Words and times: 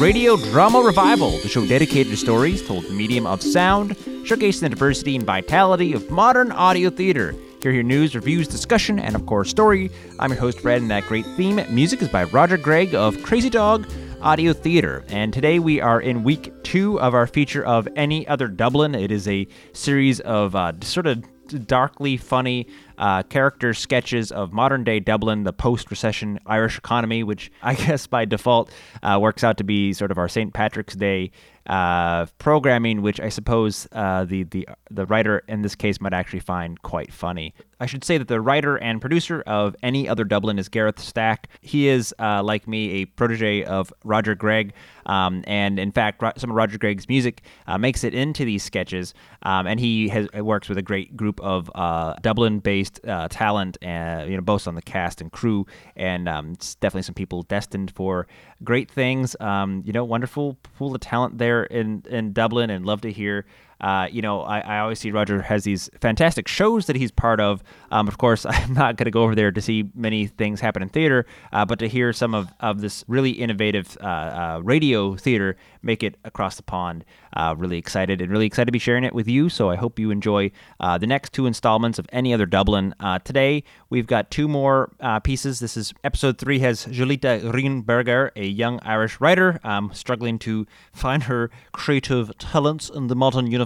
Radio 0.00 0.36
Drama 0.36 0.80
Revival, 0.80 1.30
the 1.38 1.48
show 1.48 1.64
dedicated 1.66 2.10
to 2.10 2.16
stories 2.16 2.66
told 2.66 2.90
medium 2.90 3.26
of 3.26 3.42
sound, 3.42 3.96
showcasing 4.24 4.60
the 4.60 4.68
diversity 4.68 5.14
and 5.14 5.24
vitality 5.24 5.92
of 5.92 6.10
modern 6.10 6.50
audio 6.52 6.90
theater. 6.90 7.34
Here, 7.62 7.70
your 7.70 7.82
news, 7.82 8.14
reviews, 8.14 8.48
discussion, 8.48 8.98
and 8.98 9.14
of 9.14 9.24
course, 9.26 9.50
story. 9.50 9.90
I'm 10.18 10.30
your 10.30 10.40
host, 10.40 10.62
Brad, 10.62 10.82
and 10.82 10.90
that 10.90 11.04
great 11.04 11.24
theme 11.36 11.60
music 11.72 12.02
is 12.02 12.08
by 12.08 12.24
Roger 12.24 12.56
Gregg 12.56 12.94
of 12.94 13.22
Crazy 13.22 13.50
Dog 13.50 13.86
Audio 14.20 14.52
Theater. 14.52 15.04
And 15.08 15.32
today 15.32 15.58
we 15.58 15.80
are 15.80 16.00
in 16.00 16.24
week 16.24 16.52
two 16.64 17.00
of 17.00 17.14
our 17.14 17.26
feature 17.26 17.64
of 17.64 17.88
Any 17.94 18.26
Other 18.26 18.48
Dublin. 18.48 18.94
It 18.94 19.12
is 19.12 19.28
a 19.28 19.46
series 19.72 20.20
of 20.20 20.56
uh, 20.56 20.72
sort 20.82 21.06
of 21.06 21.24
darkly 21.66 22.16
funny 22.16 22.66
uh, 22.98 23.22
character 23.24 23.74
sketches 23.74 24.30
of 24.32 24.52
modern 24.52 24.84
day 24.84 25.00
Dublin, 25.00 25.44
the 25.44 25.52
post 25.52 25.90
recession 25.90 26.38
Irish 26.46 26.78
economy, 26.78 27.22
which 27.22 27.50
I 27.62 27.74
guess 27.74 28.06
by 28.06 28.24
default 28.24 28.70
uh, 29.02 29.18
works 29.20 29.44
out 29.44 29.58
to 29.58 29.64
be 29.64 29.92
sort 29.92 30.10
of 30.10 30.18
our 30.18 30.28
St. 30.28 30.52
Patrick's 30.52 30.94
Day 30.94 31.30
uh, 31.66 32.26
programming, 32.38 33.02
which 33.02 33.20
I 33.20 33.28
suppose 33.30 33.88
uh, 33.92 34.24
the, 34.24 34.44
the, 34.44 34.68
the 34.90 35.06
writer 35.06 35.42
in 35.48 35.62
this 35.62 35.74
case 35.74 36.00
might 36.00 36.12
actually 36.12 36.40
find 36.40 36.80
quite 36.82 37.12
funny. 37.12 37.54
I 37.84 37.86
should 37.86 38.02
say 38.02 38.16
that 38.16 38.28
the 38.28 38.40
writer 38.40 38.78
and 38.78 38.98
producer 38.98 39.42
of 39.46 39.76
Any 39.82 40.08
Other 40.08 40.24
Dublin 40.24 40.58
is 40.58 40.70
Gareth 40.70 40.98
Stack. 40.98 41.48
He 41.60 41.86
is, 41.86 42.14
uh, 42.18 42.42
like 42.42 42.66
me, 42.66 43.02
a 43.02 43.04
protege 43.04 43.62
of 43.62 43.92
Roger 44.04 44.34
Gregg. 44.34 44.72
Um, 45.04 45.44
and 45.46 45.78
in 45.78 45.92
fact, 45.92 46.22
some 46.40 46.48
of 46.48 46.56
Roger 46.56 46.78
Gregg's 46.78 47.10
music 47.10 47.42
uh, 47.66 47.76
makes 47.76 48.02
it 48.02 48.14
into 48.14 48.46
these 48.46 48.62
sketches. 48.62 49.12
Um, 49.42 49.66
and 49.66 49.78
he 49.78 50.08
has, 50.08 50.32
works 50.32 50.70
with 50.70 50.78
a 50.78 50.82
great 50.82 51.14
group 51.14 51.38
of 51.42 51.70
uh, 51.74 52.14
Dublin-based 52.22 53.06
uh, 53.06 53.28
talent, 53.28 53.76
and 53.82 54.30
you 54.30 54.36
know, 54.36 54.42
both 54.42 54.66
on 54.66 54.76
the 54.76 54.82
cast 54.82 55.20
and 55.20 55.30
crew. 55.30 55.66
And 55.94 56.26
um, 56.26 56.52
it's 56.52 56.76
definitely 56.76 57.02
some 57.02 57.14
people 57.14 57.42
destined 57.42 57.90
for 57.94 58.26
great 58.62 58.90
things. 58.90 59.36
Um, 59.40 59.82
you 59.84 59.92
know, 59.92 60.04
wonderful 60.04 60.56
pool 60.78 60.94
of 60.94 61.02
talent 61.02 61.36
there 61.36 61.64
in 61.64 62.02
in 62.08 62.32
Dublin, 62.32 62.70
and 62.70 62.86
love 62.86 63.02
to 63.02 63.12
hear 63.12 63.44
uh, 63.80 64.08
you 64.10 64.22
know, 64.22 64.42
I, 64.42 64.60
I, 64.60 64.78
always 64.78 64.98
see 64.98 65.10
Roger 65.10 65.42
has 65.42 65.64
these 65.64 65.90
fantastic 66.00 66.48
shows 66.48 66.86
that 66.86 66.96
he's 66.96 67.10
part 67.10 67.40
of. 67.40 67.62
Um, 67.90 68.08
of 68.08 68.18
course, 68.18 68.46
I'm 68.48 68.74
not 68.74 68.96
going 68.96 69.06
to 69.06 69.10
go 69.10 69.22
over 69.22 69.34
there 69.34 69.50
to 69.50 69.60
see 69.60 69.90
many 69.94 70.26
things 70.26 70.60
happen 70.60 70.82
in 70.82 70.88
theater, 70.88 71.26
uh, 71.52 71.64
but 71.64 71.78
to 71.80 71.88
hear 71.88 72.12
some 72.12 72.34
of, 72.34 72.52
of 72.60 72.80
this 72.80 73.04
really 73.08 73.30
innovative 73.30 73.96
uh, 74.00 74.06
uh 74.06 74.60
radio 74.62 75.16
theater 75.16 75.56
make 75.82 76.02
it 76.02 76.16
across 76.24 76.56
the 76.56 76.62
pond, 76.62 77.04
uh, 77.34 77.54
really 77.58 77.76
excited 77.76 78.22
and 78.22 78.30
really 78.30 78.46
excited 78.46 78.66
to 78.66 78.72
be 78.72 78.78
sharing 78.78 79.04
it 79.04 79.14
with 79.14 79.28
you. 79.28 79.48
So 79.48 79.70
I 79.70 79.76
hope 79.76 79.98
you 79.98 80.10
enjoy 80.10 80.50
uh, 80.80 80.96
the 80.96 81.06
next 81.06 81.32
two 81.32 81.46
installments 81.46 81.98
of 81.98 82.06
Any 82.10 82.32
Other 82.32 82.46
Dublin. 82.46 82.94
today, 83.24 83.64
we've 83.90 84.06
got 84.06 84.30
two 84.30 84.48
more 84.48 84.92
pieces. 85.24 85.60
This 85.60 85.76
is 85.76 85.92
episode 86.02 86.38
three 86.38 86.60
has 86.60 86.86
Julita 86.86 87.52
Rienberger, 87.52 88.30
a 88.34 88.46
young 88.46 88.80
Irish 88.80 89.20
writer 89.20 89.60
um, 89.62 89.90
struggling 89.92 90.38
to 90.40 90.66
find 90.92 91.24
her 91.24 91.50
creative 91.72 92.36
talents 92.38 92.88
in 92.88 93.08
the 93.08 93.16
modern 93.16 93.50
universe 93.50 93.63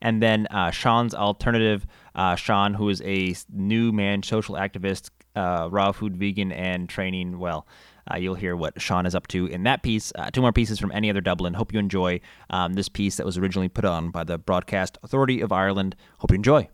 and 0.00 0.22
then 0.22 0.46
uh, 0.50 0.70
Sean's 0.70 1.14
alternative, 1.14 1.86
uh, 2.14 2.36
Sean, 2.36 2.74
who 2.74 2.88
is 2.88 3.00
a 3.02 3.34
new 3.52 3.92
man 3.92 4.22
social 4.22 4.56
activist, 4.56 5.10
uh, 5.36 5.68
raw 5.70 5.92
food 5.92 6.16
vegan, 6.16 6.52
and 6.52 6.88
training. 6.88 7.38
Well, 7.38 7.66
uh, 8.10 8.16
you'll 8.16 8.34
hear 8.34 8.56
what 8.56 8.80
Sean 8.80 9.06
is 9.06 9.14
up 9.14 9.28
to 9.28 9.46
in 9.46 9.62
that 9.64 9.82
piece. 9.82 10.12
Uh, 10.14 10.30
two 10.30 10.40
more 10.40 10.52
pieces 10.52 10.78
from 10.78 10.92
Any 10.92 11.08
Other 11.08 11.20
Dublin. 11.20 11.54
Hope 11.54 11.72
you 11.72 11.78
enjoy 11.78 12.20
um, 12.50 12.74
this 12.74 12.88
piece 12.88 13.16
that 13.16 13.26
was 13.26 13.38
originally 13.38 13.68
put 13.68 13.84
on 13.84 14.10
by 14.10 14.24
the 14.24 14.38
Broadcast 14.38 14.98
Authority 15.02 15.40
of 15.40 15.52
Ireland. 15.52 15.96
Hope 16.18 16.30
you 16.30 16.36
enjoy. 16.36 16.68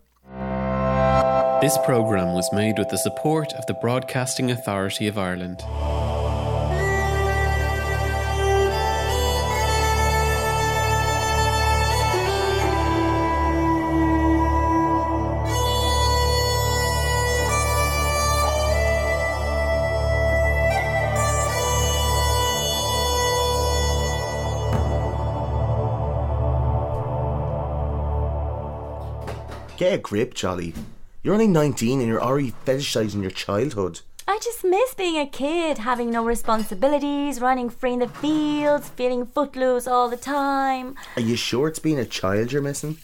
This 1.61 1.77
program 1.79 2.33
was 2.33 2.49
made 2.53 2.79
with 2.79 2.89
the 2.89 2.97
support 2.97 3.51
of 3.53 3.65
the 3.65 3.73
Broadcasting 3.73 4.49
Authority 4.49 5.07
of 5.07 5.17
Ireland. 5.17 5.59
Get 29.79 29.93
a 29.93 29.97
grip, 29.97 30.33
Jolly. 30.33 30.73
You're 31.23 31.33
only 31.33 31.47
19 31.47 32.01
and 32.01 32.09
you're 32.09 32.21
already 32.21 32.51
fetishizing 32.65 33.21
your 33.21 33.31
childhood. 33.31 34.01
I 34.27 34.37
just 34.43 34.65
miss 34.65 34.93
being 34.93 35.17
a 35.17 35.25
kid, 35.25 35.77
having 35.77 36.11
no 36.11 36.25
responsibilities, 36.25 37.39
running 37.39 37.69
free 37.69 37.93
in 37.93 37.99
the 37.99 38.09
fields, 38.09 38.89
feeling 38.89 39.25
footloose 39.25 39.87
all 39.87 40.09
the 40.09 40.17
time. 40.17 40.95
Are 41.15 41.21
you 41.21 41.37
sure 41.37 41.69
it's 41.69 41.79
being 41.79 41.97
a 41.97 42.03
child 42.03 42.51
you're 42.51 42.61
missing? 42.61 42.97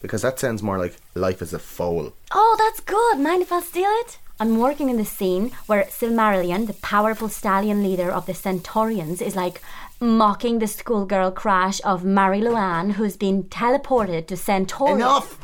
Because 0.00 0.22
that 0.22 0.40
sounds 0.40 0.62
more 0.62 0.78
like 0.78 0.96
life 1.14 1.42
as 1.42 1.52
a 1.52 1.58
foal. 1.58 2.14
Oh, 2.32 2.56
that's 2.58 2.80
good. 2.80 3.18
Mind 3.18 3.42
if 3.42 3.52
I 3.52 3.60
steal 3.60 3.90
it? 4.00 4.18
I'm 4.40 4.58
working 4.58 4.88
in 4.88 4.96
the 4.96 5.04
scene 5.04 5.52
where 5.66 5.84
Silmarillion, 5.84 6.66
the 6.66 6.80
powerful 6.80 7.28
stallion 7.28 7.82
leader 7.82 8.10
of 8.10 8.24
the 8.24 8.32
Centaurians, 8.32 9.20
is 9.20 9.36
like 9.36 9.60
mocking 10.00 10.60
the 10.60 10.66
schoolgirl 10.66 11.32
crash 11.32 11.78
of 11.84 12.06
Mary 12.06 12.40
Luann, 12.40 12.92
who's 12.92 13.18
been 13.18 13.44
teleported 13.44 14.26
to 14.28 14.36
Centauri. 14.38 14.92
Enough! 14.92 15.38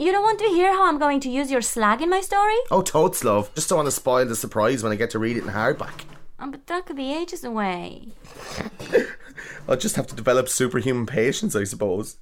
You 0.00 0.12
don't 0.12 0.22
want 0.22 0.38
to 0.38 0.46
hear 0.46 0.72
how 0.72 0.86
I'm 0.86 0.98
going 0.98 1.20
to 1.20 1.28
use 1.28 1.50
your 1.50 1.60
slag 1.60 2.00
in 2.00 2.08
my 2.08 2.22
story? 2.22 2.56
Oh, 2.70 2.80
totes, 2.80 3.22
love. 3.22 3.54
Just 3.54 3.68
don't 3.68 3.76
want 3.76 3.86
to 3.86 3.92
spoil 3.92 4.24
the 4.24 4.34
surprise 4.34 4.82
when 4.82 4.92
I 4.92 4.96
get 4.96 5.10
to 5.10 5.18
read 5.18 5.36
it 5.36 5.42
in 5.42 5.50
hardback. 5.50 6.04
Oh, 6.40 6.50
but 6.50 6.66
that 6.68 6.86
could 6.86 6.96
be 6.96 7.12
ages 7.12 7.44
away. 7.44 8.08
I'll 9.68 9.76
just 9.76 9.96
have 9.96 10.06
to 10.06 10.14
develop 10.14 10.48
superhuman 10.48 11.04
patience, 11.04 11.54
I 11.54 11.64
suppose. 11.64 12.16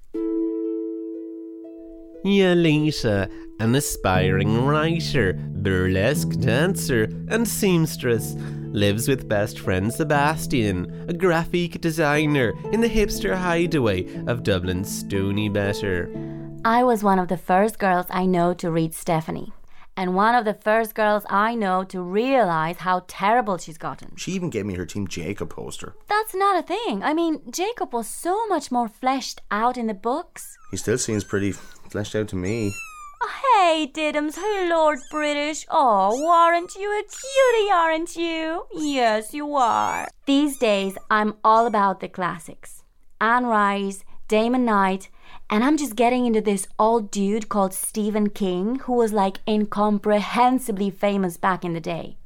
Yelita, 2.24 3.30
an 3.60 3.76
aspiring 3.76 4.66
writer, 4.66 5.34
burlesque 5.34 6.30
dancer, 6.40 7.04
and 7.28 7.46
seamstress, 7.46 8.34
lives 8.72 9.06
with 9.06 9.28
best 9.28 9.60
friend 9.60 9.94
Sebastian, 9.94 11.06
a 11.08 11.12
graphic 11.12 11.80
designer 11.80 12.54
in 12.72 12.80
the 12.80 12.90
hipster 12.90 13.36
hideaway 13.36 14.04
of 14.26 14.42
Dublin's 14.42 15.04
Stoneybatter. 15.04 16.37
I 16.68 16.84
was 16.84 17.02
one 17.02 17.18
of 17.18 17.28
the 17.28 17.38
first 17.38 17.78
girls 17.78 18.04
I 18.10 18.26
know 18.26 18.52
to 18.52 18.70
read 18.70 18.92
Stephanie. 18.92 19.54
And 19.96 20.14
one 20.14 20.34
of 20.34 20.44
the 20.44 20.52
first 20.52 20.94
girls 20.94 21.24
I 21.30 21.54
know 21.54 21.82
to 21.84 22.02
realize 22.02 22.76
how 22.76 23.04
terrible 23.08 23.56
she's 23.56 23.78
gotten. 23.78 24.14
She 24.16 24.32
even 24.32 24.50
gave 24.50 24.66
me 24.66 24.74
her 24.74 24.84
Team 24.84 25.08
Jacob 25.08 25.48
poster. 25.48 25.94
That's 26.08 26.34
not 26.34 26.62
a 26.62 26.66
thing. 26.66 27.02
I 27.02 27.14
mean, 27.14 27.40
Jacob 27.50 27.94
was 27.94 28.06
so 28.06 28.46
much 28.48 28.70
more 28.70 28.86
fleshed 28.86 29.40
out 29.50 29.78
in 29.78 29.86
the 29.86 29.94
books. 29.94 30.58
He 30.70 30.76
still 30.76 30.98
seems 30.98 31.24
pretty 31.24 31.52
fleshed 31.52 32.14
out 32.14 32.28
to 32.28 32.36
me. 32.36 32.74
Oh, 33.22 33.32
hey, 33.54 33.90
Diddums, 33.90 34.34
hey, 34.34 34.68
Lord 34.68 34.98
British. 35.10 35.64
Oh, 35.70 36.28
aren't 36.28 36.74
you 36.74 36.90
a 36.90 37.02
cutie, 37.02 37.72
aren't 37.72 38.14
you? 38.14 38.66
Yes, 38.74 39.32
you 39.32 39.56
are. 39.56 40.06
These 40.26 40.58
days, 40.58 40.98
I'm 41.10 41.32
all 41.42 41.66
about 41.66 42.00
the 42.00 42.08
classics 42.10 42.82
Anne 43.22 43.46
Rice, 43.46 44.04
Damon 44.28 44.66
Knight, 44.66 45.08
and 45.50 45.64
I'm 45.64 45.76
just 45.76 45.96
getting 45.96 46.26
into 46.26 46.40
this 46.40 46.66
old 46.78 47.10
dude 47.10 47.48
called 47.48 47.72
Stephen 47.72 48.30
King, 48.30 48.80
who 48.80 48.92
was 48.92 49.12
like 49.12 49.40
incomprehensibly 49.46 50.90
famous 50.90 51.36
back 51.36 51.64
in 51.64 51.72
the 51.72 51.80
day. 51.80 52.16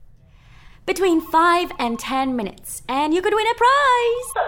Between 0.85 1.21
5 1.21 1.73
and 1.79 1.99
10 1.99 2.35
minutes, 2.35 2.83
and 2.89 3.15
you 3.15 3.23
could 3.23 3.35
win 3.35 3.47
a 3.47 3.55
prize! 3.55 4.47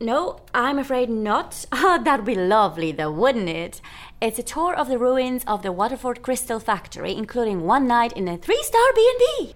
No, 0.00 0.40
I'm 0.54 0.78
afraid 0.78 1.10
not. 1.10 1.64
Oh, 1.72 2.00
that'd 2.04 2.26
be 2.26 2.34
lovely 2.34 2.92
though, 2.92 3.10
wouldn't 3.10 3.48
it? 3.48 3.80
It's 4.20 4.38
a 4.38 4.42
tour 4.42 4.74
of 4.74 4.88
the 4.88 4.98
ruins 4.98 5.44
of 5.46 5.62
the 5.62 5.72
Waterford 5.72 6.22
Crystal 6.22 6.58
Factory, 6.58 7.14
including 7.14 7.62
one 7.62 7.86
night 7.86 8.12
in 8.12 8.26
a 8.28 8.36
three-star 8.36 8.92
B&B. 8.94 9.52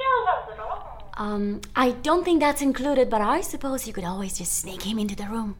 Um, 1.16 1.60
I 1.76 1.90
don't 1.90 2.24
think 2.24 2.40
that's 2.40 2.62
included, 2.62 3.10
but 3.10 3.20
I 3.20 3.40
suppose 3.40 3.86
you 3.86 3.92
could 3.92 4.04
always 4.04 4.38
just 4.38 4.52
sneak 4.52 4.82
him 4.82 4.98
into 4.98 5.14
the 5.14 5.26
room. 5.26 5.56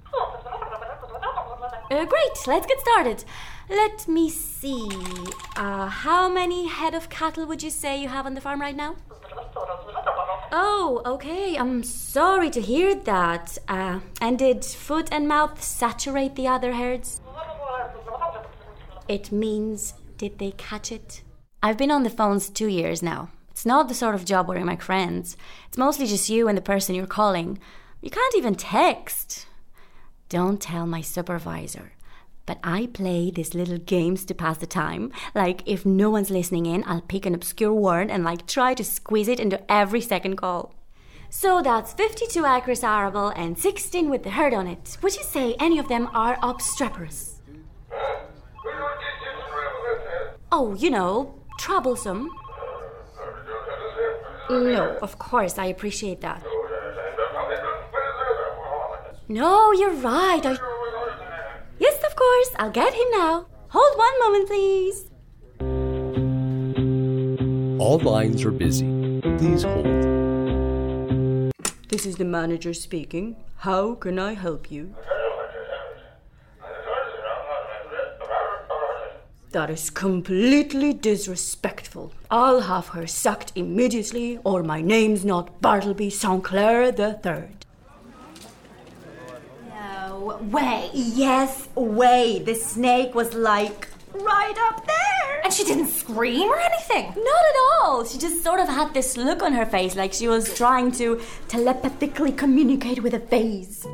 Uh, 1.93 2.07
great, 2.07 2.47
let's 2.47 2.67
get 2.67 2.81
started. 2.81 3.23
Let 3.69 4.09
me 4.09 4.31
see. 4.31 4.89
Uh, 5.57 5.89
how 5.89 6.27
many 6.27 6.67
head 6.67 6.95
of 6.95 7.11
cattle 7.11 7.45
would 7.45 7.63
you 7.63 7.69
say 7.69 8.01
you 8.01 8.09
have 8.09 8.25
on 8.25 8.33
the 8.33 8.41
farm 8.41 8.63
right 8.63 8.75
now? 8.75 8.97
Oh, 10.51 11.03
okay. 11.05 11.55
I'm 11.59 11.83
sorry 11.83 12.49
to 12.49 12.63
hear 12.63 12.95
that. 12.95 13.59
Uh, 13.69 14.01
and 14.23 14.39
did 14.39 14.65
foot 14.65 15.11
and 15.13 15.29
mouth 15.29 15.63
saturate 15.63 16.35
the 16.35 16.49
other 16.49 16.73
herds? 16.73 17.21
It 19.07 19.31
means, 19.31 19.93
did 20.17 20.39
they 20.39 20.53
catch 20.53 20.91
it? 20.93 21.23
I've 21.63 21.77
been 21.77 21.91
on 21.91 22.05
the 22.05 22.11
phones 22.11 22.49
two 22.49 22.69
years 22.69 23.03
now. 23.03 23.29
It's 23.51 23.67
not 23.67 23.89
the 23.89 23.95
sort 23.95 24.15
of 24.15 24.25
job 24.25 24.49
where 24.49 24.59
I 24.59 24.65
make 24.65 24.81
friends. 24.81 25.37
It's 25.69 25.77
mostly 25.77 26.07
just 26.07 26.31
you 26.31 26.49
and 26.49 26.57
the 26.57 26.63
person 26.63 26.95
you're 26.95 27.07
calling. 27.07 27.59
You 28.01 28.09
can't 28.09 28.35
even 28.35 28.55
text. 28.55 29.47
Don't 30.33 30.63
tell 30.63 30.87
my 30.87 31.03
supervisor. 31.03 31.93
But 32.47 32.59
I 32.65 32.87
play 32.87 33.31
these 33.31 33.55
little 33.55 33.77
games 33.77 34.25
to 34.25 34.35
pass 34.35 34.57
the 34.57 34.67
time. 34.67 35.13
Like, 35.35 35.63
if 35.67 35.85
no 35.85 36.09
one's 36.09 36.31
listening 36.31 36.65
in, 36.65 36.85
I'll 36.87 37.03
pick 37.03 37.27
an 37.27 37.35
obscure 37.35 37.75
word 37.75 38.11
and, 38.11 38.25
like, 38.25 38.47
try 38.47 38.73
to 38.73 38.83
squeeze 38.83 39.29
it 39.29 39.39
into 39.39 39.61
every 39.71 40.01
second 40.01 40.37
call. 40.37 40.75
So 41.29 41.61
that's 41.61 41.93
52 41.93 42.47
acres 42.47 42.83
arable 42.83 43.29
and 43.37 43.59
16 43.59 44.09
with 44.09 44.23
the 44.23 44.31
herd 44.31 44.55
on 44.55 44.67
it. 44.67 44.97
Would 45.03 45.17
you 45.17 45.23
say 45.23 45.55
any 45.61 45.79
of 45.79 45.89
them 45.89 46.09
are 46.15 46.39
obstreperous? 46.41 47.43
Oh, 50.51 50.75
you 50.79 50.89
know, 50.89 51.35
troublesome. 51.59 52.31
No, 54.49 54.97
of 55.03 55.19
course, 55.19 55.59
I 55.59 55.67
appreciate 55.67 56.23
that. 56.23 56.43
No, 59.29 59.73
you're 59.73 59.95
right. 59.95 60.45
I... 60.45 60.57
Yes, 61.79 62.03
of 62.05 62.17
course, 62.17 62.51
I'll 62.59 62.71
get 62.71 62.93
him 62.93 63.07
now. 63.13 63.47
Hold 63.69 63.97
one 63.97 64.19
moment, 64.21 64.49
please. 64.49 65.05
All 67.81 67.99
lines 67.99 68.45
are 68.45 68.51
busy. 68.51 69.21
Please 69.39 69.63
hold. 69.63 69.87
This 71.89 72.05
is 72.07 72.17
the 72.17 72.25
manager 72.25 72.75
speaking. 72.75 73.37
How 73.59 73.95
can 73.95 74.19
I 74.19 74.35
help 74.35 74.71
you? 74.71 74.95
That 79.53 79.71
is 79.71 79.91
completely 79.91 80.95
disrespectful. 80.95 82.13
I'll 82.31 82.63
have 82.63 82.89
her 82.89 83.07
sacked 83.07 83.53
immediately, 83.55 84.39
or 84.45 84.63
my 84.63 84.81
name's 84.81 85.25
not 85.25 85.61
Bartleby 85.61 86.11
St. 86.11 86.43
Clair 86.43 86.91
the 86.91 87.15
Third. 87.15 87.62
No 90.43 90.49
way. 90.49 90.91
Yes, 90.93 91.69
way. 91.75 92.43
The 92.45 92.55
snake 92.55 93.15
was 93.15 93.35
like 93.35 93.89
right 94.13 94.55
up 94.69 94.87
there. 94.87 95.41
And 95.45 95.53
she 95.53 95.65
didn't 95.65 95.89
scream 95.89 96.51
or 96.51 96.59
anything. 96.59 97.07
Not 97.07 97.17
at 97.17 97.57
all. 97.83 98.05
She 98.05 98.19
just 98.19 98.43
sort 98.43 98.61
of 98.61 98.69
had 98.69 98.93
this 98.95 99.17
look 99.17 99.43
on 99.43 99.53
her 99.53 99.67
face 99.67 99.95
like 99.95 100.13
she 100.13 100.29
was 100.29 100.55
trying 100.57 100.93
to 100.93 101.21
telepathically 101.49 102.33
communicate 102.33 103.03
with 103.03 103.15
a 103.15 103.21
face. 103.21 103.87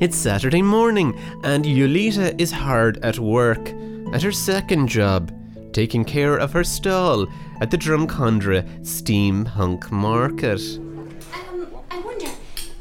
It's 0.00 0.16
Saturday 0.16 0.62
morning, 0.62 1.18
and 1.44 1.64
Yulita 1.64 2.38
is 2.40 2.50
hard 2.50 2.98
at 3.04 3.18
work 3.18 3.70
at 4.12 4.22
her 4.22 4.32
second 4.32 4.88
job, 4.88 5.32
taking 5.72 6.04
care 6.04 6.36
of 6.36 6.52
her 6.52 6.64
stall 6.64 7.26
at 7.60 7.70
the 7.70 7.78
Drumcondra 7.78 8.64
Steampunk 8.80 9.90
Market. 9.90 10.60
Um, 11.32 11.68
I 11.90 11.98
wonder, 12.00 12.26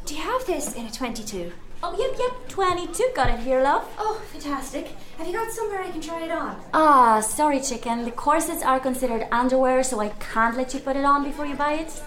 do 0.06 0.15
you 0.15 0.21
have 0.21 0.45
this 0.45 0.75
in 0.75 0.85
a 0.88 0.91
22? 0.91 1.51
Oh, 1.85 1.94
yep, 2.00 2.18
yep. 2.18 2.47
22. 2.47 3.09
Got 3.13 3.30
it 3.31 3.39
here, 3.41 3.62
love. 3.62 3.83
Oh, 4.00 4.21
fantastic. 4.31 4.95
Have 5.18 5.27
you 5.27 5.33
got 5.33 5.51
somewhere 5.51 5.81
I 5.81 5.91
can 5.91 6.00
try 6.00 6.24
it 6.24 6.31
on? 6.31 6.62
Ah, 6.74 7.19
sorry, 7.19 7.59
chicken. 7.59 8.06
The 8.06 8.12
corsets 8.12 8.63
are 8.63 8.80
considered 8.80 9.27
underwear, 9.33 9.83
so 9.83 10.00
I 10.00 10.09
can't 10.09 10.56
let 10.56 10.74
you 10.74 10.80
put 10.80 10.95
it 10.95 11.03
on 11.03 11.25
before 11.25 11.45
you 11.45 11.56
buy 11.56 11.74
it. 11.74 12.01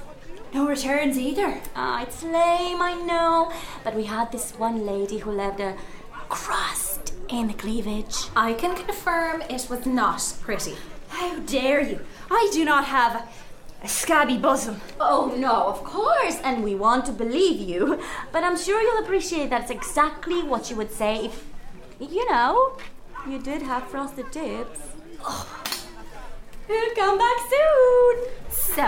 No 0.55 0.67
returns 0.67 1.19
either. 1.19 1.61
Ah, 1.75 2.03
it's 2.03 2.23
lame, 2.23 2.81
I 2.81 2.95
know. 2.95 3.53
But 3.85 3.95
we 3.95 4.05
had 4.05 4.33
this 4.33 4.53
one 4.53 4.87
lady 4.87 5.19
who 5.19 5.31
left 5.31 5.61
a 5.61 5.77
crust 6.31 7.13
in 7.29 7.49
the 7.49 7.55
cleavage. 7.55 8.17
I 8.35 8.55
can 8.55 8.75
confirm 8.75 9.43
it 9.43 9.67
was 9.69 9.85
not 9.85 10.23
pretty. 10.41 10.77
How 11.09 11.39
dare 11.41 11.83
you? 11.83 12.01
I 12.31 12.49
do 12.53 12.65
not 12.65 12.87
have 12.87 13.29
a 13.87 13.89
scabby 13.89 14.37
bosom. 14.37 14.81
Oh, 14.99 15.33
no, 15.39 15.55
of 15.69 15.85
course. 15.85 16.39
And 16.43 16.65
we 16.65 16.75
want 16.75 17.07
to 17.07 17.13
believe 17.13 17.61
you. 17.61 18.01
But 18.33 18.43
I'm 18.43 18.59
sure 18.59 18.83
you'll 18.83 19.05
appreciate 19.05 19.49
that's 19.49 19.71
exactly 19.71 20.43
what 20.43 20.69
you 20.71 20.77
would 20.77 20.91
say 20.91 21.27
if, 21.27 21.45
you 22.01 22.29
know, 22.31 22.77
you 23.29 23.39
did 23.39 23.63
have 23.63 23.85
frosted 23.85 24.33
tips. 24.33 24.81
We'll 26.69 26.95
come 26.97 27.17
back 27.17 27.39
soon. 27.55 28.15
So, 28.51 28.85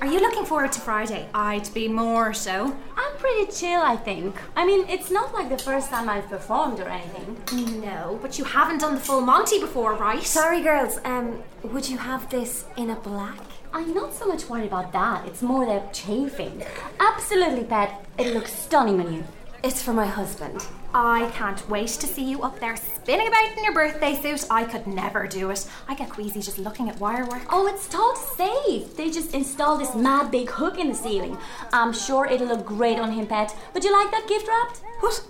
are 0.00 0.08
you 0.08 0.18
looking 0.20 0.44
forward 0.44 0.72
to 0.72 0.80
Friday? 0.80 1.28
I'd 1.32 1.72
be 1.72 1.86
more 1.86 2.34
so. 2.34 2.76
I'm 2.96 3.16
pretty 3.18 3.52
chill, 3.52 3.80
I 3.80 3.96
think. 3.96 4.34
I 4.56 4.66
mean, 4.66 4.84
it's 4.88 5.10
not 5.12 5.32
like 5.32 5.48
the 5.48 5.58
first 5.58 5.90
time 5.90 6.08
I've 6.08 6.28
performed 6.28 6.80
or 6.80 6.88
anything. 6.88 7.80
No, 7.80 8.18
but 8.20 8.36
you 8.38 8.44
haven't 8.44 8.80
done 8.80 8.94
the 8.96 9.00
full 9.00 9.20
Monty 9.20 9.60
before, 9.60 9.94
right? 9.94 10.24
Sorry, 10.24 10.60
girls. 10.60 10.98
Um, 11.04 11.42
would 11.62 11.88
you 11.88 11.98
have 11.98 12.28
this 12.30 12.64
in 12.76 12.90
a 12.90 12.96
black? 12.96 13.53
I'm 13.74 13.92
not 13.92 14.14
so 14.14 14.28
much 14.28 14.48
worried 14.48 14.68
about 14.68 14.92
that. 14.92 15.26
It's 15.26 15.42
more 15.42 15.66
the 15.66 15.82
chafing. 15.92 16.62
Absolutely, 17.00 17.64
Pet. 17.64 18.06
It 18.18 18.32
looks 18.32 18.52
stunning 18.52 19.00
on 19.00 19.12
you. 19.12 19.24
It's 19.64 19.82
for 19.82 19.92
my 19.92 20.06
husband. 20.06 20.64
I 20.94 21.28
can't 21.34 21.68
wait 21.68 21.88
to 21.88 22.06
see 22.06 22.22
you 22.22 22.42
up 22.42 22.60
there 22.60 22.76
spinning 22.76 23.26
about 23.26 23.58
in 23.58 23.64
your 23.64 23.74
birthday 23.74 24.14
suit. 24.14 24.46
I 24.48 24.62
could 24.62 24.86
never 24.86 25.26
do 25.26 25.50
it. 25.50 25.68
I 25.88 25.96
get 25.96 26.10
queasy 26.10 26.40
just 26.40 26.60
looking 26.60 26.88
at 26.88 27.00
wire 27.00 27.26
work. 27.26 27.42
Oh, 27.50 27.66
it's 27.66 27.88
totally 27.88 28.24
safe. 28.36 28.96
They 28.96 29.10
just 29.10 29.34
installed 29.34 29.80
this 29.80 29.96
mad 29.96 30.30
big 30.30 30.50
hook 30.50 30.78
in 30.78 30.90
the 30.90 30.94
ceiling. 30.94 31.36
I'm 31.72 31.92
sure 31.92 32.26
it'll 32.26 32.46
look 32.46 32.64
great 32.64 33.00
on 33.00 33.10
him, 33.10 33.26
Pet. 33.26 33.56
Would 33.74 33.82
you 33.82 33.92
like 33.92 34.12
that 34.12 34.28
gift 34.28 34.46
wrapped? 34.46 34.82
What? 35.00 35.26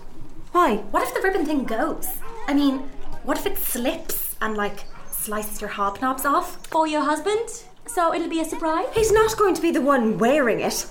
Why? 0.51 0.75
What 0.91 1.01
if 1.01 1.15
the 1.15 1.21
ribbon 1.21 1.47
thing 1.47 1.63
goes? 1.63 2.09
I 2.47 2.53
mean, 2.53 2.91
what 3.23 3.39
if 3.39 3.47
it 3.47 3.57
slips 3.57 4.35
and 4.39 4.55
like 4.55 4.83
slices 5.09 5.61
your 5.61 5.71
hobnobs 5.71 6.25
off? 6.25 6.63
For 6.67 6.85
your 6.85 7.01
husband? 7.01 7.63
So 7.87 8.13
it'll 8.13 8.29
be 8.29 8.41
a 8.41 8.45
surprise? 8.45 8.87
He's 8.93 9.11
not 9.11 9.37
going 9.37 9.53
to 9.55 9.61
be 9.61 9.71
the 9.71 9.81
one 9.81 10.17
wearing 10.17 10.59
it. 10.59 10.85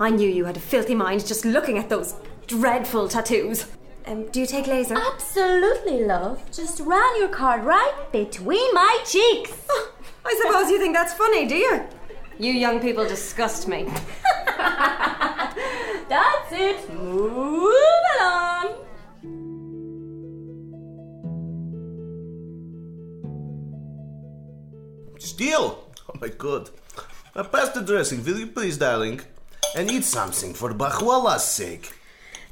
I 0.00 0.10
knew 0.10 0.28
you 0.28 0.44
had 0.44 0.56
a 0.56 0.60
filthy 0.60 0.94
mind 0.94 1.26
just 1.26 1.44
looking 1.44 1.78
at 1.78 1.88
those 1.88 2.14
dreadful 2.46 3.08
tattoos. 3.08 3.66
Um, 4.06 4.26
do 4.30 4.40
you 4.40 4.46
take 4.46 4.66
laser? 4.66 4.96
Absolutely, 4.96 6.04
love. 6.04 6.42
Just 6.50 6.80
ran 6.80 7.18
your 7.18 7.28
card 7.28 7.64
right 7.64 7.94
between 8.10 8.74
my 8.74 8.98
cheeks. 9.04 9.52
I 10.24 10.40
suppose 10.42 10.70
you 10.70 10.78
think 10.78 10.94
that's 10.94 11.14
funny, 11.14 11.46
do 11.46 11.54
you? 11.56 11.82
You 12.38 12.52
young 12.52 12.80
people 12.80 13.06
disgust 13.06 13.68
me. 13.68 13.84
That's 16.08 16.52
it. 16.52 16.92
Move 16.94 17.72
along. 18.18 18.74
Still? 25.18 25.81
My 26.22 26.28
god. 26.28 26.70
Uh, 27.34 27.42
pass 27.42 27.70
the 27.70 27.80
dressing, 27.80 28.24
will 28.24 28.38
you 28.38 28.46
please, 28.46 28.78
darling? 28.78 29.22
And 29.74 29.90
eat 29.90 30.04
something 30.04 30.54
for 30.54 30.72
Baha'u'llah's 30.72 31.42
sake. 31.42 31.92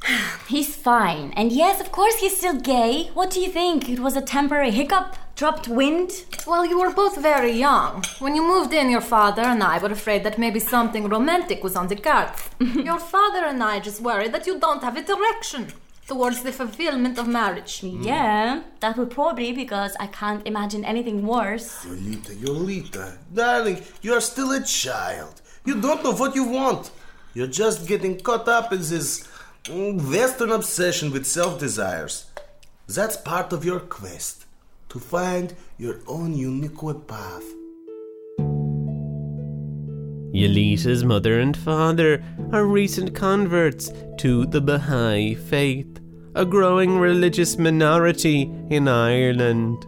He's 0.49 0.75
fine. 0.75 1.33
And 1.37 1.53
yes, 1.53 1.81
of 1.81 1.93
course, 1.93 2.17
he's 2.17 2.37
still 2.37 2.59
gay. 2.59 3.11
What 3.15 3.31
do 3.31 3.41
you 3.41 3.49
think? 3.49 3.89
It 3.89 4.01
was 4.01 4.17
a 4.17 4.23
temporary 4.23 4.73
hiccup? 4.73 5.15
Dropped 5.37 5.69
wind? 5.69 6.11
Well, 6.49 6.67
you 6.67 6.81
were 6.81 6.91
both 6.91 7.23
very 7.23 7.53
young. 7.53 8.03
When 8.19 8.35
you 8.35 8.43
moved 8.43 8.73
in, 8.73 8.91
your 8.91 9.01
father 9.01 9.43
and 9.43 9.63
I 9.63 9.79
were 9.79 9.93
afraid 9.93 10.25
that 10.25 10.37
maybe 10.37 10.59
something 10.59 11.09
romantic 11.09 11.63
was 11.63 11.77
on 11.77 11.87
the 11.87 11.95
cards. 11.95 12.51
your 12.59 12.99
father 12.99 13.45
and 13.45 13.63
I 13.63 13.79
just 13.79 14.01
worried 14.01 14.35
that 14.35 14.49
you 14.49 14.59
don't 14.59 14.83
have 14.83 14.97
a 14.97 15.03
direction 15.03 15.69
towards 16.11 16.43
the 16.43 16.51
fulfillment 16.51 17.17
of 17.19 17.29
marriage. 17.29 17.85
Yeah, 17.85 18.63
that 18.81 18.97
would 18.97 19.13
probably 19.13 19.53
because 19.53 19.93
I 20.01 20.09
can't 20.09 20.45
imagine 20.45 20.85
anything 20.85 21.25
worse. 21.25 21.87
Yolita, 21.87 22.33
Yolita, 22.45 23.07
darling, 23.33 23.79
you 24.03 24.13
are 24.15 24.21
still 24.21 24.51
a 24.51 24.61
child. 24.63 25.41
You 25.65 25.81
don't 25.81 26.03
know 26.03 26.13
what 26.13 26.35
you 26.35 26.45
want. 26.45 26.91
You're 27.33 27.55
just 27.63 27.87
getting 27.87 28.19
caught 28.19 28.49
up 28.49 28.73
in 28.73 28.81
this 28.81 29.29
mm, 29.65 30.03
Western 30.11 30.51
obsession 30.51 31.13
with 31.13 31.27
self 31.27 31.61
desires. 31.61 32.27
That's 32.89 33.17
part 33.17 33.53
of 33.53 33.65
your 33.65 33.79
quest 33.79 34.47
to 34.89 34.99
find 34.99 35.55
your 35.79 36.01
own 36.09 36.35
unique 36.35 36.83
path. 37.07 37.45
Yelita's 40.35 41.05
mother 41.05 41.39
and 41.39 41.57
father 41.57 42.23
are 42.53 42.65
recent 42.65 43.15
converts 43.15 43.93
to 44.19 44.47
the 44.47 44.61
Baha'i 44.61 45.35
faith, 45.35 46.00
a 46.35 46.45
growing 46.45 46.99
religious 46.99 47.59
minority 47.59 48.43
in 48.71 48.87
Ireland. 48.87 49.85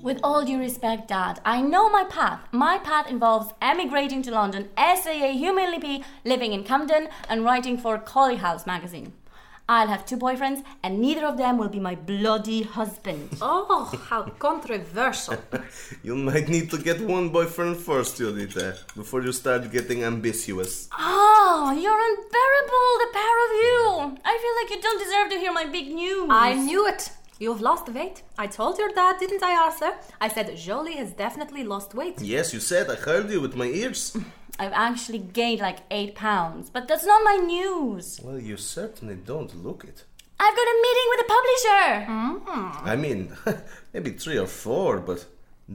With 0.00 0.20
all 0.22 0.44
due 0.44 0.58
respect, 0.58 1.08
Dad, 1.08 1.40
I 1.44 1.60
know 1.60 1.88
my 1.88 2.04
path. 2.04 2.40
My 2.52 2.78
path 2.78 3.08
involves 3.08 3.52
emigrating 3.60 4.22
to 4.22 4.30
London, 4.30 4.68
SAA 4.76 5.32
Humility, 5.32 6.04
living 6.24 6.52
in 6.52 6.62
Camden, 6.62 7.08
and 7.28 7.44
writing 7.44 7.78
for 7.78 7.98
Collie 7.98 8.36
House 8.36 8.66
magazine. 8.66 9.12
I'll 9.66 9.88
have 9.88 10.04
two 10.04 10.18
boyfriends, 10.18 10.62
and 10.82 11.00
neither 11.00 11.24
of 11.24 11.38
them 11.38 11.56
will 11.56 11.70
be 11.70 11.80
my 11.80 11.94
bloody 11.94 12.62
husband. 12.62 13.30
Oh, 13.40 13.90
how 14.10 14.24
controversial. 14.38 15.38
You 16.02 16.16
might 16.16 16.48
need 16.48 16.70
to 16.70 16.78
get 16.78 17.00
one 17.00 17.30
boyfriend 17.30 17.78
first, 17.78 18.18
Yolita, 18.18 18.74
eh, 18.74 18.76
before 18.94 19.22
you 19.22 19.32
start 19.32 19.70
getting 19.72 20.04
ambitious. 20.04 20.88
Oh, 20.98 21.72
you're 21.82 22.02
unbearable, 22.10 22.90
the 23.04 23.10
pair 23.18 23.36
of 23.46 23.50
you. 23.64 24.18
I 24.24 24.34
feel 24.42 24.54
like 24.60 24.70
you 24.74 24.80
don't 24.82 24.98
deserve 25.04 25.30
to 25.30 25.38
hear 25.38 25.52
my 25.52 25.64
big 25.64 25.88
news. 25.94 26.28
I 26.30 26.54
knew 26.54 26.86
it. 26.86 27.10
You've 27.38 27.62
lost 27.62 27.88
weight. 27.88 28.22
I 28.36 28.46
told 28.46 28.78
your 28.78 28.90
dad, 28.92 29.16
didn't 29.18 29.42
I, 29.42 29.56
Arthur? 29.64 29.94
I 30.20 30.28
said 30.28 30.54
Jolie 30.56 30.96
has 30.96 31.12
definitely 31.12 31.64
lost 31.64 31.94
weight. 31.94 32.20
Yes, 32.20 32.52
you 32.52 32.60
said, 32.60 32.90
I 32.90 32.96
heard 32.96 33.30
you 33.30 33.40
with 33.40 33.56
my 33.56 33.66
ears. 33.66 34.16
I've 34.58 34.72
actually 34.72 35.18
gained 35.18 35.60
like 35.60 35.80
eight 35.90 36.14
pounds, 36.14 36.70
but 36.70 36.86
that's 36.86 37.04
not 37.04 37.24
my 37.24 37.36
news. 37.36 38.20
Well, 38.22 38.38
you 38.38 38.56
certainly 38.56 39.16
don't 39.16 39.64
look 39.64 39.84
it. 39.84 40.04
I've 40.38 40.56
got 40.56 40.66
a 40.66 40.82
meeting 40.86 41.08
with 41.10 41.20
a 41.20 41.28
publisher. 41.36 41.84
Mm. 42.10 42.86
I 42.86 42.96
mean, 42.96 43.36
maybe 43.92 44.10
three 44.10 44.38
or 44.38 44.46
four, 44.46 44.98
but 44.98 45.26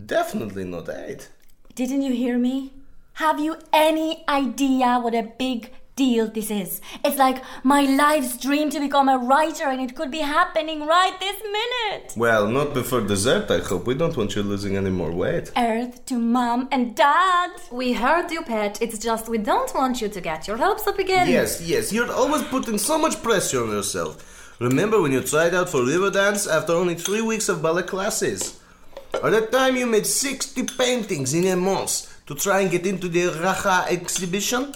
definitely 0.06 0.64
not 0.64 0.90
eight. 0.90 1.30
Didn't 1.76 2.02
you 2.02 2.14
hear 2.14 2.38
me? 2.38 2.74
Have 3.14 3.40
you 3.40 3.58
any 3.74 4.24
idea 4.30 5.00
what 5.00 5.14
a 5.14 5.24
big 5.24 5.72
deal 6.00 6.26
this 6.28 6.50
is? 6.64 6.72
It's 7.04 7.20
like 7.26 7.40
my 7.64 7.82
life's 8.04 8.38
dream 8.46 8.68
to 8.76 8.80
become 8.80 9.08
a 9.10 9.18
writer, 9.18 9.68
and 9.74 9.82
it 9.86 9.92
could 9.98 10.12
be 10.20 10.24
happening 10.38 10.80
right 10.96 11.16
this 11.20 11.40
minute. 11.60 12.08
Well, 12.16 12.48
not 12.48 12.74
before 12.74 13.02
dessert, 13.02 13.46
I 13.58 13.60
hope. 13.70 13.84
We 13.92 13.96
don't 14.02 14.16
want 14.20 14.36
you 14.36 14.44
losing 14.44 14.74
any 14.82 14.94
more 15.02 15.12
weight. 15.12 15.52
Earth 15.58 16.06
to 16.10 16.16
mom 16.38 16.60
and 16.72 16.96
dad. 16.96 17.52
We 17.82 17.88
heard 18.04 18.28
you, 18.32 18.42
pet. 18.54 18.82
It's 18.86 19.00
just 19.08 19.24
we 19.34 19.40
don't 19.52 19.72
want 19.76 19.96
you 20.02 20.10
to 20.16 20.22
get 20.30 20.48
your 20.48 20.58
hopes 20.66 20.86
up 20.88 21.00
again. 21.06 21.26
Yes, 21.38 21.52
yes, 21.74 21.92
you're 21.94 22.14
always 22.22 22.44
putting 22.56 22.78
so 22.78 22.98
much 22.98 23.22
pressure 23.22 23.62
on 23.66 23.72
yourself. 23.78 24.14
Remember 24.60 25.02
when 25.02 25.12
you 25.12 25.22
tried 25.22 25.54
out 25.54 25.70
for 25.70 25.82
Riverdance 25.92 26.44
after 26.58 26.74
only 26.82 26.96
three 26.96 27.22
weeks 27.32 27.48
of 27.50 27.62
ballet 27.62 27.84
classes? 27.94 28.60
Or 29.22 29.30
that 29.32 29.52
time 29.52 29.76
you 29.76 29.86
made 29.86 30.06
60 30.06 30.64
paintings 30.78 31.34
in 31.34 31.46
a 31.48 31.56
month 31.56 31.94
to 32.28 32.36
try 32.36 32.62
and 32.62 32.72
get 32.72 32.86
into 32.86 33.08
the 33.10 33.24
Raja 33.44 33.86
exhibition? 33.90 34.74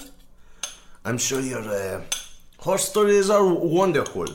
I'm 1.05 1.17
sure 1.17 1.41
your 1.41 1.60
uh, 1.60 2.01
horse 2.60 2.88
stories 2.88 3.29
are 3.29 3.43
wonderful, 3.45 4.25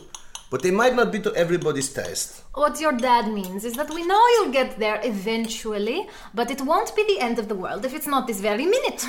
but 0.51 0.63
they 0.63 0.71
might 0.71 0.95
not 0.95 1.11
be 1.11 1.19
to 1.21 1.35
everybody's 1.35 1.91
taste. 1.91 2.43
What 2.53 2.79
your 2.79 2.93
dad 2.93 3.33
means 3.33 3.65
is 3.65 3.73
that 3.75 3.89
we 3.89 4.07
know 4.07 4.23
you'll 4.35 4.53
get 4.53 4.79
there 4.79 5.01
eventually, 5.03 6.07
but 6.35 6.51
it 6.51 6.61
won't 6.61 6.95
be 6.95 7.05
the 7.05 7.21
end 7.21 7.39
of 7.39 7.49
the 7.49 7.55
world 7.55 7.87
if 7.87 7.95
it's 7.95 8.07
not 8.07 8.27
this 8.27 8.41
very 8.41 8.67
minute. 8.67 9.03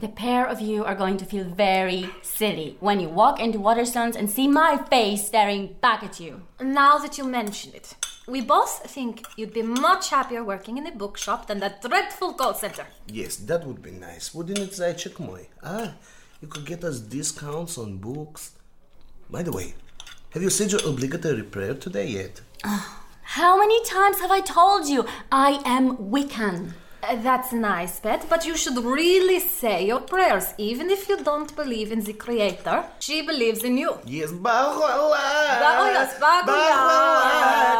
The 0.00 0.08
pair 0.08 0.44
of 0.44 0.60
you 0.60 0.84
are 0.84 0.96
going 0.96 1.16
to 1.18 1.24
feel 1.24 1.44
very 1.44 2.10
silly 2.22 2.76
when 2.80 2.98
you 2.98 3.08
walk 3.08 3.38
into 3.38 3.58
Waterstones 3.58 4.16
and 4.16 4.28
see 4.28 4.48
my 4.48 4.76
face 4.90 5.26
staring 5.26 5.76
back 5.80 6.02
at 6.02 6.18
you. 6.18 6.42
Now 6.60 6.98
that 6.98 7.18
you 7.18 7.24
mention 7.24 7.72
it, 7.72 7.94
we 8.26 8.40
both 8.40 8.90
think 8.90 9.26
you'd 9.36 9.52
be 9.54 9.62
much 9.62 10.10
happier 10.10 10.42
working 10.42 10.76
in 10.76 10.86
a 10.88 10.92
bookshop 10.92 11.46
than 11.46 11.60
that 11.60 11.82
dreadful 11.82 12.32
call 12.32 12.54
center. 12.54 12.86
Yes, 13.06 13.36
that 13.36 13.64
would 13.64 13.80
be 13.80 13.92
nice, 13.92 14.34
wouldn't 14.34 14.58
it, 14.58 14.70
Zaychik 14.70 15.20
Moy? 15.20 15.46
Ah, 15.62 15.94
you 16.40 16.48
could 16.48 16.64
get 16.64 16.84
us 16.84 17.00
discounts 17.00 17.76
on 17.78 17.98
books. 17.98 18.52
By 19.30 19.42
the 19.42 19.52
way, 19.52 19.74
have 20.30 20.42
you 20.42 20.50
said 20.50 20.72
your 20.72 20.80
obligatory 20.86 21.42
prayer 21.42 21.74
today 21.74 22.08
yet? 22.08 22.40
How 23.22 23.58
many 23.58 23.82
times 23.84 24.20
have 24.20 24.30
I 24.30 24.40
told 24.40 24.88
you 24.88 25.04
I 25.30 25.60
am 25.64 25.96
Wiccan? 25.96 26.72
Uh, 27.02 27.16
that's 27.22 27.52
nice, 27.52 27.98
Pet, 27.98 28.26
but 28.28 28.44
you 28.44 28.54
should 28.56 28.76
really 28.76 29.40
say 29.40 29.86
your 29.86 30.00
prayers, 30.00 30.52
even 30.58 30.90
if 30.90 31.08
you 31.08 31.16
don't 31.22 31.56
believe 31.56 31.92
in 31.92 32.00
the 32.00 32.12
Creator. 32.12 32.84
She 32.98 33.22
believes 33.22 33.64
in 33.64 33.78
you. 33.78 33.98
Yes, 34.04 34.32
Bahula! 34.32 35.60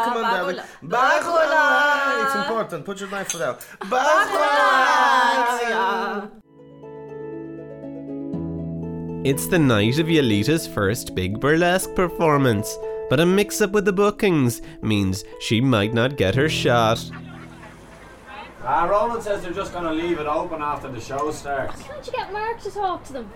Come 0.05 0.17
on. 0.17 0.23
Bahula. 0.25 0.63
Bahula! 0.83 2.25
It's 2.25 2.35
important. 2.35 2.83
Put 2.83 2.99
your 2.99 3.09
knife 3.11 3.31
down. 3.37 3.57
Bahula! 3.81 5.01
It's 9.23 9.45
the 9.45 9.59
night 9.59 9.99
of 9.99 10.07
Yolita's 10.07 10.65
first 10.65 11.13
big 11.13 11.39
burlesque 11.39 11.93
performance, 11.93 12.75
but 13.07 13.19
a 13.19 13.25
mix 13.25 13.61
up 13.61 13.69
with 13.69 13.85
the 13.85 13.93
bookings 13.93 14.63
means 14.81 15.23
she 15.39 15.61
might 15.61 15.93
not 15.93 16.17
get 16.17 16.33
her 16.33 16.49
shot. 16.49 16.99
Ah, 18.63 18.85
Roland 18.85 19.21
says 19.21 19.43
they're 19.43 19.53
just 19.53 19.73
going 19.73 19.83
to 19.83 19.93
leave 19.93 20.17
it 20.17 20.25
open 20.25 20.63
after 20.63 20.87
the 20.87 20.99
show 20.99 21.29
starts. 21.29 21.83
Can't 21.83 22.03
you 22.07 22.13
get 22.13 22.33
Mark 22.33 22.61
to 22.61 22.71
talk 22.71 23.03
to 23.05 23.13
them? 23.13 23.31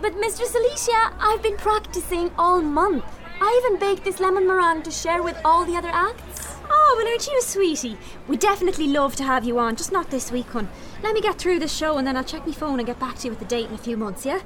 But 0.00 0.16
Mistress 0.16 0.56
Alicia, 0.56 1.12
I've 1.20 1.42
been 1.42 1.56
practicing 1.56 2.32
all 2.36 2.60
month. 2.60 3.04
I 3.40 3.62
even 3.62 3.78
baked 3.78 4.02
this 4.02 4.18
lemon 4.18 4.44
meringue 4.44 4.82
to 4.82 4.90
share 4.90 5.22
with 5.22 5.38
all 5.44 5.64
the 5.64 5.76
other 5.76 5.90
acts. 5.92 6.56
Oh, 6.68 6.94
well, 6.98 7.06
aren't 7.06 7.28
you 7.28 7.38
a 7.38 7.42
sweetie? 7.42 7.96
We'd 8.26 8.40
definitely 8.40 8.88
love 8.88 9.14
to 9.14 9.22
have 9.22 9.44
you 9.44 9.60
on, 9.60 9.76
just 9.76 9.92
not 9.92 10.10
this 10.10 10.32
week, 10.32 10.48
hun. 10.48 10.68
Let 11.04 11.14
me 11.14 11.20
get 11.20 11.38
through 11.38 11.60
this 11.60 11.72
show 11.72 11.96
and 11.96 12.04
then 12.04 12.16
I'll 12.16 12.24
check 12.24 12.44
my 12.44 12.52
phone 12.52 12.80
and 12.80 12.86
get 12.86 12.98
back 12.98 13.18
to 13.18 13.26
you 13.26 13.30
with 13.30 13.38
the 13.38 13.44
date 13.44 13.68
in 13.68 13.74
a 13.74 13.78
few 13.78 13.96
months, 13.96 14.26
yeah? 14.26 14.40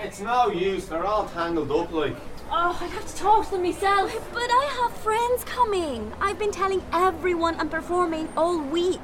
It's 0.00 0.20
no 0.20 0.48
use, 0.48 0.86
they're 0.86 1.04
all 1.04 1.26
tangled 1.28 1.70
up 1.72 1.92
like. 1.92 2.16
Oh, 2.50 2.78
I'd 2.80 2.90
have 2.90 3.06
to 3.06 3.16
talk 3.16 3.46
to 3.46 3.52
them 3.52 3.62
myself. 3.62 4.12
But 4.32 4.48
I 4.50 4.80
have 4.82 4.96
friends 4.98 5.44
coming. 5.44 6.12
I've 6.20 6.38
been 6.38 6.52
telling 6.52 6.82
everyone 6.92 7.58
I'm 7.60 7.68
performing 7.68 8.28
all 8.36 8.60
week. 8.60 9.00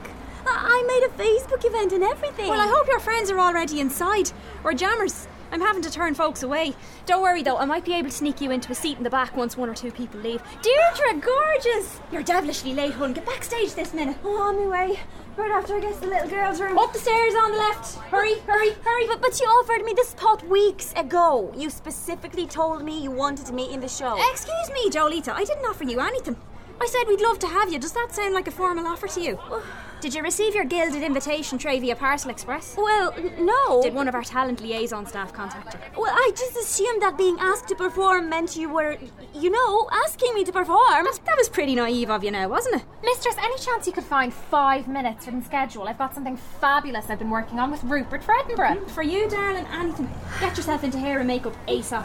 I 0.47 0.55
I 0.67 0.83
made 0.87 1.05
a 1.05 1.23
Facebook 1.23 1.65
event 1.65 1.93
and 1.93 2.05
everything. 2.05 2.49
Well, 2.49 2.61
I 2.61 2.69
hope 2.69 2.87
your 2.87 3.01
friends 3.01 3.31
are 3.31 3.41
already 3.41 3.81
inside. 3.81 4.31
We're 4.63 4.75
jammers. 4.75 5.27
I'm 5.51 5.61
having 5.61 5.83
to 5.83 5.91
turn 5.91 6.15
folks 6.15 6.43
away. 6.43 6.75
Don't 7.07 7.23
worry 7.23 7.43
though, 7.43 7.59
I 7.59 7.65
might 7.65 7.85
be 7.85 7.95
able 7.95 8.11
to 8.11 8.15
sneak 8.17 8.41
you 8.41 8.51
into 8.51 8.73
a 8.73 8.75
seat 8.75 8.97
in 8.99 9.05
the 9.05 9.11
back 9.11 9.37
once 9.37 9.57
one 9.57 9.69
or 9.69 9.75
two 9.75 9.93
people 9.93 10.21
leave. 10.21 10.43
Deirdre, 10.63 11.21
gorgeous! 11.21 12.01
You're 12.11 12.23
devilishly 12.23 12.73
late, 12.75 12.95
hon. 12.95 13.13
Get 13.13 13.27
backstage 13.27 13.75
this 13.75 13.95
minute. 13.95 14.17
Oh, 14.25 14.41
on 14.41 14.57
my 14.57 14.87
way. 14.87 15.01
Right 15.37 15.50
after 15.50 15.76
I 15.76 15.81
to 15.81 16.00
the 16.00 16.07
little 16.07 16.29
girl's 16.29 16.61
room. 16.61 16.79
Up 16.79 16.93
the 16.93 16.99
stairs 17.00 17.35
on 17.35 17.50
the 17.50 17.59
left. 17.59 17.97
Hurry, 17.97 18.38
hurry, 18.47 18.71
hurry. 18.85 19.07
But, 19.09 19.21
but 19.21 19.41
you 19.41 19.47
offered 19.47 19.85
me 19.85 19.93
this 19.97 20.11
spot 20.11 20.47
weeks 20.49 20.93
ago. 20.95 21.53
You 21.57 21.71
specifically 21.71 22.47
told 22.47 22.85
me 22.85 23.03
you 23.03 23.11
wanted 23.11 23.53
me 23.53 23.73
in 23.73 23.81
the 23.81 23.88
show. 23.88 24.17
Excuse 24.31 24.71
me, 24.73 24.91
Jolita. 24.91 25.33
I 25.33 25.45
didn't 25.45 25.64
offer 25.64 25.83
you 25.83 25.99
anything. 25.99 26.37
I 26.81 26.87
said 26.87 27.09
we'd 27.09 27.21
love 27.21 27.41
to 27.41 27.49
have 27.49 27.73
you. 27.73 27.81
Does 27.81 27.93
that 27.93 28.09
sound 28.12 28.33
like 28.33 28.47
a 28.47 28.53
formal 28.53 28.87
offer 28.87 29.09
to 29.09 29.21
you? 29.21 29.38
Did 30.01 30.15
you 30.15 30.23
receive 30.23 30.55
your 30.55 30.65
gilded 30.67 31.03
invitation 31.03 31.57
tray 31.57 31.81
via 31.81 31.97
Parcel 31.97 32.31
Express? 32.31 32.75
Well, 32.77 33.15
n- 33.17 33.47
no. 33.47 33.83
Did 33.83 33.95
one 33.95 34.07
of 34.07 34.15
our 34.15 34.23
talent 34.23 34.61
liaison 34.61 35.07
staff 35.07 35.33
contact 35.33 35.75
you? 35.75 35.81
Well, 36.03 36.13
I 36.15 36.31
just 36.37 36.57
assumed 36.57 37.01
that 37.01 37.17
being 37.17 37.39
asked 37.41 37.69
to 37.69 37.75
perform 37.75 38.29
meant 38.29 38.55
you 38.55 38.69
were, 38.69 38.99
you 39.35 39.49
know, 39.51 39.89
asking 39.91 40.35
me 40.35 40.45
to 40.45 40.53
perform. 40.53 41.07
That 41.25 41.39
was 41.39 41.49
pretty 41.49 41.75
naive 41.75 42.11
of 42.11 42.23
you 42.23 42.31
now, 42.31 42.49
wasn't 42.49 42.77
it? 42.77 42.85
Mistress, 43.03 43.37
any 43.39 43.57
chance 43.59 43.87
you 43.87 43.95
could 43.95 44.05
find 44.05 44.33
five 44.33 44.87
minutes 44.89 45.25
from 45.25 45.41
the 45.41 45.47
schedule? 45.47 45.89
I've 45.89 45.97
got 45.99 46.15
something 46.15 46.37
fabulous 46.37 47.09
I've 47.09 47.19
been 47.19 47.31
working 47.31 47.59
on 47.59 47.71
with 47.71 47.83
Rupert 47.85 48.23
for 48.23 48.35
Edinburgh. 48.39 48.85
Mm. 48.85 48.91
For 48.91 49.03
you, 49.03 49.27
darling, 49.29 49.67
anything. 49.73 50.11
Get 50.39 50.57
yourself 50.59 50.85
into 50.85 50.99
hair 50.99 51.19
and 51.21 51.27
makeup 51.27 51.57
ASAP. 51.67 52.05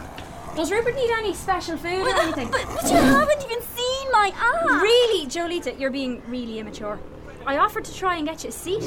Does 0.56 0.72
Rupert 0.72 0.94
need 0.94 1.10
any 1.10 1.34
special 1.34 1.76
food 1.76 2.06
or 2.06 2.16
anything? 2.20 2.50
But, 2.50 2.64
but 2.66 2.84
you 2.90 2.96
haven't 2.96 3.44
even 3.44 3.62
seen 3.62 4.10
my 4.10 4.32
app. 4.36 4.82
Really, 4.82 5.26
Jolita, 5.26 5.78
you're 5.78 5.90
being 5.90 6.22
really 6.26 6.58
immature. 6.58 6.98
I 7.46 7.58
offered 7.58 7.84
to 7.86 7.94
try 7.94 8.16
and 8.16 8.26
get 8.26 8.44
you 8.44 8.50
a 8.50 8.52
seat, 8.52 8.84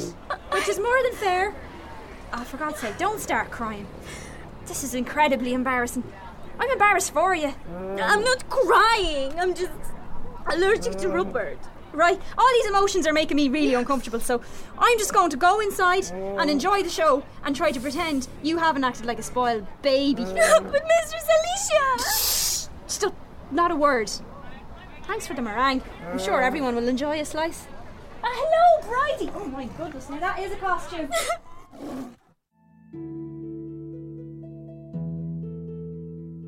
which 0.52 0.68
is 0.68 0.78
more 0.78 1.02
than 1.02 1.12
fair. 1.12 1.54
Oh, 2.32 2.44
for 2.44 2.56
God's 2.56 2.80
sake, 2.80 2.98
don't 2.98 3.20
start 3.20 3.50
crying. 3.50 3.86
This 4.66 4.84
is 4.84 4.94
incredibly 4.94 5.54
embarrassing. 5.54 6.04
I'm 6.58 6.70
embarrassed 6.70 7.12
for 7.12 7.34
you. 7.34 7.54
I'm 8.00 8.22
not 8.22 8.48
crying. 8.48 9.38
I'm 9.38 9.54
just 9.54 9.72
allergic 10.46 10.96
to 10.98 11.08
Rupert. 11.08 11.58
Right, 11.92 12.20
all 12.36 12.48
these 12.54 12.66
emotions 12.66 13.06
are 13.06 13.12
making 13.12 13.36
me 13.36 13.48
really 13.48 13.74
uncomfortable, 13.74 14.18
so 14.18 14.40
I'm 14.76 14.98
just 14.98 15.12
going 15.12 15.30
to 15.30 15.36
go 15.36 15.60
inside 15.60 16.04
and 16.10 16.50
enjoy 16.50 16.82
the 16.82 16.90
show 16.90 17.22
and 17.44 17.54
try 17.54 17.70
to 17.70 17.78
pretend 17.78 18.26
you 18.42 18.58
haven't 18.58 18.82
acted 18.82 19.06
like 19.06 19.20
a 19.20 19.22
spoiled 19.22 19.64
baby. 19.80 20.24
but 20.24 20.32
Mistress 20.32 21.28
Alicia! 21.38 22.02
Shh! 22.02 22.68
Still, 22.88 23.14
not 23.52 23.70
a 23.70 23.76
word. 23.76 24.10
Thanks 25.04 25.24
for 25.24 25.34
the 25.34 25.42
meringue. 25.42 25.82
I'm 26.10 26.18
sure 26.18 26.42
everyone 26.42 26.74
will 26.74 26.88
enjoy 26.88 27.20
a 27.20 27.24
slice. 27.24 27.68
Uh, 28.24 28.28
hello, 28.30 28.80
Bridie! 28.88 29.30
Oh 29.34 29.44
my 29.44 29.66
goodness, 29.76 30.08
now 30.08 30.18
that 30.18 30.38
is 30.38 30.50
a 30.50 30.56
costume. 30.56 31.10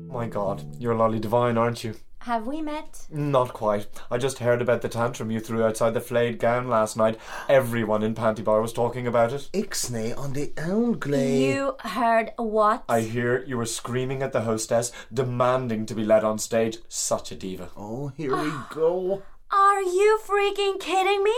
My 0.09 0.25
god, 0.25 0.65
you're 0.79 0.95
Lolly 0.95 1.19
Divine, 1.19 1.55
aren't 1.55 1.83
you? 1.83 1.93
Have 2.21 2.47
we 2.47 2.63
met? 2.63 3.05
Not 3.11 3.53
quite. 3.53 3.85
I 4.09 4.17
just 4.17 4.39
heard 4.39 4.59
about 4.59 4.81
the 4.81 4.89
tantrum 4.89 5.29
you 5.29 5.39
threw 5.39 5.63
outside 5.63 5.93
the 5.93 6.01
flayed 6.01 6.39
gown 6.39 6.67
last 6.67 6.97
night. 6.97 7.19
Everyone 7.47 8.01
in 8.01 8.15
Pantibar 8.15 8.59
was 8.59 8.73
talking 8.73 9.05
about 9.05 9.31
it. 9.31 9.47
Ixnay 9.53 10.17
on 10.17 10.33
the 10.33 10.53
own 10.57 10.93
glade. 10.93 11.53
You 11.53 11.75
heard 11.81 12.31
what? 12.37 12.85
I 12.89 13.01
hear 13.01 13.43
you 13.45 13.55
were 13.55 13.67
screaming 13.67 14.23
at 14.23 14.33
the 14.33 14.41
hostess, 14.41 14.91
demanding 15.13 15.85
to 15.85 15.93
be 15.93 16.03
led 16.03 16.23
on 16.23 16.39
stage. 16.39 16.79
Such 16.87 17.31
a 17.31 17.35
diva. 17.35 17.69
Oh, 17.77 18.07
here 18.17 18.35
we 18.35 18.51
go. 18.71 19.21
Are 19.51 19.81
you 19.81 20.19
freaking 20.25 20.79
kidding 20.79 21.23
me? 21.23 21.35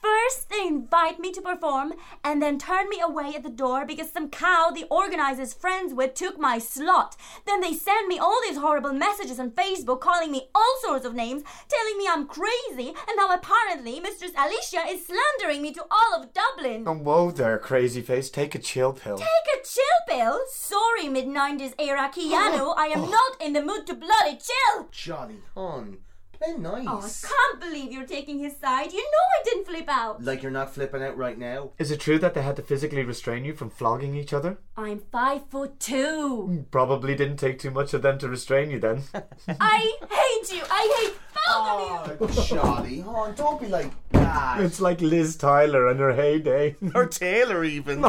First, 0.00 0.50
they 0.50 0.66
invite 0.66 1.18
me 1.18 1.32
to 1.32 1.40
perform 1.40 1.94
and 2.22 2.42
then 2.42 2.58
turn 2.58 2.88
me 2.88 3.00
away 3.00 3.34
at 3.34 3.42
the 3.42 3.50
door 3.50 3.84
because 3.86 4.12
some 4.12 4.28
cow 4.30 4.70
the 4.74 4.86
organizer's 4.90 5.54
friends 5.54 5.94
with 5.94 6.14
took 6.14 6.38
my 6.38 6.58
slot. 6.58 7.16
Then 7.46 7.60
they 7.60 7.72
send 7.72 8.08
me 8.08 8.18
all 8.18 8.38
these 8.42 8.58
horrible 8.58 8.92
messages 8.92 9.40
on 9.40 9.50
Facebook 9.52 10.00
calling 10.00 10.30
me 10.30 10.48
all 10.54 10.76
sorts 10.82 11.04
of 11.06 11.14
names, 11.14 11.42
telling 11.68 11.98
me 11.98 12.06
I'm 12.08 12.26
crazy, 12.26 12.88
and 13.08 13.16
now 13.16 13.30
apparently 13.30 14.00
Mistress 14.00 14.32
Alicia 14.36 14.86
is 14.88 15.06
slandering 15.06 15.62
me 15.62 15.72
to 15.72 15.84
all 15.90 16.20
of 16.20 16.32
Dublin. 16.32 16.84
Oh, 16.86 16.94
whoa 16.94 17.30
there, 17.30 17.58
crazy 17.58 18.02
face. 18.02 18.30
Take 18.30 18.54
a 18.54 18.58
chill 18.58 18.92
pill. 18.92 19.18
Take 19.18 19.26
a 19.26 19.64
chill 19.64 19.84
pill? 20.08 20.40
Sorry, 20.50 21.08
mid 21.08 21.26
90s 21.26 21.74
era 21.78 22.10
Keanu, 22.14 22.74
I 22.76 22.90
am 22.94 23.10
not 23.10 23.40
in 23.40 23.52
the 23.52 23.62
mood 23.62 23.86
to 23.86 23.94
bloody 23.94 24.38
chill. 24.38 24.88
Johnny, 24.90 25.40
hon. 25.54 25.98
Play 26.38 26.54
nice. 26.58 26.84
Oh, 26.86 26.98
I 26.98 27.28
can't 27.28 27.60
believe 27.60 27.92
you're 27.92 28.06
taking 28.06 28.38
his 28.38 28.56
side. 28.56 28.92
You 28.92 28.98
know 29.00 29.24
I 29.40 29.44
didn't 29.44 29.66
flip 29.66 29.88
out. 29.88 30.22
Like 30.22 30.42
you're 30.42 30.52
not 30.52 30.74
flipping 30.74 31.02
out 31.02 31.16
right 31.16 31.38
now. 31.38 31.70
Is 31.78 31.90
it 31.90 32.00
true 32.00 32.18
that 32.18 32.34
they 32.34 32.42
had 32.42 32.56
to 32.56 32.62
physically 32.62 33.02
restrain 33.04 33.44
you 33.44 33.54
from 33.54 33.70
flogging 33.70 34.14
each 34.14 34.32
other? 34.32 34.58
I'm 34.76 35.00
five 35.10 35.48
foot 35.48 35.80
two. 35.80 36.66
Probably 36.70 37.14
didn't 37.14 37.38
take 37.38 37.58
too 37.58 37.70
much 37.70 37.94
of 37.94 38.02
them 38.02 38.18
to 38.18 38.28
restrain 38.28 38.70
you 38.70 38.78
then. 38.78 39.02
I 39.60 39.92
hate 40.10 40.52
you. 40.52 40.62
I 40.70 41.00
hate 41.00 41.14
both 41.46 42.20
of 42.20 42.20
you. 42.20 42.42
Oh, 42.42 42.46
Johnny, 42.46 43.00
hon, 43.00 43.34
don't 43.34 43.60
be 43.60 43.68
like 43.68 43.90
that. 44.12 44.60
It's 44.60 44.80
like 44.80 45.00
Liz 45.00 45.36
Tyler 45.36 45.88
in 45.90 45.98
her 45.98 46.12
heyday. 46.14 46.76
Or 46.94 47.06
Taylor, 47.06 47.64
even. 47.64 48.02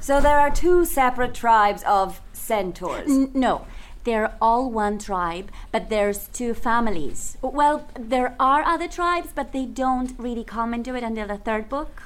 So 0.00 0.20
there 0.20 0.38
are 0.38 0.50
two 0.50 0.84
separate 0.84 1.34
tribes 1.34 1.82
of 1.86 2.20
centaurs. 2.32 3.08
N- 3.08 3.30
no, 3.34 3.66
they're 4.04 4.34
all 4.40 4.70
one 4.70 4.98
tribe, 4.98 5.50
but 5.72 5.90
there's 5.90 6.28
two 6.28 6.54
families. 6.54 7.36
Well, 7.42 7.88
there 7.98 8.34
are 8.40 8.62
other 8.62 8.88
tribes, 8.88 9.30
but 9.34 9.52
they 9.52 9.66
don't 9.66 10.12
really 10.18 10.44
come 10.44 10.74
into 10.74 10.94
it 10.94 11.02
until 11.02 11.28
the 11.28 11.38
third 11.38 11.68
book. 11.68 12.02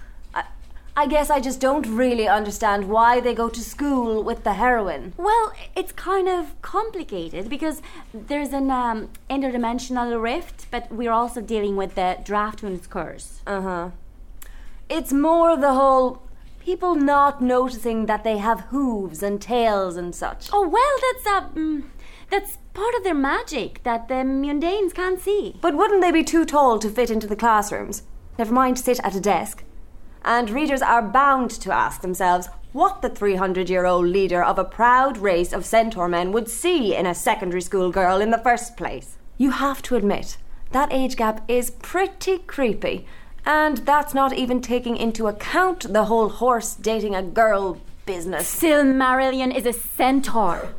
I 0.97 1.09
guess 1.09 1.29
I 1.29 1.41
just 1.41 1.61
don't 1.61 1.87
really 1.89 2.29
understand 2.29 2.89
why 2.89 3.19
they 3.19 3.35
go 3.35 3.49
to 3.49 3.61
school 3.61 4.23
with 4.23 4.45
the 4.45 4.53
heroine. 4.53 5.13
Well, 5.17 5.53
it's 5.75 5.91
kind 5.91 6.29
of 6.29 6.61
complicated 6.63 7.51
because 7.51 7.83
there's 8.13 8.53
an 8.53 8.71
um, 8.71 9.09
interdimensional 9.29 10.23
rift, 10.23 10.67
but 10.71 10.93
we're 10.93 11.11
also 11.11 11.41
dealing 11.41 11.75
with 11.75 11.97
the 11.97 12.19
Draftwound's 12.23 12.87
curse. 12.87 13.41
Uh 13.45 13.61
huh. 13.61 13.91
It's 14.89 15.13
more 15.13 15.57
the 15.57 15.75
whole 15.75 16.23
people 16.65 16.95
not 16.95 17.43
noticing 17.43 18.07
that 18.07 18.25
they 18.25 18.39
have 18.39 18.61
hooves 18.71 19.23
and 19.23 19.41
tails 19.41 19.97
and 19.97 20.15
such. 20.15 20.49
Oh 20.53 20.67
well, 20.67 20.97
that's 21.03 21.27
a. 21.27 21.59
mm, 21.59 21.85
that's 22.31 22.57
part 22.73 22.95
of 22.95 23.05
their 23.05 23.15
magic 23.15 23.83
that 23.83 24.09
the 24.09 24.15
mundanes 24.15 24.95
can't 24.95 25.21
see. 25.21 25.59
But 25.61 25.77
wouldn't 25.77 26.01
they 26.01 26.11
be 26.11 26.25
too 26.25 26.45
tall 26.45 26.79
to 26.79 26.89
fit 26.89 27.11
into 27.11 27.27
the 27.27 27.37
classrooms? 27.37 28.03
Never 28.39 28.53
mind 28.53 28.79
sit 28.79 28.99
at 29.05 29.15
a 29.15 29.21
desk. 29.21 29.63
And 30.25 30.49
readers 30.49 30.81
are 30.81 31.03
bound 31.03 31.51
to 31.51 31.71
ask 31.71 32.01
themselves 32.01 32.49
what 32.73 33.03
the 33.03 33.11
300 33.11 33.69
year 33.69 33.85
old 33.85 34.07
leader 34.07 34.43
of 34.43 34.59
a 34.59 34.65
proud 34.65 35.19
race 35.19 35.53
of 35.53 35.67
centaur 35.67 36.09
men 36.09 36.33
would 36.33 36.49
see 36.49 36.97
in 36.97 37.07
a 37.07 37.15
secondary 37.15 37.61
school 37.61 37.93
girl 37.93 38.21
in 38.21 38.31
the 38.31 38.39
first 38.39 38.77
place. 38.77 39.19
You 39.37 39.51
have 39.51 39.83
to 39.83 39.97
admit, 39.97 40.39
that 40.73 40.93
age 40.93 41.17
gap 41.17 41.45
is 41.47 41.71
pretty 41.71 42.39
creepy. 42.39 43.07
And 43.47 43.79
that's 43.79 44.15
not 44.15 44.33
even 44.33 44.61
taking 44.61 44.97
into 44.97 45.27
account 45.27 45.93
the 45.93 46.07
whole 46.07 46.29
horse 46.29 46.75
dating 46.75 47.15
a 47.15 47.23
girl 47.23 47.81
business. 48.07 48.61
Silmarillion 48.61 49.55
is 49.55 49.67
a 49.67 49.73
centaur. 49.73 50.75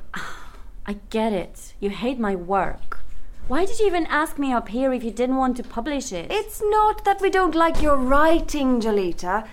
I 0.87 0.97
get 1.09 1.33
it. 1.33 1.73
You 1.79 1.89
hate 1.89 2.19
my 2.19 2.35
work. 2.35 2.99
Why 3.47 3.65
did 3.65 3.79
you 3.79 3.85
even 3.85 4.07
ask 4.07 4.39
me 4.39 4.51
up 4.51 4.69
here 4.69 4.91
if 4.91 5.03
you 5.03 5.11
didn't 5.11 5.37
want 5.37 5.57
to 5.57 5.63
publish 5.63 6.11
it? 6.11 6.31
It's 6.31 6.61
not 6.65 7.05
that 7.05 7.21
we 7.21 7.29
don't 7.29 7.53
like 7.53 7.81
your 7.81 7.95
writing, 7.95 8.81
Jolita. 8.81 9.47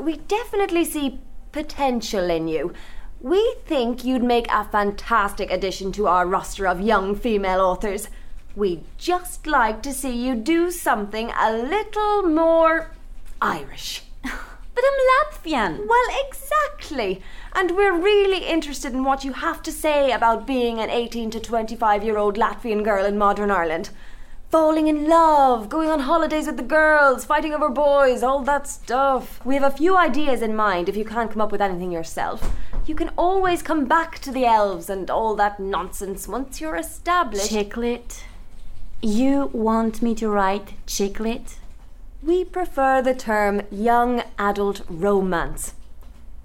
We 0.00 0.16
definitely 0.16 0.86
see 0.86 1.20
potential 1.52 2.30
in 2.30 2.48
you. 2.48 2.72
We 3.20 3.56
think 3.64 4.04
you'd 4.04 4.22
make 4.22 4.50
a 4.50 4.64
fantastic 4.64 5.50
addition 5.50 5.92
to 5.92 6.06
our 6.06 6.26
roster 6.26 6.66
of 6.66 6.80
young 6.80 7.14
female 7.14 7.60
authors. 7.60 8.08
We'd 8.56 8.84
just 8.96 9.46
like 9.46 9.82
to 9.82 9.92
see 9.92 10.16
you 10.16 10.34
do 10.34 10.70
something 10.70 11.30
a 11.38 11.52
little 11.52 12.22
more 12.22 12.90
Irish. 13.40 14.02
But 14.74 14.84
I'm 14.84 15.00
Latvian. 15.12 15.86
Well, 15.88 16.26
exactly. 16.26 17.22
And 17.54 17.70
we're 17.70 17.98
really 17.98 18.46
interested 18.46 18.92
in 18.92 19.04
what 19.04 19.24
you 19.24 19.32
have 19.32 19.62
to 19.62 19.72
say 19.72 20.12
about 20.12 20.46
being 20.46 20.78
an 20.80 20.90
18 20.90 21.30
to 21.30 21.40
25 21.40 22.04
year 22.04 22.18
old 22.18 22.36
Latvian 22.36 22.84
girl 22.84 23.06
in 23.06 23.16
modern 23.16 23.50
Ireland. 23.50 23.88
Falling 24.50 24.86
in 24.86 25.08
love, 25.08 25.70
going 25.70 25.88
on 25.88 26.00
holidays 26.00 26.46
with 26.46 26.58
the 26.58 26.62
girls, 26.62 27.24
fighting 27.24 27.54
over 27.54 27.70
boys, 27.70 28.22
all 28.22 28.42
that 28.42 28.66
stuff. 28.66 29.42
We 29.46 29.54
have 29.54 29.64
a 29.64 29.76
few 29.76 29.96
ideas 29.96 30.42
in 30.42 30.54
mind 30.54 30.90
if 30.90 30.96
you 30.96 31.06
can't 31.06 31.30
come 31.30 31.40
up 31.40 31.52
with 31.52 31.62
anything 31.62 31.90
yourself. 31.90 32.52
You 32.84 32.94
can 32.94 33.10
always 33.16 33.62
come 33.62 33.86
back 33.86 34.18
to 34.20 34.30
the 34.30 34.44
elves 34.44 34.90
and 34.90 35.10
all 35.10 35.34
that 35.36 35.58
nonsense 35.58 36.28
once 36.28 36.60
you're 36.60 36.76
established. 36.76 37.48
Chick 37.48 37.78
lit. 37.78 38.24
You 39.02 39.50
want 39.52 40.00
me 40.00 40.14
to 40.14 40.28
write 40.28 40.72
chick 40.86 41.20
lit? 41.20 41.58
We 42.22 42.44
prefer 42.44 43.02
the 43.02 43.14
term 43.14 43.62
young 43.70 44.22
adult 44.38 44.82
romance. 44.88 45.74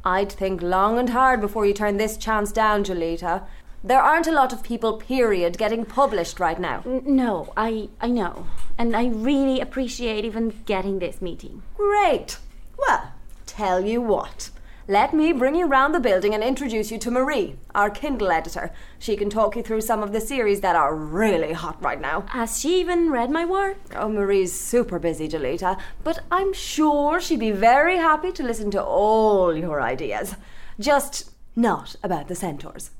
I'd 0.03 0.31
think 0.31 0.61
long 0.61 0.99
and 0.99 1.11
hard 1.11 1.39
before 1.39 1.65
you 1.65 1.73
turn 1.73 1.97
this 1.97 2.17
chance 2.17 2.51
down, 2.51 2.83
Jolita. 2.83 3.43
There 3.83 4.01
aren't 4.01 4.27
a 4.27 4.31
lot 4.31 4.51
of 4.51 4.63
people, 4.63 4.97
period, 4.97 5.57
getting 5.57 5.85
published 5.85 6.39
right 6.39 6.59
now. 6.59 6.83
No, 6.85 7.53
I 7.55 7.89
I 8.01 8.09
know. 8.09 8.47
And 8.77 8.95
I 8.95 9.07
really 9.07 9.59
appreciate 9.59 10.25
even 10.25 10.61
getting 10.65 10.99
this 10.99 11.21
meeting. 11.21 11.63
Great. 11.77 12.37
Well, 12.77 13.13
tell 13.45 13.85
you 13.85 14.01
what. 14.01 14.49
Let 14.91 15.13
me 15.13 15.31
bring 15.31 15.55
you 15.55 15.67
round 15.67 15.95
the 15.95 16.01
building 16.01 16.33
and 16.33 16.43
introduce 16.43 16.91
you 16.91 16.97
to 16.97 17.09
Marie, 17.09 17.55
our 17.73 17.89
Kindle 17.89 18.29
editor. 18.29 18.73
She 18.99 19.15
can 19.15 19.29
talk 19.29 19.55
you 19.55 19.63
through 19.63 19.79
some 19.79 20.03
of 20.03 20.11
the 20.11 20.19
series 20.19 20.59
that 20.59 20.75
are 20.75 20.93
really 20.93 21.53
hot 21.53 21.81
right 21.81 22.01
now. 22.01 22.25
Has 22.27 22.59
she 22.59 22.81
even 22.81 23.09
read 23.09 23.31
my 23.31 23.45
work? 23.45 23.77
Oh, 23.95 24.09
Marie's 24.09 24.51
super 24.51 24.99
busy, 24.99 25.29
Delita, 25.29 25.79
but 26.03 26.19
I'm 26.29 26.51
sure 26.51 27.21
she'd 27.21 27.39
be 27.39 27.51
very 27.51 27.99
happy 27.99 28.33
to 28.33 28.43
listen 28.43 28.69
to 28.71 28.83
all 28.83 29.55
your 29.55 29.81
ideas. 29.81 30.35
Just 30.77 31.31
not 31.55 31.95
about 32.03 32.27
the 32.27 32.35
centaurs. 32.35 32.91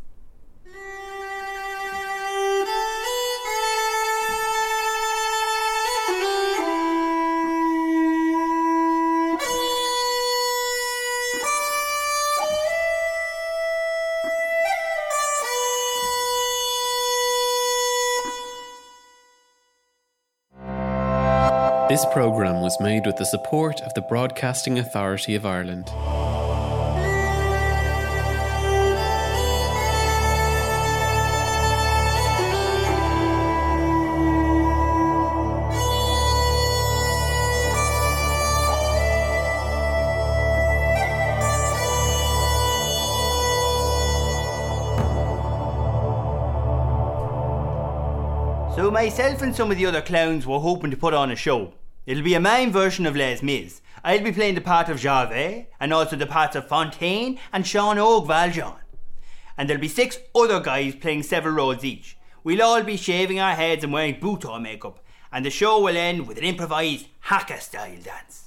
This 21.91 22.05
programme 22.13 22.61
was 22.61 22.79
made 22.79 23.05
with 23.05 23.17
the 23.17 23.25
support 23.25 23.81
of 23.81 23.93
the 23.95 24.01
Broadcasting 24.01 24.79
Authority 24.79 25.35
of 25.35 25.45
Ireland. 25.45 25.89
So 48.77 48.89
myself 48.89 49.41
and 49.41 49.53
some 49.53 49.69
of 49.69 49.77
the 49.77 49.85
other 49.85 50.01
clowns 50.01 50.47
were 50.47 50.59
hoping 50.59 50.89
to 50.91 50.95
put 50.95 51.13
on 51.13 51.29
a 51.31 51.35
show. 51.35 51.73
It'll 52.05 52.23
be 52.23 52.33
a 52.33 52.39
mime 52.39 52.71
version 52.71 53.05
of 53.05 53.15
Les 53.15 53.43
Mis. 53.43 53.81
I'll 54.03 54.23
be 54.23 54.31
playing 54.31 54.55
the 54.55 54.61
part 54.61 54.89
of 54.89 54.99
Javert 54.99 55.67
and 55.79 55.93
also 55.93 56.15
the 56.15 56.25
parts 56.25 56.55
of 56.55 56.67
Fantine 56.67 57.39
and 57.53 57.65
Sean 57.65 57.99
Og 57.99 58.25
Valjean. 58.25 58.73
And 59.55 59.69
there'll 59.69 59.81
be 59.81 59.87
six 59.87 60.17
other 60.33 60.59
guys 60.59 60.95
playing 60.95 61.23
several 61.23 61.53
roles 61.53 61.83
each. 61.83 62.17
We'll 62.43 62.63
all 62.63 62.81
be 62.81 62.97
shaving 62.97 63.39
our 63.39 63.53
heads 63.53 63.83
and 63.83 63.93
wearing 63.93 64.19
Butoh 64.19 64.59
makeup. 64.59 65.03
And 65.31 65.45
the 65.45 65.51
show 65.51 65.79
will 65.79 65.95
end 65.95 66.27
with 66.27 66.39
an 66.39 66.43
improvised 66.43 67.05
haka 67.19 67.61
style 67.61 67.97
dance. 68.03 68.45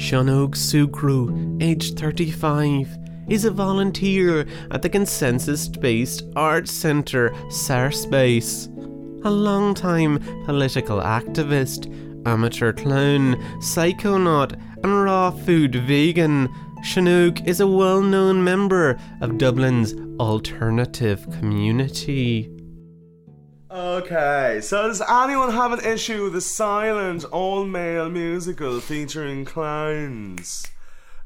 Sean 0.00 0.30
Og 0.30 0.56
Sukru, 0.56 1.62
aged 1.62 1.98
35, 1.98 2.96
is 3.30 3.44
a 3.44 3.50
volunteer 3.50 4.46
at 4.72 4.82
the 4.82 4.88
consensus 4.88 5.68
based 5.68 6.24
art 6.36 6.68
centre 6.68 7.30
Sarspace. 7.48 8.66
A 9.24 9.30
long-time 9.30 10.18
political 10.44 11.00
activist, 11.00 11.86
amateur 12.26 12.72
clown, 12.72 13.36
psychonaut, 13.60 14.60
and 14.82 15.02
raw 15.04 15.30
food 15.30 15.74
vegan, 15.74 16.48
Sean 16.82 17.08
Og 17.08 17.46
is 17.46 17.60
a 17.60 17.66
well 17.66 18.00
known 18.00 18.42
member 18.42 18.98
of 19.20 19.38
Dublin's 19.38 19.94
alternative 20.18 21.26
community. 21.38 22.50
Okay, 23.70 24.60
so 24.62 24.88
does 24.88 25.02
anyone 25.02 25.52
have 25.52 25.72
an 25.72 25.84
issue 25.84 26.24
with 26.24 26.34
a 26.34 26.40
silent 26.40 27.24
all 27.24 27.64
male 27.64 28.08
musical 28.08 28.80
featuring 28.80 29.44
clowns? 29.44 30.66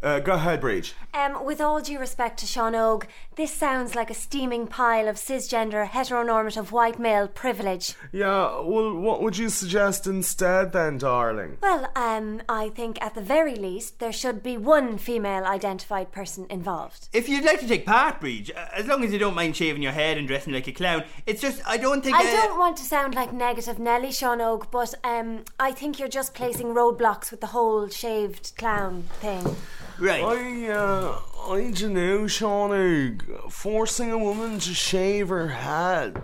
Uh, 0.05 0.21
go 0.21 0.33
ahead, 0.33 0.61
Breach. 0.61 0.93
Um, 1.15 1.47
with 1.47 1.63
all 1.63 1.81
due 1.81 1.99
respect 1.99 2.39
to 2.41 2.47
Sean 2.47 2.75
Og, 2.75 3.07
this 3.37 3.51
sounds 3.51 3.95
like 3.95 4.11
a 4.11 4.15
steaming 4.15 4.67
pile 4.67 5.09
of 5.09 5.17
cisgender, 5.17 5.89
heteronormative 5.89 6.71
white 6.71 6.99
male 6.99 7.27
privilege. 7.27 7.95
Yeah, 8.13 8.61
well, 8.61 8.95
what 8.95 9.23
would 9.23 9.39
you 9.39 9.49
suggest 9.49 10.07
instead 10.07 10.73
then, 10.75 10.99
darling? 10.99 11.57
Well, 11.63 11.91
um, 11.97 12.43
I 12.51 12.69
think 12.69 13.01
at 13.01 13.15
the 13.15 13.23
very 13.23 13.55
least 13.55 13.99
there 13.99 14.13
should 14.13 14.43
be 14.43 14.59
one 14.59 14.99
female 14.99 15.45
identified 15.45 16.13
person 16.13 16.47
involved. 16.51 17.09
If 17.15 17.27
you'd 17.27 17.45
like 17.45 17.61
to 17.61 17.67
take 17.67 17.87
part, 17.87 18.21
Breach, 18.21 18.51
uh, 18.51 18.67
as 18.75 18.87
long 18.87 19.05
as 19.05 19.13
you 19.13 19.19
don't 19.19 19.35
mind 19.35 19.57
shaving 19.57 19.83
your 19.83 19.93
head 19.93 20.19
and 20.19 20.29
dressing 20.29 20.53
like 20.53 20.69
a 20.69 20.73
clown, 20.73 21.05
it's 21.25 21.41
just 21.41 21.63
I 21.67 21.79
don't 21.79 22.05
think 22.05 22.15
I 22.15 22.29
uh, 22.29 22.43
don't 22.43 22.59
want 22.59 22.77
to 22.77 22.83
sound 22.83 23.15
like 23.15 23.33
negative 23.33 23.79
Nelly, 23.79 24.13
Sean 24.13 24.43
Og, 24.43 24.71
but 24.71 24.95
um, 25.03 25.45
I 25.59 25.73
think 25.73 25.99
you're 25.99 26.09
just 26.09 26.35
placing 26.35 26.75
roadblocks 26.75 27.31
with 27.31 27.41
the 27.41 27.49
whole 27.49 27.89
shaved 27.89 28.53
clown 28.59 29.05
thing. 29.21 29.57
Right. 29.99 30.23
I, 30.25 30.69
uh, 30.69 31.21
I 31.49 31.71
don't 31.71 31.95
know, 31.95 32.25
Seanig. 32.25 33.53
Forcing 33.53 34.11
a 34.11 34.19
woman 34.19 34.59
to 34.61 34.75
shave 34.75 35.29
her 35.29 35.49
head. 35.49 36.23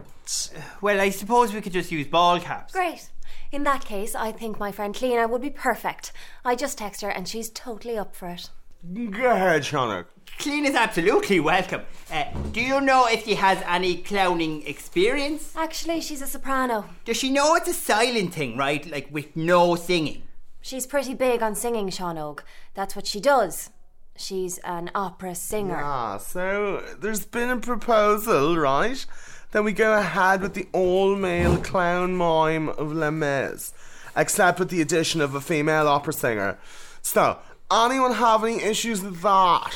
Well, 0.80 1.00
I 1.00 1.10
suppose 1.10 1.52
we 1.52 1.60
could 1.60 1.72
just 1.72 1.90
use 1.90 2.06
ball 2.06 2.40
caps. 2.40 2.72
Great. 2.72 3.10
In 3.52 3.64
that 3.64 3.84
case, 3.84 4.14
I 4.14 4.32
think 4.32 4.60
my 4.60 4.70
friend 4.70 5.00
Lena 5.02 5.26
would 5.26 5.42
be 5.42 5.50
perfect. 5.50 6.12
I 6.44 6.54
just 6.54 6.78
text 6.78 7.00
her 7.02 7.08
and 7.08 7.26
she's 7.26 7.50
totally 7.50 7.98
up 7.98 8.14
for 8.14 8.28
it. 8.28 8.50
Go 8.94 9.30
ahead, 9.30 9.62
Seanig. 9.62 10.06
Clean 10.38 10.64
is 10.64 10.74
absolutely 10.74 11.38
welcome. 11.40 11.82
Uh, 12.10 12.24
do 12.52 12.62
you 12.62 12.80
know 12.80 13.06
if 13.06 13.24
she 13.24 13.34
has 13.34 13.62
any 13.66 13.96
clowning 13.96 14.66
experience? 14.66 15.52
Actually, 15.56 16.00
she's 16.00 16.22
a 16.22 16.26
soprano. 16.26 16.86
Does 17.04 17.18
she 17.18 17.30
know 17.30 17.56
it's 17.56 17.68
a 17.68 17.74
silent 17.74 18.32
thing, 18.32 18.56
right? 18.56 18.88
Like 18.90 19.08
with 19.10 19.36
no 19.36 19.74
singing? 19.74 20.22
She's 20.60 20.86
pretty 20.86 21.14
big 21.14 21.42
on 21.42 21.54
singing, 21.54 21.90
Sean 21.90 22.18
Og. 22.18 22.42
That's 22.74 22.94
what 22.94 23.06
she 23.06 23.20
does. 23.20 23.70
She's 24.16 24.58
an 24.58 24.90
opera 24.94 25.34
singer. 25.34 25.80
Ah, 25.82 26.18
so 26.18 26.82
there's 27.00 27.24
been 27.24 27.48
a 27.48 27.56
proposal, 27.56 28.58
right? 28.58 29.04
Then 29.52 29.64
we 29.64 29.72
go 29.72 29.98
ahead 29.98 30.42
with 30.42 30.54
the 30.54 30.68
all 30.72 31.16
male 31.16 31.56
clown 31.56 32.16
mime 32.16 32.68
of 32.68 32.92
Les 32.92 33.10
Mis, 33.10 33.72
except 34.14 34.58
with 34.58 34.68
the 34.68 34.82
addition 34.82 35.20
of 35.20 35.34
a 35.34 35.40
female 35.40 35.88
opera 35.88 36.12
singer. 36.12 36.58
So, 37.02 37.38
anyone 37.72 38.12
have 38.12 38.44
any 38.44 38.62
issues 38.62 39.02
with 39.02 39.20
that? 39.22 39.72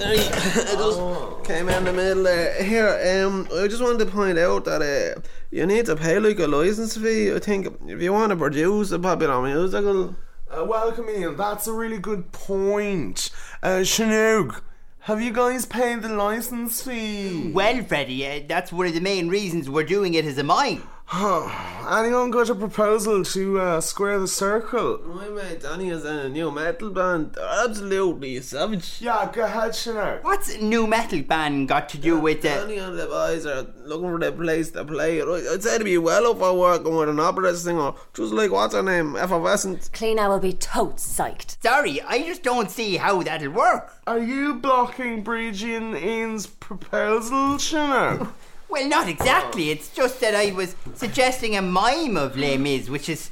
Sorry, 0.00 0.18
I 0.18 0.74
just 0.76 1.44
came 1.44 1.68
in 1.68 1.84
the 1.84 1.92
middle 1.92 2.22
there. 2.22 2.62
Here, 2.62 3.24
um, 3.24 3.48
I 3.54 3.66
just 3.66 3.82
wanted 3.82 3.98
to 3.98 4.06
point 4.06 4.38
out 4.38 4.64
that 4.64 4.80
uh, 4.80 5.20
you 5.50 5.66
need 5.66 5.86
to 5.86 5.96
pay 5.96 6.18
like 6.18 6.38
a 6.38 6.46
license 6.46 6.96
fee. 6.96 7.32
I 7.32 7.38
think 7.38 7.66
if 7.86 8.00
you 8.00 8.12
want 8.12 8.30
to 8.30 8.36
produce 8.36 8.92
a 8.92 8.98
popular 8.98 9.42
musical. 9.42 10.16
Uh, 10.50 10.64
welcome 10.64 11.08
in. 11.08 11.36
That's 11.36 11.66
a 11.66 11.72
really 11.72 11.98
good 11.98 12.32
point. 12.32 13.30
Uh, 13.62 13.84
Sean 13.84 14.12
Og, 14.12 14.62
have 15.00 15.20
you 15.20 15.32
guys 15.32 15.66
paid 15.66 16.02
the 16.02 16.08
license 16.08 16.82
fee? 16.82 17.50
Well, 17.52 17.82
Freddie, 17.84 18.26
uh, 18.26 18.40
that's 18.48 18.72
one 18.72 18.86
of 18.86 18.94
the 18.94 19.00
main 19.00 19.28
reasons 19.28 19.68
we're 19.68 19.84
doing 19.84 20.14
it 20.14 20.24
as 20.24 20.38
a 20.38 20.44
mime. 20.44 20.82
Anyone 21.12 22.30
got 22.30 22.48
a 22.50 22.54
proposal 22.54 23.24
to 23.24 23.58
uh, 23.58 23.80
square 23.80 24.20
the 24.20 24.28
circle? 24.28 25.00
My 25.04 25.28
mate 25.28 25.60
Danny 25.60 25.88
is 25.90 26.04
in 26.04 26.14
a 26.14 26.28
nu 26.28 26.52
metal 26.52 26.90
band. 26.90 27.32
They're 27.32 27.64
absolutely 27.64 28.40
savage. 28.42 28.98
Yeah, 29.00 29.28
go 29.32 29.42
ahead, 29.42 29.74
Sean 29.74 29.96
Og. 29.96 30.22
What's 30.22 30.54
a 30.54 30.62
nu 30.62 30.86
metal 30.86 31.22
band 31.22 31.66
got 31.66 31.88
to 31.88 31.98
do 31.98 32.16
with 32.16 32.44
it? 32.44 32.60
Danny 32.60 32.76
and 32.76 32.96
the 32.96 33.06
boys 33.06 33.44
are 33.44 33.66
looking 33.84 34.08
for 34.08 34.18
the 34.20 34.30
place 34.30 34.70
to 34.70 34.84
play. 34.84 35.20
I'd 35.20 35.64
say 35.64 35.78
to 35.78 35.84
be 35.84 35.98
well 35.98 36.30
up 36.30 36.38
for 36.38 36.56
working 36.56 36.94
with 36.94 37.08
an 37.08 37.18
opera 37.18 37.56
singer, 37.56 37.92
just 38.14 38.32
like 38.32 38.52
what's 38.52 38.74
her 38.74 38.82
name, 38.82 39.16
Effervescent. 39.16 39.90
Cleena 39.92 40.28
will 40.28 40.38
be 40.38 40.52
totes 40.52 41.04
psyched. 41.04 41.60
Sorry, 41.60 42.00
I 42.02 42.22
just 42.22 42.44
don't 42.44 42.70
see 42.70 42.98
how 42.98 43.20
that'll 43.24 43.50
work. 43.50 43.92
Are 44.06 44.20
you 44.20 44.54
blocking 44.54 45.24
Bridgie 45.24 45.74
and 45.74 45.96
Ian's 45.96 46.46
proposal, 46.46 47.58
Sean 47.58 48.20
Og? 48.20 48.28
Well, 48.70 48.88
not 48.88 49.08
exactly. 49.08 49.70
It's 49.70 49.88
just 49.88 50.20
that 50.20 50.34
I 50.34 50.52
was 50.52 50.76
suggesting 50.94 51.56
a 51.56 51.62
mime 51.62 52.16
of 52.16 52.36
Les 52.36 52.56
Mis, 52.56 52.88
which 52.88 53.08
is 53.08 53.30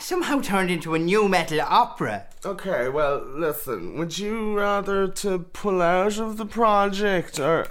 somehow 0.00 0.40
turned 0.40 0.70
into 0.70 0.94
a 0.94 0.98
nu 0.98 1.28
metal 1.28 1.60
opera. 1.60 2.26
Okay, 2.44 2.88
well, 2.88 3.22
listen, 3.26 3.98
would 3.98 4.18
you 4.18 4.56
rather 4.56 5.08
to 5.08 5.40
pull 5.40 5.82
out 5.82 6.18
of 6.18 6.36
the 6.36 6.46
project 6.46 7.38
or. 7.38 7.66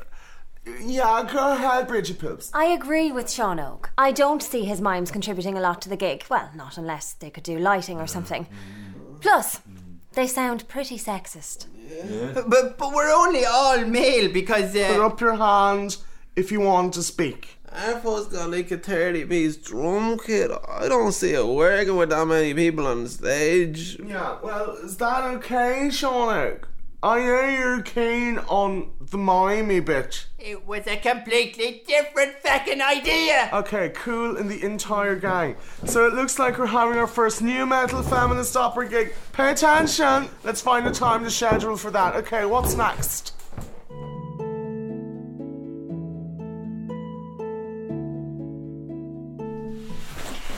Yeah, 0.80 1.28
go 1.32 1.54
ahead, 1.54 1.88
Bridget 1.88 2.18
Poops. 2.18 2.50
I 2.54 2.66
agree 2.66 3.12
with 3.12 3.30
Sean 3.30 3.60
Og. 3.60 3.88
I 4.00 4.12
don't 4.12 4.42
see 4.42 4.66
his 4.66 4.82
mimes 4.82 5.12
contributing 5.12 5.56
a 5.58 5.62
lot 5.62 5.80
to 5.84 5.90
the 5.90 5.96
gig. 5.96 6.26
Well, 6.28 6.50
not 6.56 6.78
unless 6.78 7.14
they 7.14 7.30
could 7.30 7.44
do 7.44 7.60
lighting 7.60 8.00
or 8.00 8.08
something. 8.08 8.48
Plus, 9.22 9.62
they 10.14 10.26
sound 10.26 10.68
pretty 10.68 10.98
sexist. 10.98 11.68
But 12.34 12.78
but 12.80 12.94
we're 12.94 13.14
only 13.14 13.46
all 13.46 13.86
male 13.86 14.32
because 14.32 14.72
Put 14.72 15.00
uh, 15.00 15.06
up 15.06 15.22
your 15.22 15.36
hand 15.36 15.98
if 16.36 16.52
you 16.52 16.60
want 16.60 16.94
to 16.96 17.04
speak. 17.04 17.58
Our 17.72 18.00
folks 18.00 18.28
got 18.34 18.52
like 18.52 18.72
a 18.72 18.78
30 18.78 19.26
piece 19.26 19.58
drum 19.58 20.18
kit. 20.18 20.50
I 20.70 20.88
don't 20.88 21.12
see 21.12 21.34
it 21.34 21.46
working 21.46 21.98
with 21.98 22.10
that 22.10 22.26
many 22.26 22.54
people 22.54 22.88
on 22.88 23.04
the 23.04 23.10
stage. 23.10 24.00
Yeah, 24.00 24.38
well, 24.42 24.72
is 24.72 24.98
that 24.98 25.24
okay, 25.36 25.90
Sean? 25.92 26.60
I 27.04 27.20
know 27.20 27.48
you're 27.50 27.82
keen 27.84 28.40
on 28.48 28.92
the 29.00 29.18
Miami 29.18 29.80
bit. 29.80 30.26
it 30.40 30.66
was 30.66 30.88
a 30.88 30.96
completely 30.98 31.84
different 31.86 32.40
fucking 32.42 32.82
idea. 32.82 33.50
Okay, 33.54 33.90
cool 33.90 34.38
in 34.38 34.48
the 34.48 34.64
entire 34.64 35.16
gang. 35.16 35.56
So 35.86 36.08
it 36.08 36.14
looks 36.14 36.40
like 36.40 36.58
we're 36.58 36.66
having 36.66 36.98
our 36.98 37.06
first 37.06 37.44
nu 37.44 37.66
metal 37.66 38.02
feminist 38.02 38.56
opera 38.58 38.88
gig. 38.90 39.14
Pay 39.34 39.52
attention! 39.52 40.30
Let's 40.44 40.62
find 40.62 40.88
a 40.88 40.92
time 40.92 41.24
to 41.26 41.30
schedule 41.30 41.78
for 41.78 41.92
that. 41.92 42.16
Okay, 42.16 42.46
what's 42.46 42.74
next? 42.74 43.34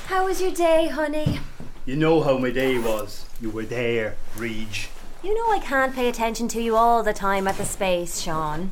How 0.08 0.24
was 0.24 0.42
your 0.42 0.52
day, 0.52 0.88
honey? 0.88 1.42
You 1.86 1.98
know 1.98 2.22
how 2.22 2.38
my 2.38 2.50
day 2.50 2.80
was. 2.80 3.26
You 3.42 3.50
were 3.50 3.66
there, 3.66 4.16
Reg. 4.38 4.88
You 5.22 5.36
know 5.36 5.52
I 5.52 5.60
can't 5.60 5.94
pay 5.94 6.08
attention 6.08 6.48
to 6.48 6.62
you 6.62 6.78
all 6.78 7.04
the 7.04 7.12
time 7.12 7.46
at 7.46 7.58
the 7.58 7.66
space, 7.66 8.22
Sean. 8.22 8.72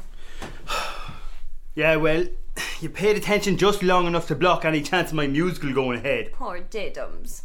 Yeah, 1.75 1.97
well, 1.97 2.23
you 2.79 2.87
paid 2.87 3.17
attention 3.17 3.57
just 3.57 3.83
long 3.83 4.07
enough 4.07 4.27
to 4.27 4.35
block 4.35 4.63
any 4.63 4.81
chance 4.81 5.09
of 5.09 5.15
my 5.17 5.27
musical 5.27 5.73
going 5.73 5.97
ahead. 5.99 6.31
Poor 6.31 6.61
diddums. 6.61 7.41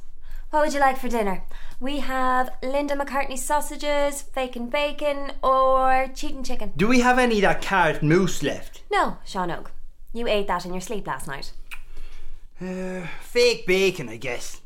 What 0.50 0.60
would 0.60 0.72
you 0.72 0.78
like 0.78 0.96
for 0.96 1.08
dinner? 1.08 1.42
We 1.80 1.98
have 1.98 2.50
Linda 2.62 2.94
McCartney 2.94 3.36
sausages, 3.36 4.22
bacon 4.22 4.68
bacon, 4.68 5.32
or 5.42 6.06
cheating 6.14 6.44
chicken. 6.44 6.74
Do 6.76 6.86
we 6.86 7.00
have 7.00 7.18
any 7.18 7.38
of 7.38 7.42
that 7.42 7.60
carrot 7.60 8.04
mousse 8.04 8.40
left? 8.44 8.84
No, 8.88 9.18
Sean 9.24 9.50
Og. 9.50 9.68
You 10.12 10.28
ate 10.28 10.46
that 10.46 10.64
in 10.64 10.72
your 10.72 10.80
sleep 10.80 11.08
last 11.08 11.26
night. 11.26 11.50
Uh, 12.60 13.06
fake 13.22 13.66
bacon, 13.66 14.08
I 14.08 14.16
guess. 14.16 14.60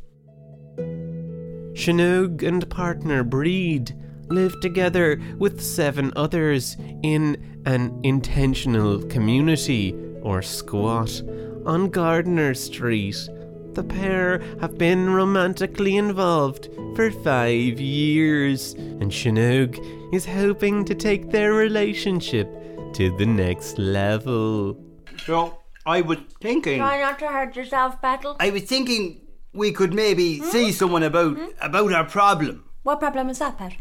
Sean 1.74 2.00
Og 2.00 2.42
and 2.42 2.68
partner 2.70 3.24
Breed 3.24 3.96
live 4.28 4.59
together 4.61 5.20
with 5.38 5.61
seven 5.61 6.12
others 6.16 6.76
in 7.02 7.62
an 7.66 8.00
intentional 8.02 9.02
community, 9.04 9.94
or 10.22 10.40
squat, 10.42 11.22
on 11.66 11.90
Gardiner 11.90 12.54
Street. 12.54 13.28
The 13.74 13.85
pair 13.85 14.38
have 14.61 14.78
been 14.78 15.11
romantically 15.11 15.96
involved 15.96 16.68
for 16.94 17.11
five 17.11 17.80
years, 17.80 18.74
and 18.74 19.12
Sean 19.12 19.38
Og 19.38 19.78
is 20.12 20.24
hoping 20.24 20.85
to 20.85 20.94
take 20.94 21.30
their 21.30 21.54
relationship 21.54 22.48
to 22.94 23.14
the 23.16 23.26
next 23.26 23.78
level. 23.78 24.78
So, 25.26 25.59
I 25.87 26.01
was 26.01 26.18
thinking. 26.40 26.79
Try 26.79 27.01
not 27.01 27.18
to 27.18 27.29
hurt 27.29 27.57
yourself, 27.57 28.01
Battle. 28.01 28.37
I 28.40 28.51
was 28.51 28.62
thinking 28.62 29.20
we 29.53 29.70
could 29.73 29.92
maybe 29.92 30.40
see 30.40 30.73
someone 30.73 31.03
about 31.03 31.38
about 31.61 31.92
our 31.92 32.05
problem. 32.05 32.64
What 32.83 33.01
problem 33.01 33.29
is 33.29 33.38
that, 33.38 33.59
Pat? 33.59 33.75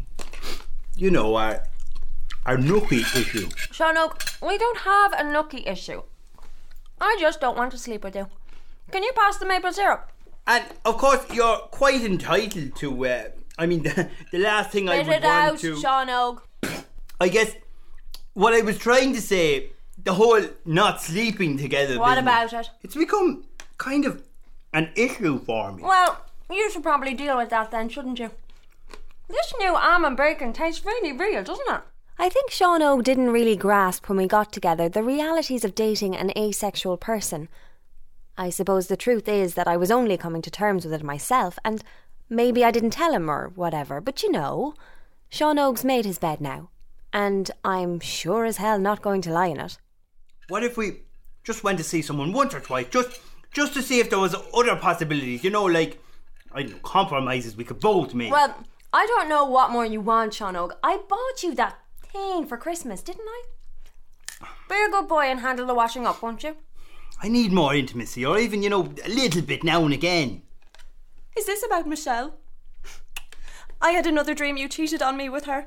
You 0.96 1.10
know, 1.10 1.34
our 1.36 1.62
our 2.46 2.56
nookie 2.56 3.02
issue. 3.16 3.48
Sean 3.72 3.96
Og, 3.96 4.22
we 4.42 4.58
don't 4.58 4.78
have 4.78 5.12
a 5.14 5.24
nookie 5.24 5.66
issue. 5.66 6.02
I 7.00 7.16
just 7.20 7.40
don't 7.40 7.56
want 7.56 7.72
to 7.72 7.78
sleep 7.78 8.04
with 8.04 8.14
you. 8.14 8.28
Can 8.90 9.02
you 9.02 9.12
pass 9.16 9.38
the 9.38 9.46
maple 9.46 9.72
syrup? 9.72 10.10
And 10.46 10.64
of 10.84 10.98
course, 10.98 11.24
you're 11.32 11.56
quite 11.70 12.02
entitled 12.02 12.76
to. 12.76 13.06
Uh, 13.06 13.24
I 13.58 13.66
mean, 13.66 13.82
the, 13.82 14.10
the 14.30 14.38
last 14.38 14.70
thing 14.70 14.88
I 14.88 14.98
would 14.98 15.08
it 15.08 15.22
want 15.22 15.24
out, 15.24 15.58
to. 15.60 15.76
Sean 15.80 16.10
Og. 16.10 16.42
I 17.20 17.28
guess 17.28 17.52
what 18.34 18.52
I 18.52 18.60
was 18.60 18.78
trying 18.78 19.14
to 19.14 19.22
say, 19.22 19.70
the 20.04 20.14
whole 20.14 20.42
not 20.64 21.00
sleeping 21.00 21.56
together. 21.58 21.98
What 21.98 22.16
business, 22.16 22.52
about 22.52 22.52
it? 22.52 22.70
It's 22.82 22.94
become 22.94 23.44
kind 23.78 24.04
of 24.04 24.22
an 24.72 24.90
issue 24.96 25.42
for 25.44 25.72
me. 25.72 25.82
Well, 25.82 26.20
you 26.50 26.70
should 26.70 26.82
probably 26.82 27.14
deal 27.14 27.36
with 27.36 27.50
that 27.50 27.70
then, 27.70 27.88
shouldn't 27.88 28.18
you? 28.18 28.30
This 29.28 29.54
new 29.58 29.74
almond 29.74 30.16
bacon 30.16 30.52
tastes 30.52 30.84
really 30.84 31.12
real, 31.12 31.42
doesn't 31.42 31.74
it? 31.74 31.80
I 32.18 32.28
think 32.28 32.50
Sean 32.50 32.82
O 32.82 33.00
didn't 33.00 33.30
really 33.30 33.56
grasp 33.56 34.08
when 34.08 34.18
we 34.18 34.26
got 34.26 34.52
together 34.52 34.88
the 34.88 35.02
realities 35.02 35.64
of 35.64 35.74
dating 35.74 36.14
an 36.14 36.30
asexual 36.36 36.96
person. 36.96 37.48
I 38.36 38.50
suppose 38.50 38.86
the 38.86 38.96
truth 38.96 39.28
is 39.28 39.54
that 39.54 39.66
I 39.66 39.76
was 39.76 39.90
only 39.90 40.16
coming 40.16 40.42
to 40.42 40.50
terms 40.50 40.84
with 40.84 40.94
it 40.94 41.02
myself, 41.02 41.58
and 41.64 41.82
maybe 42.28 42.64
I 42.64 42.70
didn't 42.70 42.90
tell 42.90 43.12
him 43.12 43.30
or 43.30 43.50
whatever, 43.54 44.00
but 44.00 44.22
you 44.22 44.30
know, 44.30 44.74
Sean 45.28 45.58
Og's 45.58 45.84
made 45.84 46.04
his 46.04 46.18
bed 46.18 46.40
now, 46.40 46.68
and 47.12 47.50
I'm 47.64 47.98
sure 48.00 48.44
as 48.44 48.58
hell 48.58 48.78
not 48.78 49.02
going 49.02 49.22
to 49.22 49.32
lie 49.32 49.46
in 49.46 49.58
it. 49.58 49.78
What 50.48 50.62
if 50.62 50.76
we 50.76 51.00
just 51.42 51.64
went 51.64 51.78
to 51.78 51.84
see 51.84 52.02
someone 52.02 52.32
once 52.32 52.54
or 52.54 52.60
twice, 52.60 52.86
just 52.90 53.20
just 53.52 53.74
to 53.74 53.82
see 53.82 54.00
if 54.00 54.10
there 54.10 54.18
was 54.18 54.34
other 54.54 54.76
possibilities? 54.76 55.44
You 55.44 55.50
know, 55.50 55.64
like 55.64 55.98
I 56.52 56.62
don't 56.62 56.72
know, 56.72 56.78
compromises 56.82 57.56
we 57.56 57.64
could 57.64 57.80
both 57.80 58.14
make. 58.14 58.32
Well, 58.32 58.54
I 58.92 59.06
don't 59.06 59.28
know 59.28 59.44
what 59.44 59.70
more 59.70 59.84
you 59.84 60.00
want, 60.00 60.34
Sean 60.34 60.56
Og. 60.56 60.74
I 60.82 60.98
bought 61.08 61.42
you 61.42 61.54
that 61.54 61.78
thing 62.12 62.46
for 62.46 62.56
Christmas, 62.56 63.02
didn't 63.02 63.26
I? 63.26 63.42
Be 64.68 64.74
a 64.74 64.90
good 64.90 65.08
boy 65.08 65.24
and 65.24 65.40
handle 65.40 65.66
the 65.66 65.74
washing 65.74 66.06
up, 66.06 66.22
won't 66.22 66.42
you? 66.42 66.56
I 67.22 67.28
need 67.28 67.52
more 67.52 67.74
intimacy, 67.74 68.24
or 68.24 68.38
even 68.38 68.62
you 68.62 68.70
know, 68.70 68.92
a 69.04 69.08
little 69.08 69.42
bit 69.42 69.64
now 69.64 69.84
and 69.84 69.94
again. 69.94 70.42
Is 71.36 71.46
this 71.46 71.64
about 71.64 71.86
Michelle? 71.88 72.34
I 73.80 73.90
had 73.90 74.06
another 74.06 74.34
dream 74.34 74.56
you 74.56 74.68
cheated 74.68 75.02
on 75.02 75.16
me 75.16 75.28
with 75.28 75.44
her. 75.44 75.66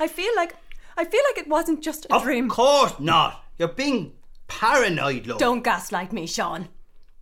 I 0.00 0.08
feel 0.08 0.34
like 0.36 0.56
I 0.96 1.04
feel 1.04 1.20
like 1.30 1.38
it 1.38 1.48
wasn't 1.48 1.82
just 1.82 2.06
a 2.06 2.14
Of 2.14 2.22
dream. 2.22 2.46
Of 2.46 2.56
course 2.56 2.94
not. 2.98 3.44
You're 3.58 3.68
being 3.68 4.12
paranoid, 4.48 5.26
love. 5.26 5.38
Don't 5.38 5.64
gaslight 5.64 6.12
me, 6.12 6.26
Sean. 6.26 6.68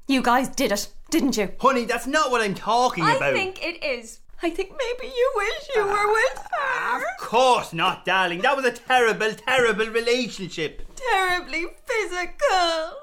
You 0.06 0.20
guys 0.20 0.48
did 0.48 0.72
it, 0.72 0.88
didn't 1.10 1.36
you? 1.36 1.52
Honey, 1.60 1.84
that's 1.84 2.06
not 2.06 2.30
what 2.30 2.40
I'm 2.40 2.54
talking 2.54 3.04
about. 3.04 3.22
I 3.22 3.28
about. 3.28 3.34
think 3.34 3.64
it 3.64 3.82
is. 3.82 4.20
I 4.42 4.50
think 4.50 4.72
maybe 4.72 5.12
you 5.14 5.32
wish 5.36 5.68
you 5.74 5.84
were 5.84 5.92
ah, 5.92 6.12
with 6.12 6.48
her. 6.52 6.98
Of 6.98 7.18
course 7.18 7.72
not, 7.72 8.04
darling. 8.04 8.42
That 8.42 8.56
was 8.56 8.66
a 8.66 8.72
terrible, 8.72 9.32
terrible 9.32 9.86
relationship. 9.86 10.82
Terribly 10.96 11.66
physical. 11.86 12.98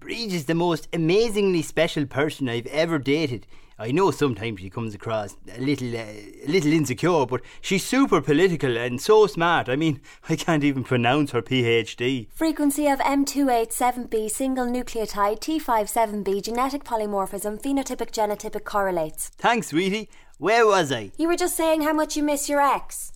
Breege 0.00 0.32
is 0.32 0.46
the 0.46 0.54
most 0.54 0.88
amazingly 0.92 1.60
special 1.62 2.06
person 2.06 2.48
I've 2.48 2.66
ever 2.68 2.98
dated. 2.98 3.46
I 3.80 3.92
know 3.92 4.10
sometimes 4.10 4.58
she 4.60 4.70
comes 4.70 4.92
across 4.92 5.36
a 5.56 5.60
little, 5.60 5.94
uh, 5.94 6.00
a 6.00 6.48
little 6.48 6.72
insecure, 6.72 7.24
but 7.26 7.42
she's 7.60 7.84
super 7.84 8.20
political 8.20 8.76
and 8.76 9.00
so 9.00 9.28
smart. 9.28 9.68
I 9.68 9.76
mean, 9.76 10.00
I 10.28 10.34
can't 10.34 10.64
even 10.64 10.82
pronounce 10.82 11.30
her 11.30 11.42
PhD. 11.42 12.26
Frequency 12.34 12.88
of 12.88 12.98
M287B 12.98 14.30
single 14.30 14.66
nucleotide 14.66 15.38
T57B 15.38 16.42
genetic 16.42 16.82
polymorphism 16.82 17.62
phenotypic 17.62 18.10
genotypic 18.10 18.64
correlates. 18.64 19.28
Thanks, 19.38 19.68
sweetie. 19.68 20.08
Where 20.38 20.66
was 20.66 20.90
I? 20.90 21.12
You 21.16 21.28
were 21.28 21.36
just 21.36 21.56
saying 21.56 21.82
how 21.82 21.92
much 21.92 22.16
you 22.16 22.24
miss 22.24 22.48
your 22.48 22.60
ex. 22.60 23.12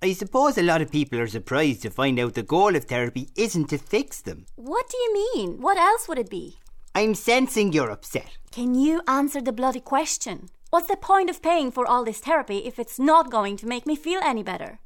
I 0.00 0.14
suppose 0.14 0.56
a 0.56 0.62
lot 0.62 0.80
of 0.80 0.90
people 0.90 1.20
are 1.20 1.26
surprised 1.26 1.82
to 1.82 1.90
find 1.90 2.18
out 2.18 2.34
the 2.34 2.42
goal 2.42 2.74
of 2.74 2.84
therapy 2.84 3.28
isn't 3.36 3.68
to 3.68 3.78
fix 3.78 4.22
them. 4.22 4.46
What 4.56 4.88
do 4.88 4.96
you 4.96 5.30
mean? 5.34 5.60
What 5.60 5.76
else 5.76 6.08
would 6.08 6.18
it 6.18 6.30
be? 6.30 6.56
I'm 6.94 7.14
sensing 7.14 7.72
you're 7.72 7.90
upset. 7.90 8.36
Can 8.50 8.74
you 8.74 9.00
answer 9.08 9.40
the 9.40 9.52
bloody 9.52 9.80
question? 9.80 10.50
What's 10.68 10.88
the 10.88 10.96
point 10.96 11.30
of 11.30 11.40
paying 11.40 11.70
for 11.70 11.86
all 11.86 12.04
this 12.04 12.18
therapy 12.18 12.58
if 12.58 12.78
it's 12.78 12.98
not 12.98 13.30
going 13.30 13.56
to 13.58 13.66
make 13.66 13.86
me 13.86 13.96
feel 13.96 14.20
any 14.22 14.42
better? 14.42 14.78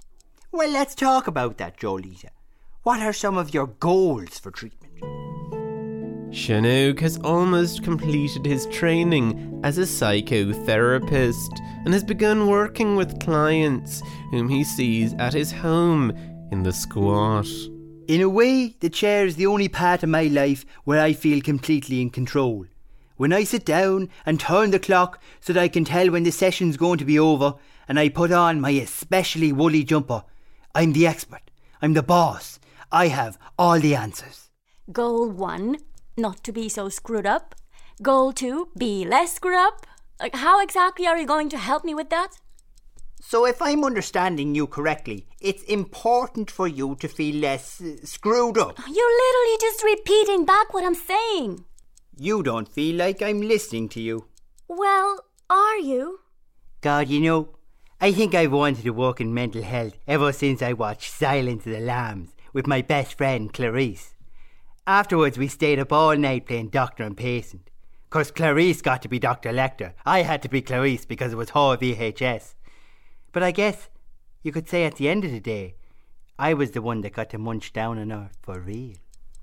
Well, 0.53 0.71
let's 0.71 0.95
talk 0.95 1.27
about 1.27 1.59
that, 1.59 1.77
Jolita. 1.77 2.29
What 2.85 3.01
are 3.01 3.13
some 3.13 3.37
of 3.37 3.53
your 3.53 3.67
goals 3.67 4.39
for 4.39 4.53
treatment? 4.53 4.93
Sean 6.33 6.65
Og 6.65 7.01
has 7.01 7.19
almost 7.19 7.83
completed 7.83 8.47
his 8.47 8.67
training 8.67 9.61
as 9.65 9.79
a 9.79 9.83
psychotherapist 9.83 11.59
and 11.85 11.93
has 11.93 12.05
begun 12.05 12.47
working 12.47 12.95
with 12.95 13.19
clients 13.21 14.01
whom 14.31 14.49
he 14.49 14.63
sees 14.63 15.13
at 15.15 15.35
his 15.35 15.51
home 15.51 16.11
in 16.53 16.63
the 16.63 16.73
squat. 16.73 17.49
In 18.09 18.21
a 18.21 18.29
way, 18.29 18.77
the 18.79 18.89
chair 18.89 19.27
is 19.27 19.35
the 19.35 19.47
only 19.47 19.67
part 19.69 20.05
of 20.05 20.09
my 20.09 20.25
life 20.25 20.65
where 20.85 21.01
I 21.01 21.13
feel 21.13 21.41
completely 21.41 22.01
in 22.01 22.11
control. 22.11 22.67
When 23.17 23.33
I 23.33 23.43
sit 23.43 23.65
down 23.65 24.11
and 24.25 24.39
turn 24.39 24.71
the 24.71 24.79
clock 24.79 25.21
so 25.41 25.53
that 25.53 25.61
I 25.61 25.67
can 25.67 25.85
tell 25.85 26.13
when 26.13 26.23
the 26.23 26.31
session's 26.31 26.77
going 26.77 26.99
to 26.99 27.05
be 27.05 27.19
over, 27.19 27.55
and 27.89 27.99
I 27.99 28.11
put 28.11 28.31
on 28.31 28.61
my 28.61 28.71
especially 28.71 29.53
woolly 29.53 29.83
jumper, 29.83 30.23
I'm 30.73 30.93
the 30.93 31.05
expert. 31.05 31.51
I'm 31.83 31.95
the 31.95 32.03
boss. 32.03 32.61
I 32.93 33.09
have 33.09 33.39
all 33.59 33.81
the 33.81 33.97
answers. 33.97 34.51
Goal 34.93 35.29
one, 35.29 35.79
not 36.17 36.45
to 36.45 36.53
be 36.53 36.69
so 36.69 36.89
screwed 36.89 37.27
up. 37.27 37.57
Goal 38.03 38.33
two, 38.33 38.69
be 38.79 39.05
less 39.05 39.35
screwed 39.35 39.57
up. 39.57 39.85
Like, 40.21 40.37
how 40.37 40.63
exactly 40.63 41.09
are 41.09 41.19
you 41.19 41.27
going 41.27 41.49
to 41.49 41.59
help 41.59 41.85
me 41.85 41.93
with 41.93 42.11
that? 42.11 42.39
So, 43.21 43.47
if 43.47 43.61
I'm 43.61 43.83
understanding 43.83 44.55
you 44.55 44.69
correctly, 44.69 45.27
it's 45.47 45.63
important 45.65 46.51
for 46.51 46.67
you 46.67 46.97
to 46.97 47.09
feel 47.09 47.37
less 47.37 47.81
uh, 47.81 47.97
screwed 48.05 48.59
up. 48.59 48.79
You're 48.79 49.17
literally 49.25 49.59
just 49.61 49.85
repeating 49.85 50.45
back 50.45 50.75
what 50.75 50.85
I'm 50.85 50.95
saying. 50.95 51.65
You 52.19 52.43
don't 52.43 52.69
feel 52.69 52.97
like 52.97 53.23
I'm 53.23 53.41
listening 53.43 53.89
to 53.91 54.01
you. 54.01 54.27
Well, 54.69 55.21
are 55.49 55.79
you? 55.79 56.21
God, 56.81 57.09
you 57.09 57.21
know, 57.21 57.49
I 58.01 58.13
think 58.13 58.35
I've 58.35 58.53
wanted 58.53 58.83
to 58.85 58.91
work 58.91 59.21
in 59.21 59.33
mental 59.33 59.63
health 59.63 59.97
ever 60.07 60.33
since 60.33 60.63
I 60.63 60.73
watched 60.73 61.13
Silence 61.13 61.65
of 61.67 61.73
the 61.73 61.81
Lambs 61.81 62.31
with 62.53 62.67
my 62.67 62.83
best 62.83 63.17
friend 63.17 63.53
Clarice. 63.53 64.15
Afterwards, 64.87 65.39
we 65.39 65.49
stayed 65.49 65.79
up 65.79 65.93
all 65.93 66.17
night 66.17 66.47
playing 66.47 66.69
doctor 66.71 67.05
and 67.05 67.17
patient. 67.17 67.71
'Cause 68.09 68.31
Clarice 68.31 68.83
got 68.83 69.03
to 69.03 69.09
be 69.09 69.19
Dr. 69.19 69.51
Lecter. 69.53 69.93
I 70.05 70.23
had 70.23 70.41
to 70.43 70.49
be 70.49 70.63
Clarice 70.63 71.05
because 71.05 71.33
it 71.33 71.37
was 71.37 71.51
her 71.51 71.77
VHS. 71.77 72.55
But 73.33 73.43
I 73.43 73.51
guess 73.51 73.89
you 74.47 74.53
could 74.53 74.69
say 74.69 74.85
at 74.85 74.95
the 74.95 75.09
end 75.09 75.25
of 75.25 75.33
the 75.33 75.41
day, 75.41 75.75
I 76.39 76.55
was 76.55 76.71
the 76.71 76.81
one 76.81 77.01
that 77.01 77.13
got 77.13 77.31
to 77.31 77.39
munch 77.39 77.73
down 77.73 77.99
on 77.99 78.11
her 78.11 78.31
for 78.43 78.61
real. 78.61 78.95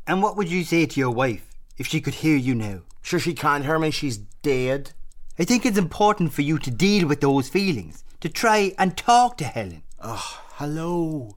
And 0.08 0.24
what 0.24 0.38
would 0.38 0.50
you 0.50 0.64
say 0.64 0.86
to 0.86 1.00
your 1.00 1.12
wife 1.12 1.50
if 1.78 1.88
she 1.88 2.00
could 2.00 2.16
hear 2.16 2.38
you 2.38 2.56
now? 2.56 2.84
Sure, 3.02 3.20
she 3.20 3.34
can't 3.34 3.66
hear 3.66 3.78
me. 3.78 3.92
She's 3.92 4.18
dead. 4.18 4.94
I 5.38 5.44
think 5.44 5.66
it's 5.66 5.78
important 5.78 6.32
for 6.32 6.42
you 6.42 6.58
to 6.60 6.72
deal 6.72 7.06
with 7.08 7.20
those 7.20 7.50
feelings, 7.50 8.04
to 8.22 8.30
try 8.30 8.74
and 8.80 8.96
talk 8.96 9.38
to 9.38 9.44
Helen. 9.44 9.84
Oh, 10.02 10.42
hello. 10.54 11.36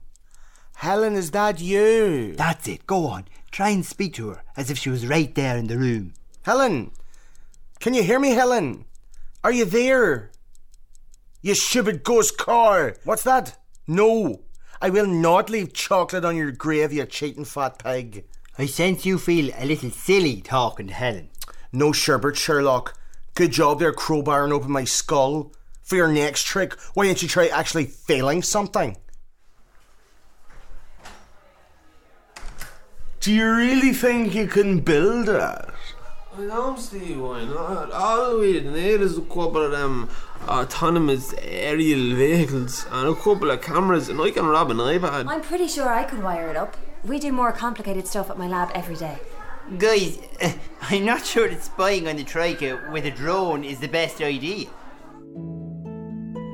Helen, 0.75 1.15
is 1.15 1.31
that 1.31 1.59
you? 1.59 2.35
That's 2.35 2.67
it. 2.69 2.87
Go 2.87 3.07
on. 3.07 3.25
Try 3.51 3.69
and 3.69 3.85
speak 3.85 4.13
to 4.13 4.29
her 4.29 4.43
as 4.55 4.71
if 4.71 4.77
she 4.77 4.89
was 4.89 5.07
right 5.07 5.33
there 5.35 5.57
in 5.57 5.67
the 5.67 5.77
room. 5.77 6.13
Helen, 6.43 6.91
can 7.79 7.93
you 7.93 8.03
hear 8.03 8.19
me, 8.19 8.29
Helen? 8.29 8.85
Are 9.43 9.51
you 9.51 9.65
there? 9.65 10.31
You 11.47 11.55
stupid 11.55 12.03
ghost 12.03 12.37
car. 12.37 12.97
What's 13.05 13.23
that? 13.23 13.57
No, 13.87 14.41
I 14.81 14.89
will 14.89 15.07
not 15.07 15.49
leave 15.49 15.71
chocolate 15.71 16.25
on 16.25 16.35
your 16.35 16.51
grave, 16.51 16.91
you 16.91 17.05
cheating 17.05 17.45
fat 17.45 17.79
pig. 17.79 18.25
I 18.57 18.65
sense 18.65 19.05
you 19.05 19.17
feel 19.17 19.53
a 19.57 19.65
little 19.65 19.89
silly 19.89 20.41
talking 20.41 20.87
to 20.87 20.93
Helen. 20.93 21.29
No 21.71 21.93
sherbert, 21.93 22.35
Sherlock. 22.35 22.99
Good 23.33 23.53
job 23.53 23.79
there, 23.79 23.93
crowbarring 23.93 24.51
open 24.51 24.71
my 24.71 24.83
skull. 24.83 25.53
For 25.83 25.95
your 25.95 26.11
next 26.11 26.43
trick, 26.43 26.73
why 26.95 27.05
don't 27.05 27.21
you 27.21 27.29
try 27.29 27.47
actually 27.47 27.85
failing 27.85 28.41
something? 28.41 28.97
Do 33.21 33.33
you 33.33 33.49
really 33.49 33.93
think 33.93 34.35
you 34.35 34.47
can 34.47 34.81
build 34.81 35.29
it? 35.29 35.65
I 36.37 36.45
don't 36.45 36.77
see 36.77 37.15
why 37.15 37.45
not. 37.45 37.91
All 37.91 38.39
we 38.39 38.59
need 38.59 39.01
is 39.01 39.17
a 39.17 39.21
couple 39.21 39.63
of 39.63 39.71
them 39.71 40.07
autonomous 40.47 41.33
aerial 41.41 42.15
vehicles 42.15 42.85
and 42.91 43.09
a 43.09 43.15
couple 43.15 43.51
of 43.51 43.61
cameras, 43.61 44.09
and 44.09 44.19
I 44.21 44.31
can 44.31 44.45
rob 44.45 44.71
an 44.71 44.77
iPad. 44.77 45.27
I'm 45.27 45.41
pretty 45.41 45.67
sure 45.67 45.87
I 45.87 46.03
could 46.03 46.23
wire 46.23 46.49
it 46.49 46.55
up. 46.55 46.77
We 47.03 47.19
do 47.19 47.31
more 47.31 47.51
complicated 47.51 48.07
stuff 48.07 48.29
at 48.29 48.37
my 48.37 48.47
lab 48.47 48.71
every 48.73 48.95
day. 48.95 49.17
Guys, 49.77 50.19
uh, 50.41 50.53
I'm 50.81 51.05
not 51.05 51.25
sure 51.25 51.47
that 51.47 51.63
spying 51.63 52.07
on 52.07 52.15
the 52.15 52.23
Troika 52.23 52.89
with 52.91 53.05
a 53.05 53.11
drone 53.11 53.63
is 53.63 53.79
the 53.79 53.87
best 53.87 54.21
idea. 54.21 54.67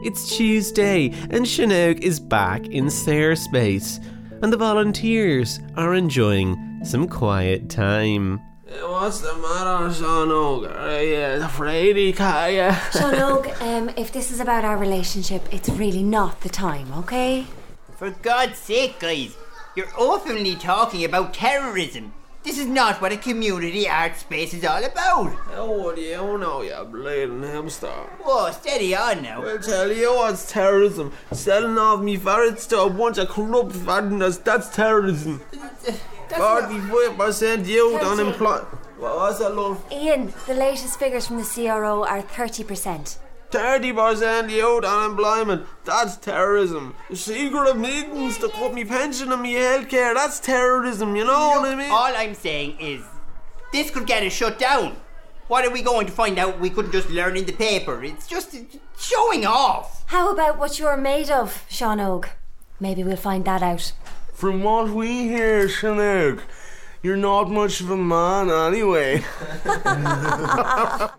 It's 0.03 0.36
Tuesday, 0.36 1.13
and 1.29 1.47
Sean 1.47 1.71
Og 1.71 2.03
is 2.03 2.19
back 2.19 2.67
in 2.67 2.89
Space, 2.89 3.99
and 4.41 4.51
the 4.51 4.58
volunteers 4.58 5.60
are 5.77 5.93
enjoying 5.93 6.82
some 6.84 7.08
quiet 7.08 7.69
time. 7.69 8.41
What's 8.65 9.19
the 9.19 9.36
matter, 9.36 9.93
Sean 9.93 10.32
Og? 10.32 10.65
Are 10.65 11.04
you 11.04 11.43
afraid, 11.43 12.15
Kaya? 12.15 12.73
Sean 12.93 13.15
Og, 13.15 13.47
um, 13.60 13.89
if 13.97 14.13
this 14.13 14.32
is 14.32 14.39
about 14.39 14.63
our 14.63 14.78
relationship, 14.78 15.54
it's 15.54 15.67
really 15.67 16.02
not 16.02 16.39
the 16.41 16.49
time, 16.49 16.93
okay? 16.93 17.45
For 17.97 18.12
God's 18.12 18.58
sake, 18.58 18.99
guys, 18.99 19.36
you're 19.76 19.91
openly 19.97 20.56
talking 20.56 21.04
about 21.04 21.34
terrorism. 21.34 22.13
This 22.43 22.58
is 22.58 22.67
not 22.67 23.02
what 23.02 23.12
a 23.12 23.17
community 23.17 23.88
art 23.88 24.15
space 24.15 24.54
is 24.54 24.63
all 24.63 24.84
about. 24.84 25.34
How 25.52 25.91
do 25.93 26.02
you 26.02 26.38
know, 26.38 26.62
you 26.62 26.88
bleeding 26.89 27.43
hamster? 27.43 27.88
Whoa, 28.21 28.49
steady 28.52 28.95
on 28.95 29.23
now. 29.23 29.43
I'll 29.43 29.60
tell 29.60 29.91
you 29.91 30.13
what's 30.15 30.49
terrorism. 30.49 31.12
Selling 31.34 31.78
off 31.78 32.02
me 32.02 32.15
ferrets 32.15 32.65
to 32.67 32.82
a 32.84 32.89
bunch 32.89 33.17
of 33.17 33.28
corrupt 33.28 33.73
fatteners, 33.73 34.41
that's 34.41 34.73
terrorism. 34.73 35.41
45% 36.34 37.65
youth 37.65 38.02
unemployed. 38.02 38.65
What 38.98 39.15
was 39.15 39.39
that, 39.39 39.56
love? 39.56 39.84
Ian, 39.91 40.34
the 40.48 40.54
latest 40.54 40.98
figures 41.00 41.28
from 41.28 41.38
the 41.38 41.43
CRO 41.43 42.06
are 42.06 42.22
30%. 42.22 43.17
30% 43.52 44.50
youth 44.50 44.84
unemployment, 44.84 45.65
that's 45.84 46.17
terrorism. 46.17 46.96
The 47.10 47.15
secret 47.15 47.69
of 47.69 47.78
meetings 47.78 48.38
to 48.39 48.50
cut 48.50 48.74
me 48.74 48.84
pension 48.84 49.32
and 49.32 49.41
me 49.41 49.54
healthcare, 49.54 50.15
that's 50.15 50.39
terrorism, 50.39 51.15
you 51.15 51.24
know 51.24 51.60
what 51.62 51.69
I 51.69 51.76
mean? 51.76 51.91
All 51.91 52.15
I'm 52.15 52.34
saying 52.34 52.80
is, 52.80 53.04
this 53.72 53.91
could 53.91 54.08
get 54.08 54.24
us 54.24 54.34
shut 54.34 54.58
down. 54.58 54.96
What 55.48 55.65
are 55.65 55.72
we 55.72 55.84
going 55.84 56.08
to 56.08 56.12
find 56.12 56.39
out 56.39 56.60
we 56.60 56.72
couldn't 56.72 56.93
just 56.93 57.10
learn 57.10 57.38
in 57.38 57.46
the 57.46 57.52
paper? 57.52 58.04
It's 58.04 58.26
just 58.26 58.56
showing 58.98 59.46
off. 59.46 60.04
How 60.08 60.32
about 60.32 60.58
what 60.58 60.80
you're 60.80 60.98
made 60.98 61.30
of, 61.30 61.63
Sean 61.69 62.00
Og? 62.00 62.30
Maybe 62.80 63.04
we'll 63.04 63.17
find 63.17 63.46
that 63.46 63.62
out. 63.62 63.91
From 64.43 64.62
what 64.62 64.89
we 64.89 65.29
hear, 65.29 65.69
Sean 65.69 66.01
Og, 66.01 66.41
you're 67.01 67.15
not 67.15 67.49
much 67.49 67.79
of 67.79 67.89
a 67.89 67.95
man 67.95 68.49
anyway. 68.49 69.23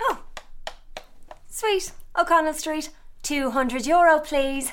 Oh, 0.00 0.24
sweet. 1.48 1.92
O'Connell 2.18 2.54
Street. 2.54 2.90
200 3.22 3.86
euro, 3.86 4.18
please. 4.18 4.72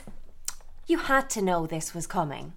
You 0.87 0.97
had 0.97 1.29
to 1.29 1.41
know 1.43 1.67
this 1.67 1.93
was 1.93 2.07
coming. 2.07 2.53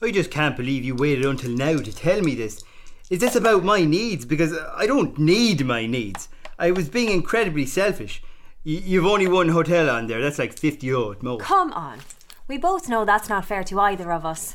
I 0.00 0.12
just 0.12 0.30
can't 0.30 0.56
believe 0.56 0.84
you 0.84 0.94
waited 0.94 1.24
until 1.24 1.50
now 1.50 1.78
to 1.78 1.92
tell 1.92 2.20
me 2.20 2.36
this. 2.36 2.62
Is 3.10 3.20
this 3.20 3.36
about 3.36 3.64
my 3.64 3.84
needs? 3.84 4.26
Because 4.26 4.54
I 4.76 4.86
don't 4.86 5.18
need 5.18 5.64
my 5.64 5.86
needs. 5.86 6.28
I 6.58 6.70
was 6.72 6.90
being 6.90 7.10
incredibly 7.10 7.64
selfish. 7.64 8.22
Y- 8.66 8.82
you've 8.84 9.06
only 9.06 9.26
one 9.26 9.48
hotel 9.48 9.88
on 9.88 10.08
there. 10.08 10.20
That's 10.20 10.38
like 10.38 10.58
50 10.58 10.86
euro 10.86 11.12
at 11.12 11.22
most. 11.22 11.42
Come 11.42 11.72
on. 11.72 12.00
We 12.48 12.58
both 12.58 12.88
know 12.88 13.06
that's 13.06 13.30
not 13.30 13.46
fair 13.46 13.64
to 13.64 13.80
either 13.80 14.12
of 14.12 14.26
us. 14.26 14.54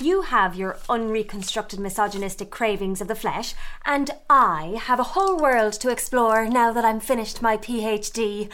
You 0.00 0.22
have 0.22 0.54
your 0.54 0.78
unreconstructed 0.88 1.80
misogynistic 1.80 2.50
cravings 2.50 3.00
of 3.00 3.08
the 3.08 3.16
flesh, 3.16 3.54
and 3.84 4.12
I 4.30 4.78
have 4.82 5.00
a 5.00 5.14
whole 5.14 5.36
world 5.36 5.72
to 5.74 5.90
explore 5.90 6.46
now 6.46 6.72
that 6.72 6.84
I'm 6.84 7.00
finished 7.00 7.42
my 7.42 7.56
PhD. 7.56 8.48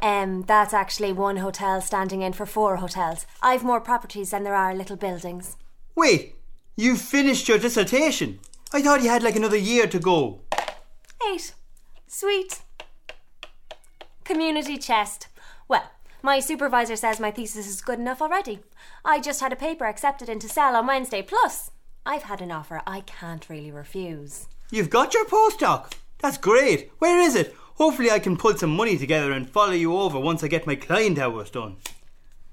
Um, 0.00 0.42
that's 0.42 0.72
actually 0.72 1.12
one 1.12 1.38
hotel 1.38 1.80
standing 1.80 2.22
in 2.22 2.34
for 2.34 2.46
four 2.46 2.76
hotels. 2.76 3.26
I've 3.42 3.64
more 3.64 3.80
properties 3.80 4.30
than 4.30 4.44
there 4.44 4.54
are 4.54 4.74
little 4.74 4.96
buildings. 4.96 5.56
Wait, 5.96 6.36
you've 6.76 7.00
finished 7.00 7.48
your 7.48 7.58
dissertation? 7.58 8.38
I 8.72 8.82
thought 8.82 9.02
you 9.02 9.10
had 9.10 9.24
like 9.24 9.34
another 9.34 9.56
year 9.56 9.88
to 9.88 9.98
go. 9.98 10.42
Eight. 11.28 11.54
Sweet. 12.06 12.60
Community 14.22 14.78
chest. 14.78 15.26
Well, 15.66 15.90
my 16.22 16.38
supervisor 16.38 16.94
says 16.94 17.18
my 17.18 17.32
thesis 17.32 17.66
is 17.66 17.80
good 17.80 17.98
enough 17.98 18.22
already. 18.22 18.60
I 19.04 19.18
just 19.18 19.40
had 19.40 19.52
a 19.52 19.56
paper 19.56 19.86
accepted 19.86 20.28
into 20.28 20.48
Cell 20.48 20.76
on 20.76 20.86
Wednesday. 20.86 21.20
Plus, 21.20 21.72
I've 22.06 22.22
had 22.22 22.40
an 22.40 22.52
offer 22.52 22.80
I 22.86 23.00
can't 23.00 23.48
really 23.50 23.72
refuse. 23.72 24.46
You've 24.70 24.90
got 24.90 25.14
your 25.14 25.24
postdoc? 25.24 25.94
That's 26.18 26.38
great. 26.38 26.92
Where 27.00 27.18
is 27.18 27.34
it? 27.34 27.56
Hopefully, 27.74 28.10
I 28.12 28.20
can 28.20 28.36
pull 28.36 28.56
some 28.56 28.76
money 28.76 28.96
together 28.96 29.32
and 29.32 29.50
follow 29.50 29.72
you 29.72 29.96
over 29.96 30.20
once 30.20 30.44
I 30.44 30.48
get 30.48 30.66
my 30.66 30.76
client 30.76 31.18
hours 31.18 31.50
done. 31.50 31.78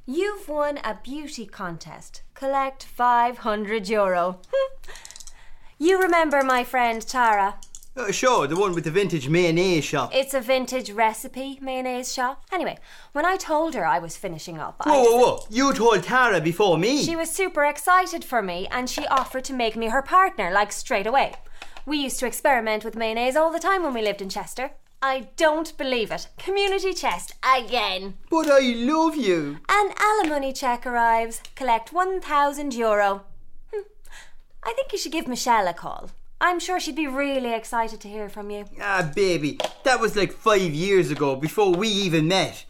You've 0.08 0.50
won 0.50 0.80
a 0.84 0.98
beauty 1.04 1.46
contest. 1.46 2.24
Collect 2.34 2.84
500 2.86 3.88
euro. 3.88 4.40
you 5.80 6.02
remember 6.02 6.44
my 6.44 6.64
friend 6.64 7.06
Tara? 7.06 7.56
Uh, 7.96 8.12
sure, 8.12 8.46
the 8.46 8.56
one 8.56 8.74
with 8.74 8.84
the 8.84 8.92
vintage 8.92 9.28
mayonnaise 9.28 9.84
shop. 9.84 10.12
It's 10.14 10.36
a 10.36 10.42
vintage 10.42 10.92
recipe 10.92 11.58
mayonnaise 11.62 12.14
shop. 12.14 12.44
Anyway, 12.52 12.78
when 13.14 13.26
I 13.26 13.38
told 13.38 13.74
her 13.74 13.86
I 13.86 13.98
was 13.98 14.16
finishing 14.16 14.60
up, 14.60 14.76
I 14.82 14.90
Whoa, 14.92 15.04
whoa, 15.04 15.18
whoa! 15.18 15.40
You 15.50 15.74
told 15.74 16.04
Tara 16.04 16.40
before 16.40 16.78
me. 16.78 17.04
She 17.04 17.16
was 17.16 17.32
super 17.32 17.66
excited 17.66 18.24
for 18.24 18.44
me 18.44 18.68
and 18.70 18.88
she 18.88 19.08
offered 19.08 19.46
to 19.46 19.54
make 19.54 19.76
me 19.76 19.88
her 19.88 20.04
partner, 20.04 20.52
like 20.52 20.72
straight 20.72 21.08
away. 21.08 21.34
We 21.88 21.98
used 21.98 22.20
to 22.20 22.28
experiment 22.28 22.84
with 22.84 22.96
mayonnaise 22.96 23.36
all 23.36 23.52
the 23.52 23.60
time 23.60 23.82
when 23.82 23.94
we 23.96 24.02
lived 24.04 24.22
in 24.22 24.30
Chester. 24.30 24.72
I 25.02 25.30
don't 25.38 25.78
believe 25.78 26.12
it. 26.12 26.28
Community 26.38 26.94
chest 26.94 27.34
again. 27.44 28.16
But 28.30 28.50
I 28.50 28.60
love 28.76 29.16
you. 29.16 29.60
An 29.70 29.92
alimony 30.00 30.54
check 30.54 30.86
arrives. 30.86 31.42
Collect 31.56 31.94
1,000 31.94 32.74
euro. 32.74 33.24
I 34.64 34.74
think 34.74 34.92
you 34.92 34.98
should 34.98 35.12
give 35.12 35.28
Michelle 35.28 35.68
a 35.68 35.74
call. 35.74 36.10
I'm 36.40 36.60
sure 36.60 36.80
she'd 36.80 36.96
be 36.96 37.08
really 37.08 37.54
excited 37.54 38.00
to 38.02 38.08
hear 38.08 38.30
from 38.30 38.52
you. 38.52 38.66
Ah, 38.80 39.10
baby, 39.16 39.60
that 39.84 40.00
was 40.00 40.16
like 40.16 40.32
five 40.32 40.74
years 40.74 41.10
ago, 41.10 41.36
before 41.36 41.74
we 41.74 41.88
even 41.88 42.28
met. 42.28 42.66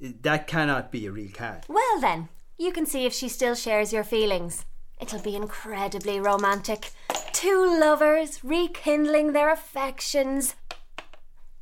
That 0.00 0.46
cannot 0.46 0.92
be 0.92 1.06
a 1.06 1.10
real 1.12 1.30
cat. 1.30 1.66
Well, 1.68 2.00
then, 2.00 2.28
you 2.56 2.70
can 2.70 2.86
see 2.86 3.06
if 3.06 3.12
she 3.12 3.28
still 3.28 3.56
shares 3.56 3.92
your 3.92 4.04
feelings. 4.04 4.64
It'll 5.00 5.20
be 5.20 5.34
incredibly 5.34 6.20
romantic. 6.20 6.92
Two 7.32 7.78
lovers 7.80 8.44
rekindling 8.44 9.32
their 9.32 9.52
affections. 9.52 10.54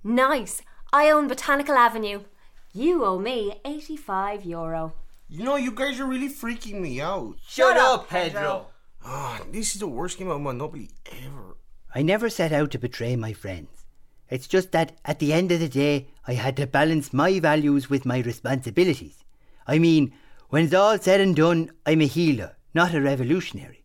Nice. 0.05 0.63
I 0.93 1.11
own 1.11 1.29
Botanical 1.29 1.75
Avenue. 1.75 2.21
You 2.73 3.05
owe 3.05 3.19
me 3.19 3.61
85 3.65 4.45
euro. 4.45 4.93
You 5.29 5.45
know, 5.45 5.57
you 5.57 5.73
guys 5.73 5.99
are 5.99 6.07
really 6.07 6.29
freaking 6.29 6.81
me 6.81 7.01
out. 7.01 7.37
Shut 7.47 7.77
up, 7.77 8.09
Pedro. 8.09 8.67
Ah, 9.09 9.41
this 9.53 9.73
is 9.73 9.79
the 9.79 9.87
worst 9.87 10.19
game 10.19 10.27
of 10.29 10.41
Monopoly 10.41 10.91
ever. 11.25 11.57
I 11.95 12.03
never 12.03 12.29
set 12.29 12.51
out 12.53 12.73
to 12.73 12.79
betray 12.79 13.15
my 13.15 13.33
friends. 13.33 13.87
It's 14.29 14.49
just 14.49 14.73
that 14.73 14.99
at 15.05 15.21
the 15.21 15.33
end 15.33 15.53
of 15.53 15.61
the 15.61 15.69
day, 15.69 16.09
I 16.27 16.33
had 16.33 16.57
to 16.57 16.67
balance 16.67 17.13
my 17.13 17.39
values 17.39 17.89
with 17.89 18.05
my 18.05 18.19
responsibilities. 18.19 19.23
I 19.65 19.79
mean, 19.79 20.13
when 20.49 20.65
it's 20.65 20.75
all 20.75 20.99
said 20.99 21.21
and 21.21 21.37
done, 21.37 21.71
I'm 21.87 22.01
a 22.01 22.07
healer, 22.07 22.57
not 22.75 22.95
a 22.95 23.01
revolutionary. 23.01 23.85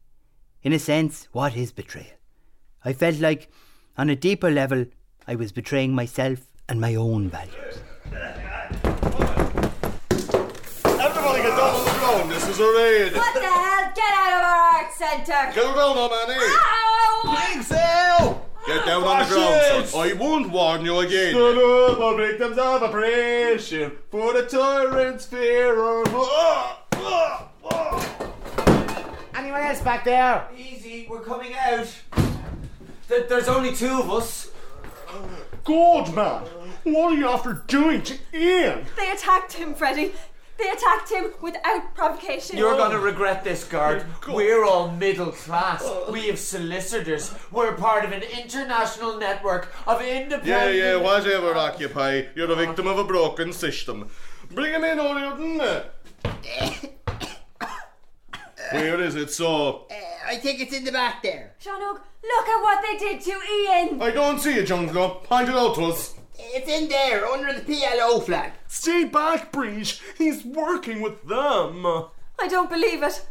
In 0.64 0.74
a 0.74 0.80
sense, 0.80 1.28
what 1.34 1.56
is 1.56 1.72
betrayal? 1.72 2.18
I 2.84 2.94
felt 2.94 3.20
like, 3.20 3.52
on 4.00 4.10
a 4.10 4.16
deeper 4.16 4.50
level, 4.50 4.86
I 5.28 5.36
was 5.36 5.52
betraying 5.52 5.94
myself 5.94 6.40
and 6.68 6.82
my 6.82 6.96
own 6.96 7.30
values. 7.30 7.78
Everybody 10.84 11.44
get 11.44 11.58
down 11.58 11.76
on 11.76 11.86
the 11.86 11.92
ground. 12.00 12.32
This 12.32 12.41
is 12.52 12.60
a 12.60 12.64
raid. 12.64 13.14
What 13.16 13.34
the 13.34 13.40
hell? 13.42 13.92
Get 13.96 14.14
out 14.14 14.38
of 14.38 14.44
our 14.44 14.62
art 14.76 14.94
centre! 14.94 15.52
Get 15.56 15.56
down 15.56 15.98
on 15.98 16.10
Manny. 16.10 16.40
Ow! 16.40 17.54
Exhale. 17.56 18.46
Get 18.68 18.86
down 18.86 19.04
on 19.04 19.20
the 19.20 19.34
ground, 19.34 19.88
son. 19.88 20.02
I 20.02 20.14
won't 20.14 20.52
warn 20.52 20.86
you 20.86 21.00
again. 21.00 21.32
Stood 21.32 21.92
up 21.92 21.98
for 21.98 22.18
victims 22.18 22.58
of 22.58 22.82
oppression, 22.84 23.92
for 24.10 24.34
the 24.34 24.44
tyrant's 24.44 25.26
fear 25.26 25.80
of. 25.82 26.08
Anyone 29.36 29.62
else 29.62 29.82
back 29.82 30.04
there? 30.04 30.48
Easy, 30.58 31.08
we're 31.10 31.22
coming 31.22 31.54
out. 31.54 31.88
Th- 33.08 33.28
there's 33.28 33.48
only 33.48 33.74
two 33.76 34.00
of 34.00 34.12
us. 34.12 34.52
Good 35.64 36.14
man. 36.14 36.44
What 36.84 37.14
are 37.14 37.16
you 37.16 37.28
after 37.28 37.54
doing 37.68 38.02
to 38.04 38.18
Ian? 38.34 38.86
They 38.98 39.12
attacked 39.12 39.54
him, 39.54 39.74
Freddie. 39.74 40.14
They 40.62 40.69
attacked 40.69 41.10
him 41.10 41.34
without 41.41 41.95
provocation. 41.95 42.58
You're 42.58 42.78
gonna 42.78 42.97
oh. 42.97 43.02
regret 43.02 43.43
this, 43.43 43.63
guard. 43.63 44.06
We're 44.28 44.63
all 44.63 44.91
middle 44.91 45.32
class. 45.32 45.82
Oh. 45.84 46.12
We 46.12 46.28
have 46.28 46.38
solicitors. 46.38 47.34
We're 47.52 47.74
part 47.74 48.06
of 48.06 48.12
an 48.12 48.21
international 48.21 49.17
network 49.17 49.74
of 49.88 50.02
independent. 50.02 50.45
Yeah, 50.45 50.69
yeah, 50.69 50.97
whatever, 50.97 51.56
Occupy. 51.56 52.26
You're 52.36 52.52
a 52.52 52.56
victim 52.56 52.86
of 52.86 53.00
a 53.00 53.04
broken 53.04 53.54
system. 53.54 54.08
Bring 54.52 54.74
him 54.74 54.84
in, 54.84 55.00
O'Riordan. 55.00 55.58
Where 58.71 59.02
is 59.02 59.15
it, 59.15 59.32
so? 59.32 59.88
Uh, 59.89 59.95
I 60.28 60.38
think 60.38 60.60
it's 60.60 60.74
in 60.74 60.84
the 60.84 60.91
back 60.91 61.24
there. 61.24 61.56
Sean 61.58 61.82
Og, 61.82 62.00
look 62.24 62.47
at 62.47 62.62
what 62.62 62.84
they 62.88 62.97
did 62.97 63.21
to 63.21 63.32
Ian! 63.32 64.00
I 64.02 64.12
don't 64.12 64.39
see 64.39 64.54
it, 64.60 64.67
Jungler. 64.67 65.24
Point 65.24 65.50
it 65.50 65.56
out 65.56 65.74
to 65.76 65.86
us. 65.86 66.13
It's 66.38 66.70
in 66.70 66.89
there, 66.89 67.26
under 67.26 67.54
the 67.54 67.62
PLO 67.62 68.24
flag. 68.24 68.54
Stay 68.67 69.04
back, 69.06 69.52
Breach. 69.52 70.02
He's 70.17 70.44
working 70.44 71.02
with 71.02 71.28
them. 71.28 71.86
I 71.86 72.48
don't 72.48 72.70
believe 72.70 73.04
it. 73.04 73.26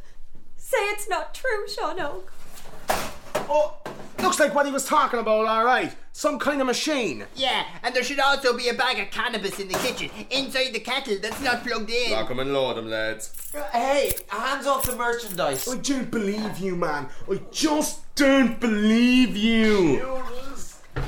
Say 0.57 0.79
it's 0.93 1.09
not 1.09 1.35
true, 1.35 1.67
Sean 1.69 1.99
Og. 2.01 2.31
Oh, 3.49 3.77
looks 4.21 4.39
like 4.39 4.55
what 4.55 4.67
he 4.67 4.73
was 4.73 4.85
talking 4.85 5.19
about, 5.19 5.47
alright. 5.47 5.97
Some 6.13 6.39
kind 6.39 6.61
of 6.61 6.67
machine. 6.67 7.25
Yeah, 7.35 7.65
and 7.83 7.95
there 7.95 8.05
should 8.05 8.21
also 8.21 8.57
be 8.57 8.69
a 8.69 8.75
bag 8.75 9.01
of 9.01 9.11
cannabis 9.11 9.59
in 9.59 9.69
the 9.69 9.75
kitchen, 9.75 10.11
inside 10.31 10.73
the 10.73 10.81
kettle 10.81 11.17
that's 11.21 11.41
not 11.41 11.65
plugged 11.65 11.91
in. 11.91 12.13
Lock 12.13 12.31
him 12.31 12.39
and 12.39 12.53
load 12.53 12.79
him, 12.79 12.91
lads. 12.91 13.53
Uh, 13.55 13.63
hey, 13.73 14.13
hands 14.29 14.67
off 14.67 14.85
the 14.87 14.95
merchandise. 14.95 15.67
I 15.67 15.77
don't 15.79 16.11
believe 16.11 16.59
you, 16.59 16.77
man. 16.77 17.09
I 17.31 17.41
just 17.51 18.15
don't 18.15 18.61
believe 18.61 19.37
you. 19.37 20.23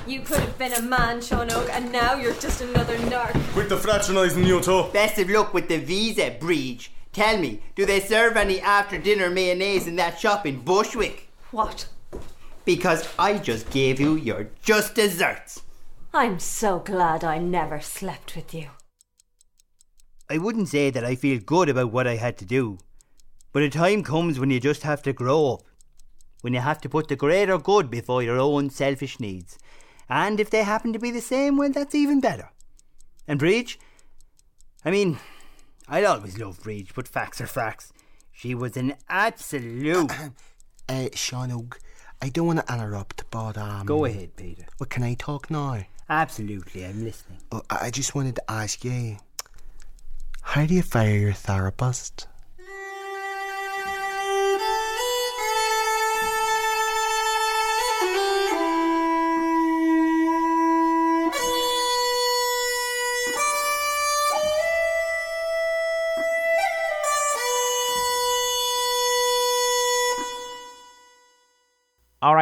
You 0.06 0.20
could 0.20 0.40
have 0.40 0.58
been 0.58 0.72
a 0.72 0.82
man, 0.82 1.20
Sean 1.20 1.50
Og, 1.50 1.68
and 1.70 1.92
now 1.92 2.14
you're 2.14 2.34
just 2.34 2.60
another 2.60 2.96
narc. 2.98 3.32
Quit 3.52 3.68
the 3.68 3.76
fraternising, 3.76 4.44
you 4.44 4.60
two. 4.60 4.84
Best 4.92 5.18
of 5.18 5.30
luck 5.30 5.54
with 5.54 5.68
the 5.68 5.78
visa 5.78 6.36
breach. 6.38 6.92
Tell 7.12 7.38
me, 7.38 7.62
do 7.74 7.84
they 7.84 8.00
serve 8.00 8.36
any 8.36 8.60
after 8.60 8.98
dinner 8.98 9.30
mayonnaise 9.30 9.86
in 9.86 9.96
that 9.96 10.18
shop 10.18 10.46
in 10.46 10.60
Bushwick? 10.62 11.28
What? 11.50 11.86
Because 12.64 13.08
I 13.18 13.38
just 13.38 13.70
gave 13.70 14.00
you 14.00 14.14
your 14.14 14.48
just 14.62 14.94
desserts. 14.94 15.62
I'm 16.14 16.38
so 16.38 16.78
glad 16.78 17.24
I 17.24 17.38
never 17.38 17.80
slept 17.80 18.36
with 18.36 18.54
you. 18.54 18.68
I 20.28 20.38
wouldn't 20.38 20.68
say 20.68 20.90
that 20.90 21.04
I 21.04 21.14
feel 21.14 21.40
good 21.40 21.68
about 21.68 21.92
what 21.92 22.06
I 22.06 22.16
had 22.16 22.38
to 22.38 22.44
do, 22.44 22.78
but 23.52 23.62
a 23.62 23.68
time 23.68 24.02
comes 24.02 24.38
when 24.38 24.50
you 24.50 24.60
just 24.60 24.82
have 24.82 25.02
to 25.02 25.12
grow 25.12 25.54
up. 25.54 25.62
When 26.40 26.54
you 26.54 26.60
have 26.60 26.80
to 26.80 26.88
put 26.88 27.08
the 27.08 27.16
greater 27.16 27.58
good 27.58 27.90
before 27.90 28.22
your 28.22 28.38
own 28.38 28.70
selfish 28.70 29.20
needs. 29.20 29.58
And 30.14 30.38
if 30.40 30.50
they 30.50 30.62
happen 30.62 30.92
to 30.92 30.98
be 30.98 31.10
the 31.10 31.22
same, 31.22 31.56
well, 31.56 31.70
that's 31.70 31.94
even 31.94 32.20
better. 32.20 32.50
And 33.26 33.38
Breach? 33.38 33.78
I 34.84 34.90
mean, 34.90 35.18
I'd 35.88 36.04
always 36.04 36.38
loved 36.38 36.62
Breach, 36.62 36.94
but 36.94 37.08
facts 37.08 37.40
are 37.40 37.46
facts. 37.46 37.94
She 38.30 38.54
was 38.54 38.76
an 38.76 38.94
absolute. 39.08 40.12
Uh, 40.88 41.08
Sean 41.14 41.52
Og, 41.52 41.78
I 42.20 42.28
don't 42.28 42.48
want 42.48 42.66
to 42.66 42.74
interrupt, 42.74 43.22
but 43.30 43.56
um. 43.56 43.86
Go 43.86 44.04
ahead, 44.04 44.34
Peter. 44.36 44.66
Well, 44.78 44.88
can 44.88 45.04
I 45.04 45.14
talk 45.14 45.48
now? 45.48 45.78
Absolutely, 46.10 46.84
I'm 46.84 47.04
listening. 47.04 47.38
I 47.52 47.60
I 47.70 47.90
just 47.90 48.16
wanted 48.16 48.34
to 48.34 48.50
ask 48.50 48.84
you, 48.84 49.16
how 50.42 50.66
do 50.66 50.74
you 50.74 50.82
fire 50.82 51.16
your 51.16 51.32
therapist? 51.32 52.26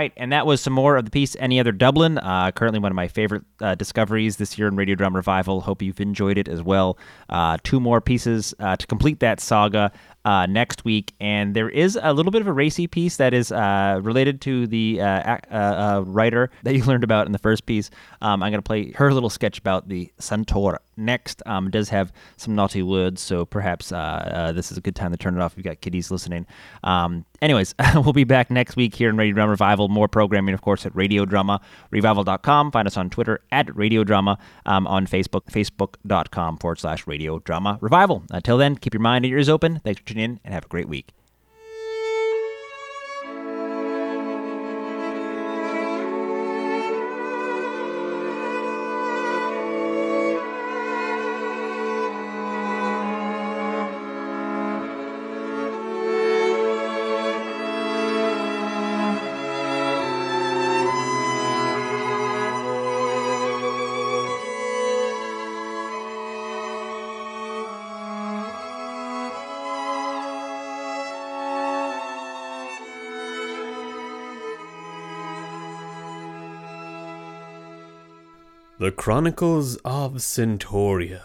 Right, 0.01 0.15
and 0.17 0.33
that 0.33 0.47
was 0.47 0.63
some 0.63 0.73
more 0.73 0.97
of 0.97 1.05
the 1.05 1.11
piece 1.11 1.37
Any 1.39 1.61
Other 1.61 1.73
Dublin. 1.73 2.17
Uh, 2.17 2.53
currently, 2.53 2.81
one 2.81 2.91
of 2.91 2.97
my 2.97 3.07
favorite 3.07 3.43
uh, 3.61 3.75
discoveries 3.75 4.39
this 4.39 4.57
year 4.57 4.67
in 4.67 4.75
Radio 4.75 4.95
Drama 4.95 5.17
Revival. 5.19 5.61
Hope 5.61 5.83
you've 5.83 6.01
enjoyed 6.01 6.39
it 6.39 6.49
as 6.49 6.63
well. 6.63 6.97
Uh, 7.29 7.59
two 7.65 7.81
more 7.81 8.01
pieces 8.01 8.55
uh, 8.61 8.77
to 8.77 8.87
complete 8.87 9.21
that 9.21 9.41
saga 9.41 9.93
uh, 10.25 10.47
next 10.47 10.87
week, 10.87 11.13
and 11.21 11.55
there 11.55 11.69
is 11.69 11.99
a 12.01 12.15
little 12.15 12.33
bit 12.33 12.41
of 12.41 12.47
a 12.47 12.53
racy 12.53 12.87
piece 12.87 13.19
that 13.19 13.35
is 13.35 13.53
uh, 13.53 14.01
related 14.03 14.41
to 14.41 14.67
the 14.69 15.01
writer 16.07 16.51
that 16.63 16.75
you 16.75 16.83
learned 16.87 17.05
about 17.05 17.27
in 17.27 17.33
the 17.33 17.39
first 17.39 17.67
piece. 17.67 17.91
Um, 18.23 18.43
I'm 18.43 18.53
going 18.53 18.63
to 18.63 18.67
play 18.67 18.93
her 18.93 19.13
little 19.13 19.29
sketch 19.29 19.59
about 19.59 19.91
the 19.91 20.11
centaur 20.19 20.81
next. 20.97 21.43
Um, 21.47 21.71
does 21.71 21.89
have 21.89 22.13
some 22.37 22.55
naughty 22.55 22.83
words, 22.83 23.21
so 23.21 23.45
perhaps 23.45 23.93
uh, 23.93 23.97
uh, 23.97 24.53
this 24.53 24.71
is 24.71 24.79
a 24.79 24.81
good 24.81 24.97
time 24.97 25.11
to 25.13 25.17
turn 25.17 25.37
it 25.37 25.41
off. 25.41 25.57
We've 25.57 25.65
got 25.65 25.81
kiddies 25.81 26.11
listening. 26.11 26.47
Um, 26.85 27.25
anyways, 27.43 27.75
we'll 27.95 28.13
be 28.13 28.25
back 28.25 28.51
next 28.51 28.77
week 28.77 28.95
here 28.95 29.09
in 29.09 29.17
Radio 29.17 29.35
Drama 29.35 29.51
Revival. 29.51 29.89
More 29.89 30.09
programming, 30.09 30.55
of 30.55 30.63
course, 30.63 30.87
at 30.87 30.93
radiodramarevival.com. 30.95 32.73
Find 32.73 32.87
us 32.87 32.97
on 32.97 33.11
Twitter 33.11 33.41
at 33.53 33.75
Radio 33.77 34.05
Drama, 34.05 34.39
um, 34.67 34.87
on 34.87 35.07
Facebook, 35.07 35.47
facebook.com 35.51 36.59
forward 36.59 36.79
slash 36.79 37.07
Radio 37.07 37.39
Drama 37.41 37.79
Revival. 37.81 38.25
Until 38.31 38.59
then, 38.59 38.77
keep 38.77 38.95
your 38.95 39.01
mind 39.01 39.25
and 39.25 39.33
ears 39.33 39.49
open. 39.49 39.81
Thanks 39.85 40.01
for 40.01 40.07
tuning 40.07 40.25
in 40.25 40.41
and 40.45 40.55
have 40.55 40.65
a 40.65 40.69
great 40.69 40.89
week. 40.89 41.13
The 78.91 78.97
Chronicles 78.97 79.77
of 79.85 80.15
Centauria. 80.15 81.23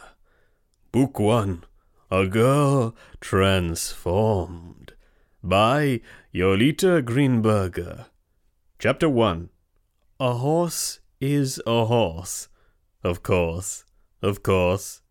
Book 0.91 1.17
1 1.17 1.63
A 2.11 2.27
Girl 2.27 2.95
Transformed. 3.19 4.93
By 5.43 6.01
Yolita 6.31 7.01
Greenberger. 7.01 8.05
Chapter 8.77 9.09
1 9.09 9.49
A 10.19 10.33
Horse 10.33 10.99
is 11.19 11.59
a 11.65 11.85
Horse. 11.85 12.49
Of 13.03 13.23
course. 13.23 13.83
Of 14.21 14.43
course. 14.43 15.01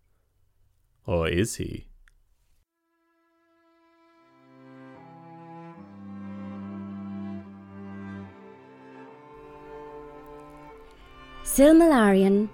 Or 1.09 1.27
is 1.27 1.57
he? 1.57 1.89
Silmalarian, 11.55 12.49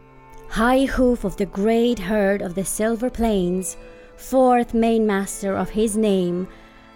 high 0.50 0.84
hoof 0.84 1.24
of 1.24 1.34
the 1.38 1.46
great 1.46 1.98
herd 1.98 2.42
of 2.42 2.54
the 2.54 2.66
Silver 2.66 3.08
Plains, 3.08 3.78
fourth 4.18 4.74
mainmaster 4.74 5.56
of 5.56 5.70
his 5.70 5.96
name, 5.96 6.46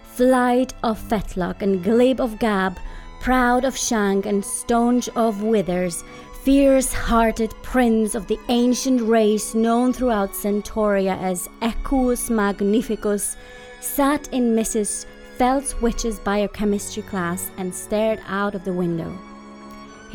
flight 0.03 0.71
of 0.83 0.99
fetlock 0.99 1.63
and 1.63 1.83
glib 1.83 2.21
of 2.21 2.37
gab, 2.37 2.77
proud 3.21 3.65
of 3.65 3.75
shank 3.75 4.27
and 4.27 4.45
staunch 4.45 5.09
of 5.15 5.41
withers, 5.41 6.03
fierce 6.43 6.93
hearted 6.93 7.55
prince 7.63 8.13
of 8.13 8.27
the 8.27 8.37
ancient 8.49 9.01
race 9.01 9.55
known 9.55 9.91
throughout 9.91 10.35
Centauria 10.35 11.19
as 11.19 11.49
Equus 11.63 12.29
Magnificus, 12.29 13.35
sat 13.81 14.31
in 14.31 14.55
Mrs. 14.55 15.07
Feltwitch's 15.39 16.19
biochemistry 16.19 17.01
class 17.01 17.49
and 17.57 17.73
stared 17.73 18.21
out 18.27 18.53
of 18.53 18.63
the 18.63 18.73
window 18.73 19.11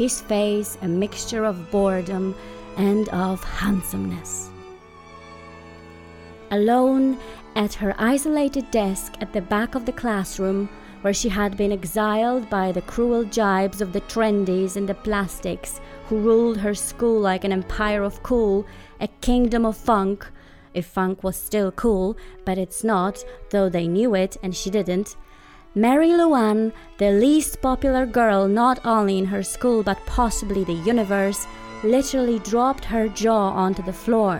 his 0.00 0.22
face 0.22 0.78
a 0.80 0.88
mixture 0.88 1.44
of 1.44 1.70
boredom 1.70 2.34
and 2.78 3.10
of 3.10 3.44
handsomeness. 3.44 4.48
Alone 6.50 7.18
at 7.54 7.74
her 7.74 7.94
isolated 7.98 8.70
desk 8.70 9.12
at 9.20 9.30
the 9.34 9.42
back 9.42 9.74
of 9.74 9.84
the 9.84 9.92
classroom, 9.92 10.70
where 11.02 11.12
she 11.12 11.28
had 11.28 11.54
been 11.54 11.70
exiled 11.70 12.48
by 12.48 12.72
the 12.72 12.80
cruel 12.92 13.24
jibes 13.24 13.82
of 13.82 13.92
the 13.92 14.00
trendies 14.12 14.76
and 14.76 14.88
the 14.88 14.94
plastics 14.94 15.82
who 16.06 16.18
ruled 16.18 16.56
her 16.56 16.74
school 16.74 17.20
like 17.20 17.44
an 17.44 17.52
empire 17.52 18.02
of 18.02 18.22
cool, 18.22 18.64
a 19.02 19.08
kingdom 19.20 19.66
of 19.66 19.76
funk, 19.76 20.26
if 20.72 20.86
funk 20.86 21.22
was 21.22 21.36
still 21.36 21.70
cool, 21.72 22.16
but 22.46 22.56
it's 22.56 22.82
not, 22.82 23.22
though 23.50 23.68
they 23.68 23.86
knew 23.86 24.14
it 24.14 24.38
and 24.42 24.56
she 24.56 24.70
didn't. 24.70 25.14
Mary 25.74 26.12
Luan, 26.12 26.72
the 26.98 27.12
least 27.12 27.60
popular 27.60 28.04
girl 28.04 28.48
not 28.48 28.84
only 28.84 29.18
in 29.18 29.26
her 29.26 29.42
school 29.42 29.82
but 29.84 30.04
possibly 30.04 30.64
the 30.64 30.72
universe, 30.72 31.46
literally 31.84 32.40
dropped 32.40 32.84
her 32.84 33.08
jaw 33.08 33.50
onto 33.50 33.82
the 33.82 33.92
floor. 33.92 34.38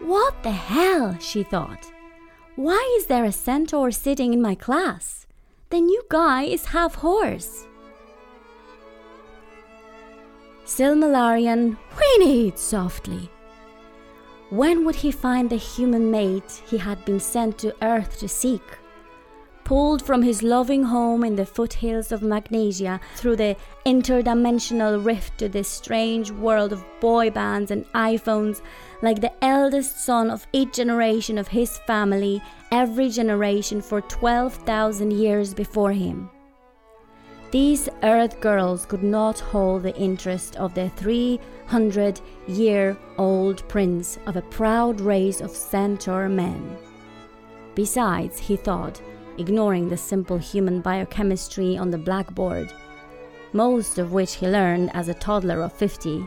What 0.00 0.42
the 0.42 0.52
hell? 0.52 1.16
she 1.20 1.42
thought. 1.42 1.90
Why 2.54 2.96
is 2.98 3.06
there 3.06 3.24
a 3.24 3.32
centaur 3.32 3.90
sitting 3.90 4.32
in 4.32 4.40
my 4.40 4.54
class? 4.54 5.26
The 5.68 5.80
new 5.80 6.02
guy 6.08 6.44
is 6.44 6.66
half 6.66 6.94
horse. 6.94 7.66
Silmalarian 10.64 11.76
whinnied 11.94 12.58
softly. 12.58 13.30
When 14.48 14.84
would 14.84 14.96
he 14.96 15.10
find 15.10 15.50
the 15.50 15.56
human 15.56 16.10
mate 16.10 16.62
he 16.66 16.78
had 16.78 17.04
been 17.04 17.20
sent 17.20 17.58
to 17.58 17.74
Earth 17.82 18.18
to 18.20 18.28
seek? 18.28 18.62
Pulled 19.66 20.00
from 20.00 20.22
his 20.22 20.44
loving 20.44 20.84
home 20.84 21.24
in 21.24 21.34
the 21.34 21.44
foothills 21.44 22.12
of 22.12 22.22
Magnesia 22.22 23.00
through 23.16 23.34
the 23.34 23.56
interdimensional 23.84 25.04
rift 25.04 25.36
to 25.38 25.48
this 25.48 25.66
strange 25.66 26.30
world 26.30 26.72
of 26.72 26.84
boy 27.00 27.30
bands 27.30 27.72
and 27.72 27.84
iPhones, 27.86 28.62
like 29.02 29.20
the 29.20 29.32
eldest 29.44 30.04
son 30.04 30.30
of 30.30 30.46
each 30.52 30.74
generation 30.74 31.36
of 31.36 31.48
his 31.48 31.78
family, 31.78 32.40
every 32.70 33.10
generation 33.10 33.82
for 33.82 34.00
12,000 34.02 35.10
years 35.10 35.52
before 35.52 35.92
him. 35.92 36.30
These 37.50 37.88
earth 38.04 38.40
girls 38.40 38.86
could 38.86 39.02
not 39.02 39.40
hold 39.40 39.82
the 39.82 39.96
interest 39.96 40.54
of 40.54 40.74
the 40.74 40.90
300 40.90 42.20
year 42.46 42.96
old 43.18 43.68
prince 43.68 44.20
of 44.26 44.36
a 44.36 44.42
proud 44.42 45.00
race 45.00 45.40
of 45.40 45.50
centaur 45.50 46.28
men. 46.28 46.76
Besides, 47.74 48.38
he 48.38 48.54
thought, 48.54 49.00
ignoring 49.38 49.88
the 49.88 49.96
simple 49.96 50.38
human 50.38 50.80
biochemistry 50.80 51.76
on 51.76 51.90
the 51.90 51.98
blackboard, 51.98 52.72
most 53.52 53.98
of 53.98 54.12
which 54.12 54.34
he 54.34 54.46
learned 54.48 54.90
as 54.94 55.08
a 55.08 55.14
toddler 55.14 55.62
of 55.62 55.72
50. 55.72 56.26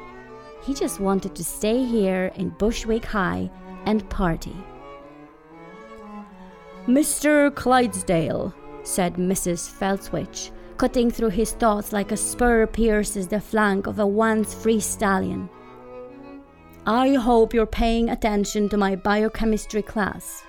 He 0.64 0.74
just 0.74 1.00
wanted 1.00 1.36
to 1.36 1.44
stay 1.44 1.84
here 1.84 2.32
in 2.36 2.50
Bushwick 2.50 3.06
High 3.06 3.50
and 3.86 4.10
party. 4.10 4.56
Mr. 6.88 7.54
Clydesdale, 7.54 8.54
said 8.84 9.16
Mrs. 9.16 9.70
Feltwitch, 9.70 10.52
cutting 10.78 11.12
through 11.12 11.30
his 11.30 11.52
thoughts 11.52 11.94
like 11.94 12.12
a 12.12 12.18
spur 12.18 12.66
pierces 12.66 13.28
the 13.28 13.40
flank 13.40 13.86
of 13.86 14.00
a 14.00 14.08
once 14.08 14.54
free 14.54 14.80
stallion. 14.80 15.50
I 16.86 17.14
hope 17.14 17.54
you're 17.54 17.66
paying 17.66 18.10
attention 18.10 18.70
to 18.70 18.78
my 18.78 18.96
biochemistry 18.96 19.84
class. 19.84 20.44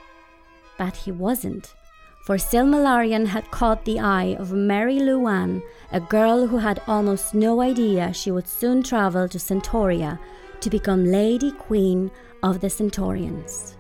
But 0.78 0.96
he 0.96 1.12
wasn't 1.12 1.74
for 2.20 2.36
Silmalarian 2.36 3.26
had 3.26 3.50
caught 3.50 3.84
the 3.84 3.98
eye 3.98 4.36
of 4.38 4.52
Mary 4.52 4.98
Luan, 5.00 5.62
a 5.90 6.00
girl 6.00 6.46
who 6.46 6.58
had 6.58 6.82
almost 6.86 7.34
no 7.34 7.60
idea 7.60 8.12
she 8.12 8.30
would 8.30 8.46
soon 8.46 8.82
travel 8.82 9.28
to 9.28 9.38
Centauria 9.38 10.18
to 10.60 10.70
become 10.70 11.04
Lady 11.04 11.50
Queen 11.52 12.10
of 12.42 12.60
the 12.60 12.68
Centaurians. 12.68 13.74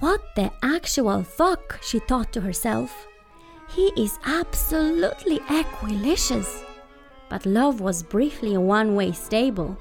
What 0.00 0.20
the 0.36 0.52
actual 0.62 1.22
fuck, 1.22 1.78
she 1.82 1.98
thought 2.00 2.32
to 2.34 2.42
herself. 2.42 3.06
He 3.70 3.90
is 3.96 4.18
absolutely 4.26 5.40
equilicious. 5.50 6.62
But 7.30 7.46
love 7.46 7.80
was 7.80 8.02
briefly 8.02 8.54
a 8.54 8.60
one 8.60 8.94
way 8.94 9.12
stable, 9.12 9.76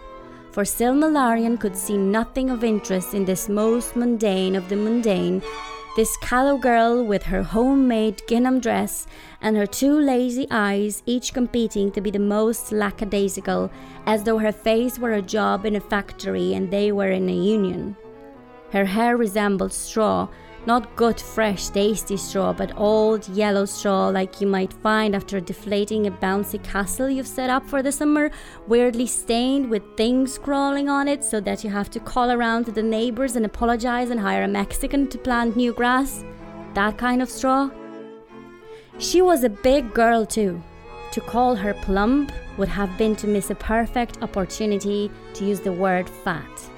for 0.51 0.63
Silmalarian 0.63 1.59
could 1.59 1.75
see 1.75 1.97
nothing 1.97 2.49
of 2.49 2.63
interest 2.63 3.13
in 3.13 3.25
this 3.25 3.49
most 3.49 3.95
mundane 3.97 4.55
of 4.55 4.69
the 4.69 4.77
mundane 4.77 5.43
this 5.95 6.17
callow 6.17 6.57
girl 6.57 7.05
with 7.05 7.23
her 7.23 7.41
homemade 7.41 8.21
gingham 8.27 8.59
dress 8.59 9.07
and 9.41 9.55
her 9.55 9.65
two 9.65 9.97
lazy 9.97 10.45
eyes, 10.51 11.01
each 11.05 11.33
competing 11.33 11.89
to 11.91 12.01
be 12.01 12.11
the 12.11 12.19
most 12.19 12.73
lackadaisical, 12.73 13.71
as 14.05 14.23
though 14.23 14.37
her 14.37 14.51
face 14.51 14.99
were 14.99 15.13
a 15.13 15.21
job 15.21 15.65
in 15.65 15.75
a 15.75 15.79
factory 15.79 16.53
and 16.53 16.69
they 16.69 16.91
were 16.91 17.11
in 17.11 17.29
a 17.29 17.33
union. 17.33 17.95
Her 18.71 18.83
hair 18.83 19.15
resembled 19.15 19.71
straw, 19.71 20.27
Not 20.65 20.95
good, 20.95 21.21
fresh, 21.21 21.69
tasty 21.69 22.17
straw, 22.17 22.51
but 22.51 22.75
old 22.75 23.27
yellow 23.29 23.65
straw 23.65 24.07
like 24.07 24.41
you 24.41 24.47
might 24.47 24.73
find 24.73 25.15
after 25.15 25.39
deflating 25.39 26.07
a 26.07 26.11
bouncy 26.11 26.63
castle 26.63 27.07
you've 27.07 27.27
set 27.27 27.51
up 27.51 27.67
for 27.67 27.83
the 27.83 27.91
summer, 27.91 28.31
weirdly 28.67 29.05
stained 29.05 29.69
with 29.69 29.83
things 29.95 30.39
crawling 30.39 30.89
on 30.89 31.07
it 31.07 31.23
so 31.23 31.39
that 31.39 31.63
you 31.63 31.69
have 31.69 31.91
to 31.91 31.99
call 31.99 32.31
around 32.31 32.65
to 32.65 32.71
the 32.71 32.81
neighbours 32.81 33.35
and 33.35 33.45
apologise 33.45 34.09
and 34.09 34.19
hire 34.19 34.43
a 34.43 34.47
Mexican 34.47 35.07
to 35.09 35.19
plant 35.19 35.55
new 35.55 35.71
grass. 35.71 36.23
That 36.73 36.97
kind 36.97 37.21
of 37.21 37.29
straw. 37.29 37.69
She 38.97 39.21
was 39.21 39.43
a 39.43 39.49
big 39.49 39.93
girl 39.93 40.25
too. 40.25 40.63
To 41.11 41.21
call 41.21 41.55
her 41.55 41.75
plump 41.75 42.31
would 42.57 42.69
have 42.69 42.97
been 42.97 43.15
to 43.17 43.27
miss 43.27 43.51
a 43.51 43.55
perfect 43.55 44.23
opportunity 44.23 45.11
to 45.35 45.45
use 45.45 45.59
the 45.59 45.71
word 45.71 46.09
fat. 46.09 46.71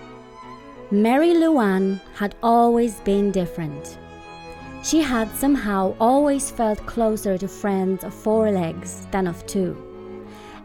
Mary 0.89 1.33
Luann 1.33 1.99
had 2.15 2.33
always 2.41 3.01
been 3.01 3.29
different. 3.29 3.97
She 4.83 5.01
had 5.01 5.29
somehow 5.35 5.93
always 5.99 6.49
felt 6.49 6.85
closer 6.85 7.37
to 7.37 7.47
friends 7.49 8.05
of 8.05 8.13
four 8.13 8.51
legs 8.51 9.05
than 9.11 9.27
of 9.27 9.45
two. 9.45 9.75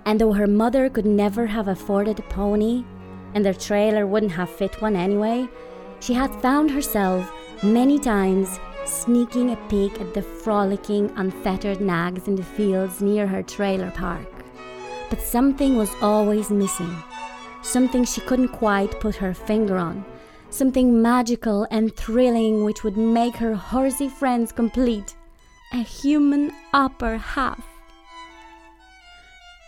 And 0.06 0.20
though 0.20 0.32
her 0.32 0.46
mother 0.46 0.88
could 0.88 1.06
never 1.06 1.46
have 1.46 1.66
afforded 1.66 2.20
a 2.20 2.22
pony, 2.22 2.84
and 3.34 3.44
their 3.44 3.52
trailer 3.52 4.06
wouldn't 4.06 4.30
have 4.30 4.48
fit 4.48 4.80
one 4.80 4.94
anyway, 4.94 5.48
she 5.98 6.14
had 6.14 6.32
found 6.40 6.70
herself 6.70 7.28
many 7.64 7.98
times 7.98 8.60
sneaking 8.84 9.50
a 9.50 9.56
peek 9.68 10.00
at 10.00 10.14
the 10.14 10.22
frolicking, 10.22 11.12
unfettered 11.16 11.80
nags 11.80 12.28
in 12.28 12.36
the 12.36 12.44
fields 12.44 13.02
near 13.02 13.26
her 13.26 13.42
trailer 13.42 13.90
park. 13.90 14.28
But 15.10 15.20
something 15.20 15.76
was 15.76 15.90
always 16.00 16.48
missing. 16.48 16.94
Something 17.62 18.04
she 18.04 18.20
couldn't 18.20 18.48
quite 18.48 19.00
put 19.00 19.16
her 19.16 19.34
finger 19.34 19.78
on. 19.78 20.04
Something 20.52 21.00
magical 21.00 21.66
and 21.70 21.96
thrilling 21.96 22.62
which 22.62 22.84
would 22.84 22.98
make 22.98 23.36
her 23.36 23.54
horsey 23.54 24.10
friends 24.10 24.52
complete. 24.52 25.16
A 25.72 25.78
human 25.78 26.52
upper 26.74 27.16
half. 27.16 27.66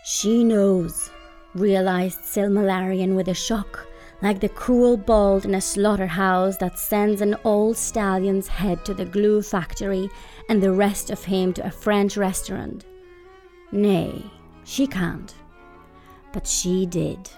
She 0.05 0.45
knows, 0.45 1.09
realized 1.55 2.21
Silmalarian 2.21 3.17
with 3.17 3.29
a 3.29 3.35
shock 3.35 3.87
like 4.21 4.41
the 4.41 4.49
cruel 4.51 4.99
bolt 4.99 5.47
in 5.47 5.55
a 5.55 5.61
slaughterhouse 5.61 6.59
that 6.59 6.79
sends 6.79 7.23
an 7.23 7.37
old 7.45 7.79
stallion's 7.79 8.49
head 8.49 8.85
to 8.85 8.93
the 8.93 9.07
glue 9.07 9.41
factory 9.41 10.11
and 10.51 10.63
the 10.63 10.73
rest 10.73 11.09
of 11.11 11.25
him 11.25 11.55
to 11.55 11.67
a 11.67 11.71
French 11.71 12.19
restaurant. 12.19 12.85
Nay, 13.73 14.23
she 14.65 14.87
can't. 14.87 15.35
But 16.35 16.47
she 16.47 16.85
did. 16.85 17.31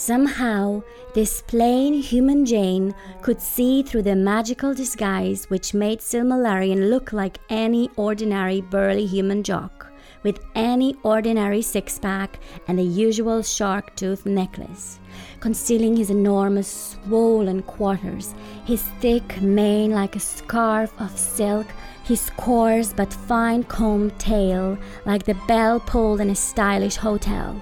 Somehow, 0.00 0.82
this 1.12 1.42
plain 1.42 1.92
human 1.92 2.46
Jane 2.46 2.94
could 3.20 3.38
see 3.38 3.82
through 3.82 4.04
the 4.04 4.16
magical 4.16 4.72
disguise 4.72 5.44
which 5.50 5.74
made 5.74 5.98
Silmalarian 5.98 6.88
look 6.88 7.12
like 7.12 7.38
any 7.50 7.90
ordinary 7.96 8.62
burly 8.62 9.04
human 9.04 9.42
jock 9.42 9.92
with 10.22 10.40
any 10.54 10.96
ordinary 11.02 11.60
six 11.60 11.98
pack 11.98 12.40
and 12.66 12.78
the 12.78 12.82
usual 12.82 13.42
shark 13.42 13.94
tooth 13.94 14.24
necklace, 14.24 14.98
concealing 15.38 15.98
his 15.98 16.08
enormous 16.08 16.96
swollen 17.04 17.60
quarters, 17.60 18.34
his 18.64 18.80
thick 19.02 19.42
mane 19.42 19.90
like 19.90 20.16
a 20.16 20.20
scarf 20.20 20.98
of 20.98 21.10
silk, 21.18 21.66
his 22.04 22.30
coarse 22.38 22.94
but 22.94 23.12
fine 23.12 23.62
combed 23.64 24.18
tail 24.18 24.78
like 25.04 25.24
the 25.24 25.36
bell 25.46 25.78
pulled 25.78 26.22
in 26.22 26.30
a 26.30 26.34
stylish 26.34 26.96
hotel. 26.96 27.54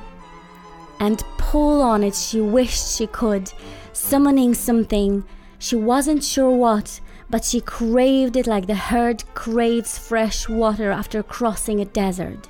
And 1.01 1.23
pull 1.37 1.81
on 1.81 2.03
it 2.03 2.15
she 2.15 2.41
wished 2.41 2.97
she 2.97 3.07
could, 3.07 3.53
summoning 3.93 4.55
something, 4.55 5.25
she 5.59 5.77
wasn't 5.77 6.23
sure 6.23 6.51
what, 6.51 7.01
but 7.31 7.45
she 7.45 7.61
craved 7.61 8.37
it 8.37 8.47
like 8.47 8.67
the 8.67 8.75
herd 8.75 9.23
craves 9.35 9.99
fresh 9.99 10.49
water 10.49 10.91
after 10.91 11.23
crossing 11.23 11.81
a 11.81 11.85
desert. 11.85 12.49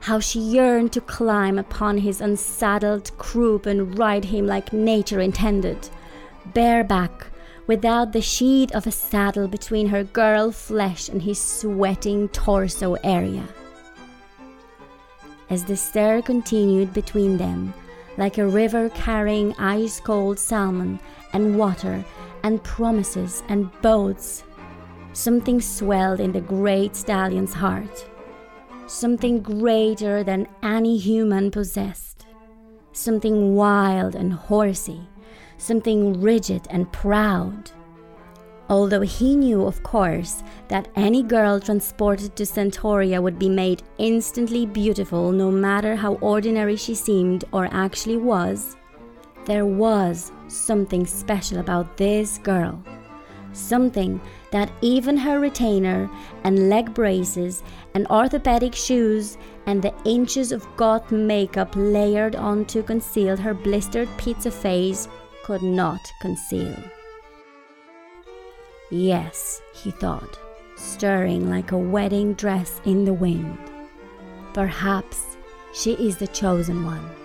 How 0.00 0.18
she 0.18 0.40
yearned 0.40 0.92
to 0.92 1.00
climb 1.00 1.58
upon 1.58 1.98
his 1.98 2.20
unsaddled 2.20 3.16
croup 3.18 3.66
and 3.66 3.98
ride 3.98 4.24
him 4.24 4.46
like 4.46 4.72
nature 4.72 5.20
intended, 5.20 5.88
bareback, 6.54 7.26
without 7.66 8.12
the 8.12 8.22
sheath 8.22 8.74
of 8.74 8.86
a 8.86 8.90
saddle 8.90 9.46
between 9.46 9.88
her 9.88 10.02
girl 10.02 10.50
flesh 10.50 11.08
and 11.08 11.22
his 11.22 11.38
sweating 11.38 12.28
torso 12.30 12.94
area. 13.04 13.46
As 15.50 15.64
the 15.64 15.76
stir 15.76 16.22
continued 16.22 16.94
between 16.94 17.36
them, 17.36 17.74
like 18.16 18.38
a 18.38 18.46
river 18.46 18.88
carrying 18.90 19.52
ice 19.58 19.98
cold 19.98 20.38
salmon 20.38 21.00
and 21.32 21.58
water 21.58 22.04
and 22.44 22.62
promises 22.62 23.42
and 23.48 23.70
boats. 23.82 24.44
Something 25.12 25.60
swelled 25.60 26.20
in 26.20 26.30
the 26.32 26.40
great 26.40 26.94
stallion's 26.94 27.52
heart. 27.52 28.08
Something 28.86 29.42
greater 29.42 30.22
than 30.22 30.46
any 30.62 30.98
human 30.98 31.50
possessed. 31.50 32.26
Something 32.92 33.56
wild 33.56 34.14
and 34.14 34.32
horsey. 34.32 35.08
Something 35.58 36.20
rigid 36.20 36.66
and 36.70 36.90
proud. 36.92 37.72
Although 38.70 39.00
he 39.00 39.34
knew, 39.34 39.66
of 39.66 39.82
course, 39.82 40.44
that 40.68 40.86
any 40.94 41.24
girl 41.24 41.58
transported 41.58 42.36
to 42.36 42.44
Centauria 42.46 43.20
would 43.20 43.36
be 43.36 43.48
made 43.48 43.82
instantly 43.98 44.64
beautiful 44.64 45.32
no 45.32 45.50
matter 45.50 45.96
how 45.96 46.14
ordinary 46.14 46.76
she 46.76 46.94
seemed 46.94 47.44
or 47.52 47.68
actually 47.72 48.16
was, 48.16 48.76
there 49.44 49.66
was 49.66 50.30
something 50.46 51.04
special 51.04 51.58
about 51.58 51.96
this 51.96 52.38
girl. 52.38 52.80
Something 53.52 54.20
that 54.52 54.70
even 54.80 55.16
her 55.16 55.40
retainer 55.40 56.08
and 56.44 56.68
leg 56.70 56.94
braces 56.94 57.64
and 57.94 58.06
orthopedic 58.06 58.76
shoes 58.76 59.36
and 59.66 59.82
the 59.82 59.92
inches 60.04 60.52
of 60.52 60.68
goth 60.76 61.10
makeup 61.10 61.72
layered 61.74 62.36
on 62.36 62.64
to 62.66 62.84
conceal 62.84 63.36
her 63.36 63.52
blistered 63.52 64.08
pizza 64.16 64.52
face 64.52 65.08
could 65.42 65.62
not 65.62 66.00
conceal. 66.20 66.76
Yes, 68.90 69.62
he 69.72 69.92
thought, 69.92 70.38
stirring 70.76 71.48
like 71.48 71.70
a 71.70 71.78
wedding 71.78 72.34
dress 72.34 72.80
in 72.84 73.04
the 73.04 73.12
wind. 73.12 73.58
Perhaps 74.52 75.36
she 75.72 75.92
is 75.92 76.16
the 76.16 76.26
chosen 76.26 76.84
one. 76.84 77.19